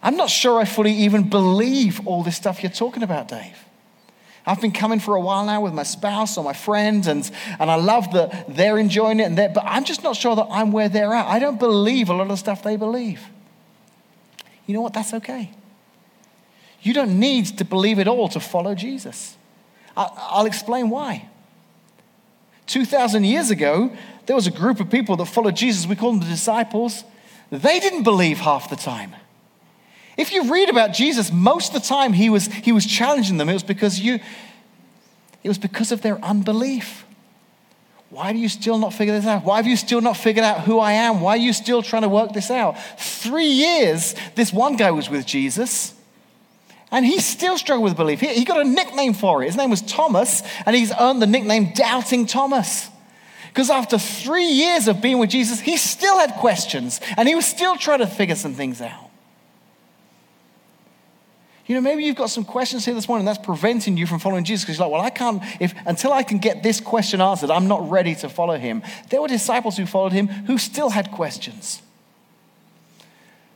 I'm 0.02 0.16
not 0.16 0.28
sure 0.28 0.60
I 0.60 0.66
fully 0.66 0.92
even 0.92 1.30
believe 1.30 2.06
all 2.06 2.22
this 2.22 2.36
stuff 2.36 2.62
you're 2.62 2.70
talking 2.70 3.02
about, 3.02 3.28
Dave. 3.28 3.63
I've 4.46 4.60
been 4.60 4.72
coming 4.72 5.00
for 5.00 5.14
a 5.14 5.20
while 5.20 5.46
now 5.46 5.62
with 5.62 5.72
my 5.72 5.84
spouse 5.84 6.36
or 6.36 6.44
my 6.44 6.52
friends, 6.52 7.06
and, 7.06 7.30
and 7.58 7.70
I 7.70 7.76
love 7.76 8.12
that 8.12 8.54
they're 8.54 8.78
enjoying 8.78 9.20
it, 9.20 9.24
and 9.24 9.36
but 9.36 9.64
I'm 9.64 9.84
just 9.84 10.02
not 10.02 10.16
sure 10.16 10.36
that 10.36 10.48
I'm 10.50 10.70
where 10.70 10.88
they're 10.88 11.14
at. 11.14 11.26
I 11.26 11.38
don't 11.38 11.58
believe 11.58 12.10
a 12.10 12.12
lot 12.12 12.22
of 12.22 12.28
the 12.28 12.36
stuff 12.36 12.62
they 12.62 12.76
believe. 12.76 13.22
You 14.66 14.74
know 14.74 14.82
what? 14.82 14.92
That's 14.92 15.14
okay. 15.14 15.50
You 16.82 16.92
don't 16.92 17.18
need 17.18 17.46
to 17.58 17.64
believe 17.64 17.98
it 17.98 18.06
all 18.06 18.28
to 18.28 18.40
follow 18.40 18.74
Jesus. 18.74 19.36
I'll 19.96 20.46
explain 20.46 20.90
why. 20.90 21.28
2,000 22.66 23.24
years 23.24 23.50
ago, 23.50 23.94
there 24.26 24.36
was 24.36 24.46
a 24.46 24.50
group 24.50 24.80
of 24.80 24.90
people 24.90 25.16
that 25.16 25.26
followed 25.26 25.56
Jesus. 25.56 25.86
We 25.86 25.96
call 25.96 26.12
them 26.12 26.20
the 26.20 26.26
disciples. 26.26 27.04
They 27.50 27.80
didn't 27.80 28.02
believe 28.02 28.38
half 28.38 28.68
the 28.68 28.76
time. 28.76 29.14
If 30.16 30.32
you 30.32 30.52
read 30.52 30.68
about 30.68 30.92
Jesus, 30.92 31.32
most 31.32 31.74
of 31.74 31.82
the 31.82 31.88
time 31.88 32.12
he 32.12 32.30
was, 32.30 32.46
he 32.46 32.72
was 32.72 32.86
challenging 32.86 33.36
them. 33.36 33.48
It 33.48 33.54
was 33.54 33.62
because 33.62 33.98
you, 33.98 34.20
it 35.42 35.48
was 35.48 35.58
because 35.58 35.92
of 35.92 36.02
their 36.02 36.18
unbelief. 36.24 37.04
Why 38.10 38.32
do 38.32 38.38
you 38.38 38.48
still 38.48 38.78
not 38.78 38.94
figure 38.94 39.12
this 39.12 39.26
out? 39.26 39.44
Why 39.44 39.56
have 39.56 39.66
you 39.66 39.76
still 39.76 40.00
not 40.00 40.16
figured 40.16 40.44
out 40.44 40.60
who 40.60 40.78
I 40.78 40.92
am? 40.92 41.20
Why 41.20 41.32
are 41.32 41.36
you 41.36 41.52
still 41.52 41.82
trying 41.82 42.02
to 42.02 42.08
work 42.08 42.32
this 42.32 42.48
out? 42.48 42.80
Three 42.96 43.48
years, 43.48 44.14
this 44.36 44.52
one 44.52 44.76
guy 44.76 44.92
was 44.92 45.10
with 45.10 45.26
Jesus, 45.26 45.94
and 46.92 47.04
he 47.04 47.18
still 47.18 47.58
struggled 47.58 47.82
with 47.82 47.96
belief. 47.96 48.20
He, 48.20 48.28
he 48.28 48.44
got 48.44 48.60
a 48.60 48.68
nickname 48.68 49.14
for 49.14 49.42
it. 49.42 49.46
His 49.46 49.56
name 49.56 49.70
was 49.70 49.82
Thomas, 49.82 50.44
and 50.64 50.76
he's 50.76 50.92
earned 50.92 51.22
the 51.22 51.26
nickname 51.26 51.72
Doubting 51.74 52.26
Thomas. 52.26 52.88
Because 53.48 53.68
after 53.68 53.98
three 53.98 54.46
years 54.46 54.86
of 54.86 55.02
being 55.02 55.18
with 55.18 55.30
Jesus, 55.30 55.58
he 55.58 55.76
still 55.76 56.18
had 56.18 56.34
questions, 56.34 57.00
and 57.16 57.26
he 57.26 57.34
was 57.34 57.46
still 57.46 57.76
trying 57.76 57.98
to 57.98 58.06
figure 58.06 58.36
some 58.36 58.54
things 58.54 58.80
out. 58.80 59.03
You 61.66 61.74
know, 61.74 61.80
maybe 61.80 62.04
you've 62.04 62.16
got 62.16 62.28
some 62.28 62.44
questions 62.44 62.84
here 62.84 62.94
this 62.94 63.08
morning 63.08 63.24
that's 63.24 63.38
preventing 63.38 63.96
you 63.96 64.06
from 64.06 64.18
following 64.18 64.44
Jesus 64.44 64.64
because 64.64 64.78
you're 64.78 64.86
like, 64.86 64.92
well, 64.92 65.02
I 65.02 65.10
can't, 65.10 65.42
if 65.60 65.74
until 65.86 66.12
I 66.12 66.22
can 66.22 66.38
get 66.38 66.62
this 66.62 66.78
question 66.78 67.22
answered, 67.22 67.50
I'm 67.50 67.68
not 67.68 67.88
ready 67.90 68.14
to 68.16 68.28
follow 68.28 68.58
him. 68.58 68.82
There 69.08 69.22
were 69.22 69.28
disciples 69.28 69.78
who 69.78 69.86
followed 69.86 70.12
him 70.12 70.28
who 70.28 70.58
still 70.58 70.90
had 70.90 71.10
questions. 71.10 71.80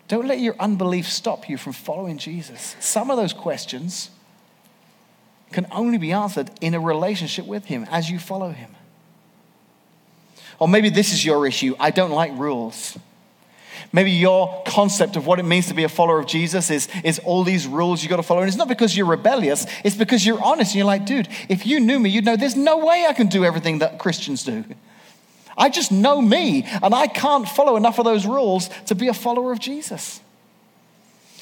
Don't 0.09 0.27
let 0.27 0.39
your 0.39 0.57
unbelief 0.59 1.07
stop 1.07 1.51
you 1.51 1.59
from 1.59 1.75
following 1.75 2.17
Jesus. 2.17 2.77
Some 2.81 3.11
of 3.11 3.19
those 3.19 3.35
questions 3.35 4.11
can 5.53 5.67
only 5.71 5.99
be 5.99 6.13
answered 6.13 6.51
in 6.63 6.73
a 6.73 6.81
relationship 6.81 7.47
with 7.47 7.67
him 7.67 7.87
as 7.91 8.11
you 8.11 8.19
follow 8.19 8.51
him. 8.51 8.75
Or 10.59 10.67
maybe 10.67 10.89
this 10.89 11.13
is 11.13 11.25
your 11.25 11.47
issue 11.47 11.77
I 11.79 11.91
don't 11.91 12.11
like 12.11 12.33
rules. 12.39 12.99
Maybe 13.93 14.11
your 14.11 14.63
concept 14.67 15.17
of 15.17 15.27
what 15.27 15.39
it 15.39 15.45
means 15.45 15.69
to 15.69 15.75
be 15.75 15.85
a 15.85 15.89
follower 15.89 16.19
of 16.19 16.27
Jesus 16.27 16.71
is, 16.71 16.89
is 17.05 17.19
all 17.21 17.43
these 17.43 17.67
rules 17.67 18.03
you 18.03 18.09
got 18.09 18.17
to 18.17 18.23
follow. 18.23 18.41
And 18.41 18.49
it's 18.49 18.57
not 18.59 18.69
because 18.69 18.97
you're 18.97 19.07
rebellious, 19.07 19.67
it's 19.83 19.97
because 19.97 20.27
you're 20.27 20.43
honest. 20.43 20.73
And 20.73 20.77
you're 20.77 20.87
like, 20.87 21.07
dude, 21.07 21.29
if 21.49 21.67
you 21.67 21.81
knew 21.81 21.99
me, 21.99 22.11
you'd 22.11 22.25
know 22.25 22.37
there's 22.37 22.57
no 22.57 22.85
way 22.85 23.07
I 23.09 23.15
can 23.15 23.29
do 23.29 23.45
everything 23.45 23.79
that 23.79 23.99
Christians 23.99 24.45
do. 24.45 24.65
I 25.57 25.71
just 25.71 25.91
know 25.91 26.23
me, 26.23 26.65
and 26.83 26.95
I 26.95 27.09
can't 27.09 27.49
follow 27.49 27.77
enough 27.77 27.99
of 27.99 28.05
those 28.05 28.25
rules 28.25 28.71
to 28.87 28.95
be 28.95 29.09
a 29.09 29.15
follower 29.15 29.51
of 29.51 29.59
Jesus. 29.59 30.21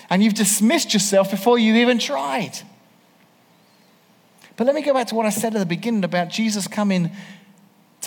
And 0.08 0.22
you've 0.22 0.34
dismissed 0.34 0.94
yourself 0.94 1.30
before 1.30 1.58
you 1.58 1.74
even 1.74 1.98
tried. 1.98 2.52
But 4.56 4.66
let 4.66 4.74
me 4.74 4.80
go 4.80 4.94
back 4.94 5.08
to 5.08 5.14
what 5.14 5.26
I 5.26 5.30
said 5.30 5.54
at 5.54 5.58
the 5.58 5.66
beginning 5.66 6.02
about 6.02 6.30
Jesus 6.30 6.66
coming 6.66 7.10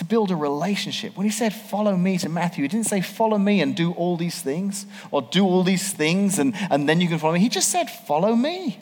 to 0.00 0.04
build 0.06 0.30
a 0.30 0.36
relationship. 0.36 1.14
When 1.14 1.26
he 1.26 1.30
said, 1.30 1.52
Follow 1.54 1.94
me 1.94 2.16
to 2.18 2.30
Matthew, 2.30 2.62
he 2.62 2.68
didn't 2.68 2.86
say, 2.86 3.02
Follow 3.02 3.36
me 3.36 3.60
and 3.60 3.76
do 3.76 3.92
all 3.92 4.16
these 4.16 4.40
things, 4.40 4.86
or 5.10 5.20
do 5.20 5.44
all 5.44 5.62
these 5.62 5.92
things 5.92 6.38
and, 6.38 6.54
and 6.70 6.88
then 6.88 7.02
you 7.02 7.08
can 7.08 7.18
follow 7.18 7.34
me. 7.34 7.40
He 7.40 7.50
just 7.50 7.68
said, 7.68 7.90
Follow 7.90 8.34
me. 8.34 8.80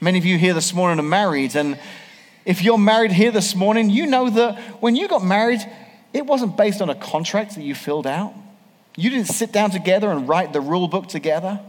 Many 0.00 0.18
of 0.18 0.24
you 0.24 0.38
here 0.38 0.54
this 0.54 0.72
morning 0.72 0.98
are 0.98 1.08
married, 1.08 1.54
and 1.54 1.78
if 2.46 2.62
you're 2.62 2.78
married 2.78 3.12
here 3.12 3.30
this 3.30 3.54
morning, 3.54 3.90
you 3.90 4.06
know 4.06 4.30
that 4.30 4.58
when 4.80 4.96
you 4.96 5.06
got 5.06 5.22
married, 5.22 5.60
it 6.14 6.24
wasn't 6.24 6.56
based 6.56 6.80
on 6.80 6.88
a 6.88 6.94
contract 6.94 7.56
that 7.56 7.62
you 7.62 7.74
filled 7.74 8.06
out. 8.06 8.32
You 8.96 9.10
didn't 9.10 9.28
sit 9.28 9.52
down 9.52 9.70
together 9.70 10.10
and 10.10 10.26
write 10.26 10.54
the 10.54 10.62
rule 10.62 10.88
book 10.88 11.08
together 11.08 11.60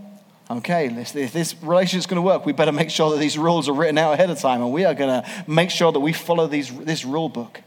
okay, 0.58 0.88
if 0.88 1.34
this 1.34 1.56
relationship's 1.62 2.08
going 2.08 2.22
to 2.22 2.22
work, 2.22 2.46
we 2.46 2.54
better 2.54 2.72
make 2.72 2.90
sure 2.90 3.12
that 3.12 3.20
these 3.20 3.38
rules 3.38 3.70
are 3.70 3.74
written 3.74 3.98
out 3.98 4.14
ahead 4.14 4.30
of 4.30 4.40
time, 4.40 4.62
and 4.62 4.72
we 4.72 4.86
are 4.86 4.94
going 4.94 5.22
to 5.22 5.30
make 5.48 5.70
sure 5.70 5.92
that 5.92 6.00
we 6.00 6.14
follow 6.14 6.48
these, 6.48 6.74
this 6.80 7.06
rule 7.06 7.30
book. 7.30 7.62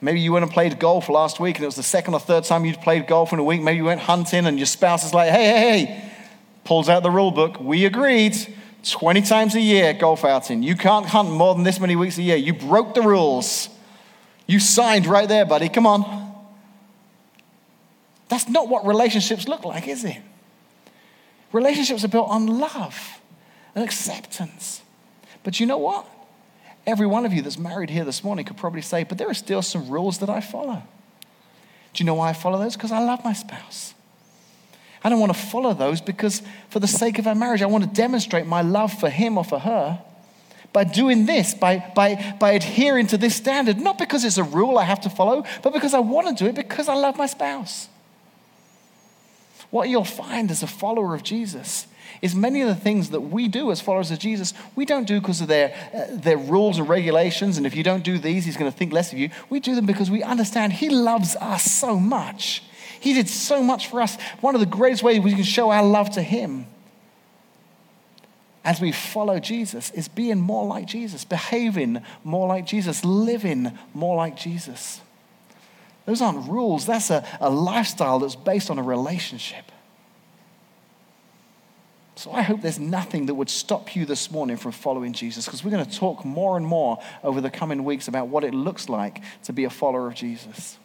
Maybe 0.00 0.20
you 0.20 0.32
went 0.32 0.42
and 0.42 0.52
played 0.52 0.78
golf 0.78 1.08
last 1.08 1.40
week, 1.40 1.56
and 1.56 1.64
it 1.64 1.66
was 1.66 1.76
the 1.76 1.82
second 1.82 2.14
or 2.14 2.20
third 2.20 2.44
time 2.44 2.64
you'd 2.64 2.80
played 2.80 3.06
golf 3.06 3.32
in 3.32 3.38
a 3.38 3.44
week. 3.44 3.62
Maybe 3.62 3.78
you 3.78 3.84
went 3.84 4.00
hunting, 4.00 4.46
and 4.46 4.58
your 4.58 4.66
spouse 4.66 5.04
is 5.04 5.14
like, 5.14 5.30
hey, 5.30 5.46
hey, 5.46 5.84
hey, 5.84 6.10
pulls 6.64 6.88
out 6.88 7.02
the 7.02 7.10
rule 7.10 7.30
book. 7.30 7.58
We 7.60 7.86
agreed 7.86 8.36
20 8.82 9.22
times 9.22 9.54
a 9.54 9.60
year 9.60 9.94
golf 9.94 10.24
outing. 10.24 10.62
You 10.62 10.76
can't 10.76 11.06
hunt 11.06 11.30
more 11.30 11.54
than 11.54 11.64
this 11.64 11.80
many 11.80 11.96
weeks 11.96 12.18
a 12.18 12.22
year. 12.22 12.36
You 12.36 12.52
broke 12.52 12.94
the 12.94 13.02
rules. 13.02 13.68
You 14.46 14.60
signed 14.60 15.06
right 15.06 15.28
there, 15.28 15.46
buddy. 15.46 15.68
Come 15.68 15.86
on. 15.86 16.34
That's 18.28 18.48
not 18.48 18.68
what 18.68 18.86
relationships 18.86 19.48
look 19.48 19.64
like, 19.64 19.88
is 19.88 20.04
it? 20.04 20.18
Relationships 21.54 22.02
are 22.02 22.08
built 22.08 22.28
on 22.30 22.58
love 22.58 23.20
and 23.76 23.84
acceptance. 23.84 24.82
But 25.44 25.60
you 25.60 25.66
know 25.66 25.78
what? 25.78 26.04
Every 26.84 27.06
one 27.06 27.24
of 27.24 27.32
you 27.32 27.42
that's 27.42 27.58
married 27.58 27.90
here 27.90 28.04
this 28.04 28.24
morning 28.24 28.44
could 28.44 28.56
probably 28.56 28.82
say, 28.82 29.04
but 29.04 29.18
there 29.18 29.30
are 29.30 29.34
still 29.34 29.62
some 29.62 29.88
rules 29.88 30.18
that 30.18 30.28
I 30.28 30.40
follow. 30.40 30.82
Do 31.92 32.02
you 32.02 32.06
know 32.06 32.14
why 32.14 32.30
I 32.30 32.32
follow 32.32 32.58
those? 32.58 32.74
Because 32.74 32.90
I 32.90 32.98
love 32.98 33.22
my 33.22 33.32
spouse. 33.32 33.94
I 35.04 35.08
don't 35.08 35.20
want 35.20 35.32
to 35.32 35.38
follow 35.38 35.74
those 35.74 36.00
because, 36.00 36.42
for 36.70 36.80
the 36.80 36.88
sake 36.88 37.20
of 37.20 37.26
our 37.28 37.36
marriage, 37.36 37.62
I 37.62 37.66
want 37.66 37.84
to 37.84 37.90
demonstrate 37.90 38.46
my 38.46 38.62
love 38.62 38.92
for 38.92 39.08
him 39.08 39.38
or 39.38 39.44
for 39.44 39.60
her 39.60 40.02
by 40.72 40.82
doing 40.82 41.24
this, 41.24 41.54
by, 41.54 41.88
by, 41.94 42.34
by 42.40 42.50
adhering 42.50 43.06
to 43.06 43.16
this 43.16 43.36
standard, 43.36 43.78
not 43.78 43.96
because 43.96 44.24
it's 44.24 44.38
a 44.38 44.42
rule 44.42 44.76
I 44.76 44.82
have 44.82 45.02
to 45.02 45.10
follow, 45.10 45.44
but 45.62 45.72
because 45.72 45.94
I 45.94 46.00
want 46.00 46.36
to 46.36 46.44
do 46.44 46.50
it 46.50 46.56
because 46.56 46.88
I 46.88 46.94
love 46.94 47.16
my 47.16 47.26
spouse. 47.26 47.88
What 49.74 49.88
you'll 49.88 50.04
find 50.04 50.52
as 50.52 50.62
a 50.62 50.68
follower 50.68 51.16
of 51.16 51.24
Jesus 51.24 51.88
is 52.22 52.32
many 52.32 52.60
of 52.60 52.68
the 52.68 52.76
things 52.76 53.10
that 53.10 53.22
we 53.22 53.48
do 53.48 53.72
as 53.72 53.80
followers 53.80 54.12
of 54.12 54.20
Jesus, 54.20 54.54
we 54.76 54.84
don't 54.84 55.04
do 55.04 55.18
because 55.20 55.40
of 55.40 55.48
their, 55.48 55.74
uh, 55.92 56.16
their 56.16 56.38
rules 56.38 56.78
and 56.78 56.88
regulations, 56.88 57.56
and 57.56 57.66
if 57.66 57.74
you 57.74 57.82
don't 57.82 58.04
do 58.04 58.16
these, 58.16 58.44
he's 58.44 58.56
going 58.56 58.70
to 58.70 58.78
think 58.78 58.92
less 58.92 59.12
of 59.12 59.18
you. 59.18 59.30
We 59.50 59.58
do 59.58 59.74
them 59.74 59.84
because 59.84 60.12
we 60.12 60.22
understand 60.22 60.74
he 60.74 60.90
loves 60.90 61.34
us 61.34 61.64
so 61.64 61.98
much. 61.98 62.62
He 63.00 63.14
did 63.14 63.28
so 63.28 63.64
much 63.64 63.88
for 63.88 64.00
us. 64.00 64.16
One 64.40 64.54
of 64.54 64.60
the 64.60 64.66
greatest 64.66 65.02
ways 65.02 65.18
we 65.18 65.34
can 65.34 65.42
show 65.42 65.72
our 65.72 65.84
love 65.84 66.10
to 66.10 66.22
him 66.22 66.68
as 68.64 68.80
we 68.80 68.92
follow 68.92 69.40
Jesus 69.40 69.90
is 69.90 70.06
being 70.06 70.38
more 70.38 70.66
like 70.68 70.86
Jesus, 70.86 71.24
behaving 71.24 72.00
more 72.22 72.46
like 72.46 72.64
Jesus, 72.64 73.04
living 73.04 73.76
more 73.92 74.14
like 74.14 74.36
Jesus. 74.36 75.00
Those 76.06 76.20
aren't 76.20 76.48
rules, 76.48 76.86
that's 76.86 77.10
a, 77.10 77.26
a 77.40 77.48
lifestyle 77.50 78.18
that's 78.18 78.36
based 78.36 78.70
on 78.70 78.78
a 78.78 78.82
relationship. 78.82 79.64
So 82.16 82.30
I 82.30 82.42
hope 82.42 82.62
there's 82.62 82.78
nothing 82.78 83.26
that 83.26 83.34
would 83.34 83.50
stop 83.50 83.96
you 83.96 84.06
this 84.06 84.30
morning 84.30 84.56
from 84.56 84.72
following 84.72 85.12
Jesus 85.12 85.46
because 85.46 85.64
we're 85.64 85.72
going 85.72 85.84
to 85.84 85.98
talk 85.98 86.24
more 86.24 86.56
and 86.56 86.64
more 86.64 86.98
over 87.22 87.40
the 87.40 87.50
coming 87.50 87.84
weeks 87.84 88.06
about 88.06 88.28
what 88.28 88.44
it 88.44 88.54
looks 88.54 88.88
like 88.88 89.20
to 89.44 89.52
be 89.52 89.64
a 89.64 89.70
follower 89.70 90.06
of 90.06 90.14
Jesus. 90.14 90.78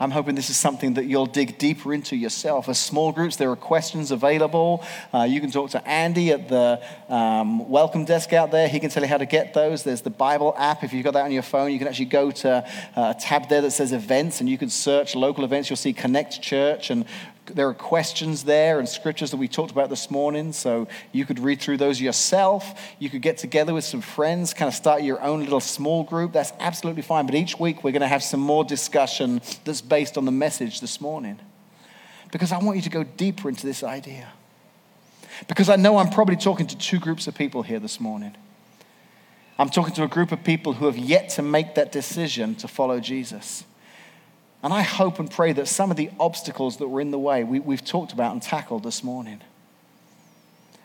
I'm 0.00 0.12
hoping 0.12 0.36
this 0.36 0.48
is 0.48 0.56
something 0.56 0.94
that 0.94 1.06
you'll 1.06 1.26
dig 1.26 1.58
deeper 1.58 1.92
into 1.92 2.14
yourself. 2.14 2.68
As 2.68 2.78
small 2.78 3.10
groups, 3.10 3.36
there 3.36 3.50
are 3.50 3.56
questions 3.56 4.12
available. 4.12 4.84
Uh, 5.12 5.22
you 5.22 5.40
can 5.40 5.50
talk 5.50 5.70
to 5.70 5.88
Andy 5.88 6.30
at 6.30 6.48
the 6.48 6.80
um, 7.08 7.68
welcome 7.68 8.04
desk 8.04 8.32
out 8.32 8.52
there. 8.52 8.68
He 8.68 8.78
can 8.78 8.90
tell 8.90 9.02
you 9.02 9.08
how 9.08 9.18
to 9.18 9.26
get 9.26 9.54
those. 9.54 9.82
There's 9.82 10.02
the 10.02 10.10
Bible 10.10 10.54
app. 10.56 10.84
If 10.84 10.92
you've 10.92 11.02
got 11.02 11.14
that 11.14 11.24
on 11.24 11.32
your 11.32 11.42
phone, 11.42 11.72
you 11.72 11.78
can 11.78 11.88
actually 11.88 12.06
go 12.06 12.30
to 12.30 12.64
uh, 12.94 13.14
a 13.16 13.20
tab 13.20 13.48
there 13.48 13.60
that 13.60 13.72
says 13.72 13.92
events, 13.92 14.40
and 14.40 14.48
you 14.48 14.56
can 14.56 14.70
search 14.70 15.16
local 15.16 15.44
events. 15.44 15.68
You'll 15.68 15.76
see 15.76 15.92
Connect 15.92 16.40
Church 16.40 16.90
and 16.90 17.04
there 17.54 17.68
are 17.68 17.74
questions 17.74 18.44
there 18.44 18.78
and 18.78 18.88
scriptures 18.88 19.30
that 19.30 19.36
we 19.36 19.48
talked 19.48 19.70
about 19.70 19.90
this 19.90 20.10
morning. 20.10 20.52
So 20.52 20.88
you 21.12 21.24
could 21.24 21.38
read 21.38 21.60
through 21.60 21.78
those 21.78 22.00
yourself. 22.00 22.80
You 22.98 23.10
could 23.10 23.22
get 23.22 23.38
together 23.38 23.74
with 23.74 23.84
some 23.84 24.00
friends, 24.00 24.54
kind 24.54 24.68
of 24.68 24.74
start 24.74 25.02
your 25.02 25.20
own 25.22 25.40
little 25.40 25.60
small 25.60 26.04
group. 26.04 26.32
That's 26.32 26.52
absolutely 26.60 27.02
fine. 27.02 27.26
But 27.26 27.34
each 27.34 27.58
week 27.58 27.84
we're 27.84 27.92
going 27.92 28.02
to 28.02 28.08
have 28.08 28.22
some 28.22 28.40
more 28.40 28.64
discussion 28.64 29.40
that's 29.64 29.80
based 29.80 30.16
on 30.16 30.24
the 30.24 30.32
message 30.32 30.80
this 30.80 31.00
morning. 31.00 31.38
Because 32.30 32.52
I 32.52 32.58
want 32.58 32.76
you 32.76 32.82
to 32.82 32.90
go 32.90 33.04
deeper 33.04 33.48
into 33.48 33.66
this 33.66 33.82
idea. 33.82 34.28
Because 35.46 35.68
I 35.68 35.76
know 35.76 35.98
I'm 35.98 36.10
probably 36.10 36.36
talking 36.36 36.66
to 36.66 36.76
two 36.76 36.98
groups 36.98 37.26
of 37.26 37.34
people 37.34 37.62
here 37.62 37.78
this 37.78 38.00
morning. 38.00 38.36
I'm 39.58 39.68
talking 39.68 39.94
to 39.94 40.04
a 40.04 40.08
group 40.08 40.30
of 40.30 40.44
people 40.44 40.74
who 40.74 40.86
have 40.86 40.96
yet 40.96 41.30
to 41.30 41.42
make 41.42 41.74
that 41.74 41.90
decision 41.90 42.54
to 42.56 42.68
follow 42.68 43.00
Jesus. 43.00 43.64
And 44.62 44.72
I 44.72 44.82
hope 44.82 45.18
and 45.18 45.30
pray 45.30 45.52
that 45.52 45.68
some 45.68 45.90
of 45.90 45.96
the 45.96 46.10
obstacles 46.18 46.78
that 46.78 46.88
were 46.88 47.00
in 47.00 47.10
the 47.10 47.18
way 47.18 47.44
we, 47.44 47.60
have 47.76 47.84
talked 47.84 48.12
about 48.12 48.32
and 48.32 48.42
tackled 48.42 48.82
this 48.82 49.04
morning. 49.04 49.40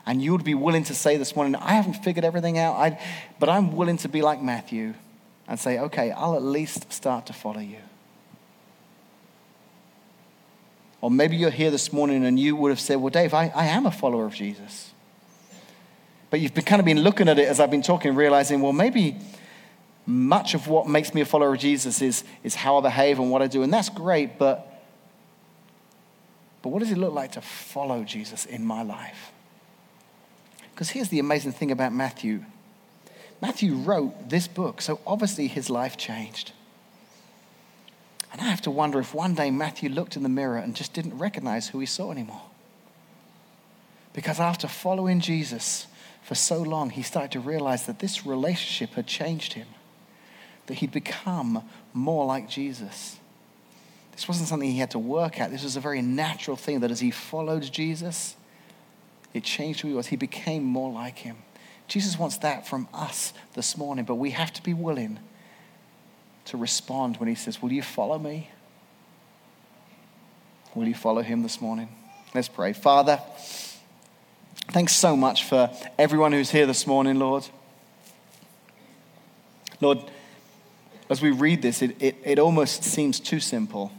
And 0.06 0.22
you 0.22 0.32
would 0.34 0.44
be 0.44 0.54
willing 0.54 0.84
to 0.86 0.96
say 0.96 1.18
this 1.18 1.36
morning, 1.36 1.56
I 1.56 1.74
haven't 1.74 2.04
figured 2.04 2.26
everything 2.26 2.58
out, 2.58 2.76
I, 2.76 3.00
but 3.40 3.50
I'm 3.50 3.76
willing 3.76 3.98
to 3.98 4.10
be 4.10 4.22
like 4.22 4.42
Matthew 4.42 4.94
and 5.48 5.60
say, 5.60 5.80
okay, 5.80 6.12
I'll 6.12 6.36
at 6.36 6.44
least 6.44 6.92
start 6.92 7.26
to 7.28 7.34
follow 7.34 7.62
you. 7.62 7.78
Or 11.02 11.12
maybe 11.12 11.36
you're 11.36 11.50
here 11.50 11.72
this 11.72 11.92
morning 11.92 12.26
and 12.26 12.40
you 12.40 12.56
would 12.56 12.70
have 12.70 12.80
said, 12.80 12.96
well, 12.96 13.10
Dave, 13.10 13.34
I, 13.34 13.52
I 13.54 13.66
am 13.66 13.86
a 13.86 13.92
follower 13.92 14.26
of 14.26 14.34
Jesus. 14.34 14.92
But 16.30 16.40
you've 16.40 16.54
been, 16.54 16.64
kind 16.64 16.80
of 16.80 16.86
been 16.86 17.02
looking 17.02 17.28
at 17.28 17.38
it 17.38 17.48
as 17.48 17.60
I've 17.60 17.72
been 17.72 17.82
talking, 17.82 18.16
realizing, 18.16 18.62
well, 18.62 18.72
maybe 18.72 19.18
much 20.06 20.54
of 20.54 20.68
what 20.68 20.88
makes 20.88 21.14
me 21.14 21.22
a 21.22 21.26
follower 21.26 21.54
of 21.54 21.60
Jesus 21.60 22.02
is, 22.02 22.24
is 22.44 22.56
how 22.56 22.78
I 22.78 22.82
behave 22.82 23.20
and 23.20 23.32
what 23.32 23.42
I 23.42 23.48
do. 23.48 23.64
And 23.64 23.72
that's 23.72 23.90
great, 23.90 24.38
but, 24.38 24.84
but 26.62 26.70
what 26.70 26.80
does 26.80 26.92
it 26.92 26.98
look 26.98 27.14
like 27.14 27.34
to 27.34 27.42
follow 27.42 28.04
Jesus 28.04 28.46
in 28.46 28.66
my 28.66 28.84
life? 28.84 29.32
Because 30.74 30.90
here's 30.90 31.10
the 31.10 31.20
amazing 31.20 31.52
thing 31.52 31.72
about 31.72 31.94
Matthew 31.94 32.44
Matthew 33.42 33.76
wrote 33.76 34.30
this 34.30 34.48
book, 34.48 34.80
so 34.80 35.02
obviously 35.06 35.48
his 35.48 35.70
life 35.70 35.98
changed. 35.98 36.54
And 38.32 38.40
I 38.40 38.46
have 38.46 38.62
to 38.62 38.72
wonder 38.72 39.00
if 39.00 39.14
one 39.14 39.36
day 39.36 39.52
Matthew 39.52 39.90
looked 39.90 40.16
in 40.16 40.24
the 40.24 40.30
mirror 40.30 40.56
and 40.56 40.74
just 40.74 40.94
didn't 40.94 41.18
recognize 41.18 41.68
who 41.68 41.80
he 41.80 41.86
saw 41.86 42.10
anymore. 42.10 42.44
Because 44.14 44.40
after 44.40 44.70
following 44.70 45.20
Jesus 45.20 45.88
for 46.22 46.36
so 46.36 46.62
long, 46.62 46.90
he 46.90 47.02
started 47.02 47.32
to 47.32 47.42
realize 47.42 47.86
that 47.86 48.00
this 48.00 48.26
relationship 48.26 48.96
had 48.96 49.08
changed 49.08 49.54
him 49.54 49.68
that 50.68 50.76
he'd 50.76 50.92
become 50.92 51.64
more 51.94 52.26
like 52.26 52.50
Jesus. 52.50 53.18
This 54.14 54.28
wasn't 54.28 54.48
something 54.48 54.70
he 54.70 54.80
had 54.80 54.92
to 54.92 55.00
work 55.00 55.40
at. 55.40 55.52
This 55.52 55.64
was 55.64 55.76
a 55.76 55.80
very 55.80 56.02
natural 56.02 56.56
thing 56.56 56.82
that 56.82 56.92
as 56.92 57.00
he 57.00 57.12
followed 57.12 57.64
Jesus, 57.64 58.36
it 59.34 59.44
changed 59.44 59.82
who 59.82 59.88
he 59.90 59.94
was. 59.94 60.08
He 60.08 60.16
became 60.16 60.64
more 60.64 60.92
like 60.92 61.20
him. 61.20 61.38
Jesus 61.88 62.18
wants 62.18 62.38
that 62.38 62.68
from 62.68 62.88
us 62.94 63.34
this 63.56 63.78
morning, 63.78 64.06
but 64.06 64.16
we 64.16 64.32
have 64.32 64.54
to 64.54 64.64
be 64.64 64.74
willing 64.74 65.20
to 66.46 66.58
respond 66.58 67.18
when 67.18 67.28
he 67.28 67.36
says, 67.36 67.62
Will 67.62 67.72
you 67.72 67.82
follow 67.82 68.20
me? 68.20 68.50
Will 70.76 70.88
you 70.88 70.96
follow 70.96 71.22
him 71.22 71.44
this 71.44 71.62
morning? 71.62 71.90
Let's 72.34 72.48
pray. 72.48 72.74
Father, 72.74 73.20
thanks 74.72 74.96
so 74.96 75.16
much 75.16 75.44
for 75.44 75.70
everyone 75.98 76.32
who's 76.32 76.50
here 76.50 76.66
this 76.66 76.88
morning, 76.88 77.20
Lord. 77.20 77.48
Lord, 79.82 80.00
as 81.10 81.22
we 81.22 81.32
read 81.32 81.62
this, 81.62 81.82
it, 81.82 81.96
it, 82.02 82.16
it 82.24 82.40
almost 82.40 82.84
seems 82.84 83.20
too 83.20 83.40
simple. 83.40 83.92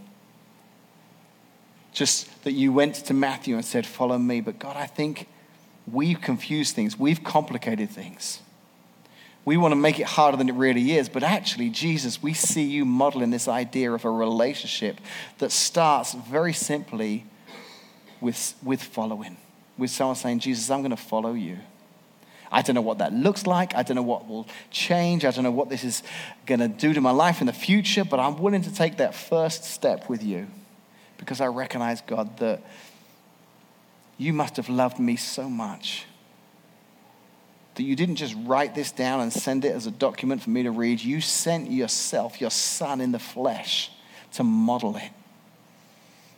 Just 1.93 2.43
that 2.45 2.53
you 2.53 2.73
went 2.73 2.95
to 2.97 3.15
Matthew 3.15 3.55
and 3.55 3.65
said, 3.65 3.87
Follow 3.87 4.19
me. 4.19 4.41
But 4.41 4.59
God, 4.59 4.77
I 4.77 4.87
think 4.87 5.29
we've 5.91 6.21
confused 6.21 6.75
things, 6.75 6.99
we've 6.99 7.23
complicated 7.23 7.91
things. 7.91 8.41
We 9.45 9.59
want 9.59 9.73
to 9.73 9.77
make 9.77 10.01
it 10.01 10.07
harder 10.07 10.39
than 10.39 10.49
it 10.49 10.55
really 10.55 10.93
is. 10.93 11.11
But 11.11 11.23
actually, 11.23 11.69
Jesus, 11.69 12.23
we 12.23 12.33
see 12.33 12.63
you 12.63 12.87
modeling 12.87 13.31
this 13.31 13.47
idea 13.47 13.93
of 13.93 14.07
a 14.07 14.11
relationship 14.11 14.99
that 15.39 15.53
starts 15.53 16.15
very 16.15 16.55
simply 16.55 17.27
with, 18.23 18.55
with 18.63 18.83
following, 18.83 19.37
with 19.77 19.91
someone 19.91 20.17
saying, 20.17 20.39
Jesus, 20.39 20.71
I'm 20.71 20.81
going 20.81 20.93
to 20.93 20.97
follow 20.97 21.35
you. 21.35 21.59
I 22.51 22.63
don't 22.63 22.75
know 22.75 22.83
what 22.83 22.99
that 22.99 23.13
looks 23.13 23.47
like. 23.47 23.75
I 23.75 23.83
don't 23.83 23.97
know 23.97 24.03
what 24.03 24.29
will 24.29 24.47
change. 24.71 25.25
I 25.25 25.31
don't 25.31 25.45
know 25.45 25.51
what 25.51 25.69
this 25.69 25.85
is 25.85 26.03
going 26.47 26.61
to 26.61 26.69
do 26.69 26.93
to 26.93 27.01
my 27.01 27.11
life 27.11 27.41
in 27.41 27.47
the 27.47 27.53
future, 27.53 28.05
but 28.05 28.21
I'm 28.21 28.37
willing 28.37 28.63
to 28.63 28.75
take 28.75 28.99
that 28.99 29.15
first 29.15 29.65
step 29.65 30.09
with 30.09 30.23
you 30.23 30.47
because 31.19 31.41
I 31.41 31.47
recognize, 31.47 32.01
God, 32.03 32.39
that 32.39 32.63
you 34.19 34.33
must 34.33 34.57
have 34.57 34.69
loved 34.69 34.99
me 34.99 35.17
so 35.17 35.49
much 35.49 36.07
that 37.75 37.83
you 37.83 37.97
didn't 37.97 38.17
just 38.17 38.37
write 38.45 38.75
this 38.75 38.93
down 38.93 39.21
and 39.21 39.33
send 39.33 39.65
it 39.65 39.73
as 39.73 39.87
a 39.87 39.91
document 39.91 40.43
for 40.43 40.51
me 40.51 40.63
to 40.63 40.71
read. 40.71 41.01
You 41.01 41.21
sent 41.21 41.71
yourself, 41.71 42.41
your 42.41 42.51
son 42.51 43.01
in 43.01 43.11
the 43.11 43.19
flesh, 43.19 43.91
to 44.35 44.45
model 44.45 44.97
it 44.97 45.11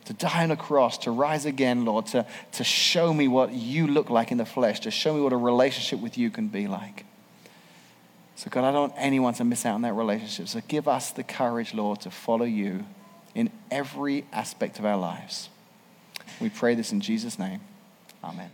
to 0.07 0.13
die 0.13 0.43
on 0.43 0.51
a 0.51 0.55
cross, 0.55 0.97
to 0.99 1.11
rise 1.11 1.45
again, 1.45 1.83
Lord, 1.83 2.05
to, 2.07 2.25
to 2.53 2.63
show 2.63 3.13
me 3.13 3.27
what 3.27 3.51
you 3.51 3.87
look 3.87 4.09
like 4.09 4.31
in 4.31 4.37
the 4.37 4.45
flesh, 4.45 4.79
to 4.81 4.91
show 4.91 5.13
me 5.13 5.19
what 5.19 5.33
a 5.33 5.37
relationship 5.37 5.99
with 5.99 6.17
you 6.17 6.29
can 6.29 6.47
be 6.47 6.65
like. 6.67 7.03
So, 8.37 8.49
God, 8.49 8.63
I 8.63 8.71
don't 8.71 8.89
want 8.89 8.93
anyone 8.95 9.33
to 9.33 9.43
miss 9.43 9.65
out 9.65 9.75
on 9.75 9.81
that 9.81 9.93
relationship. 9.93 10.47
So, 10.47 10.61
give 10.65 10.87
us 10.87 11.11
the 11.11 11.23
courage, 11.23 11.73
Lord, 11.73 11.99
to 12.01 12.11
follow 12.11 12.45
you 12.45 12.85
in 13.35 13.49
every 13.69 14.25
aspect 14.31 14.79
of 14.79 14.85
our 14.85 14.97
lives. 14.97 15.49
We 16.39 16.49
pray 16.49 16.73
this 16.75 16.93
in 16.93 17.01
Jesus' 17.01 17.37
name. 17.37 17.59
Amen. 18.23 18.51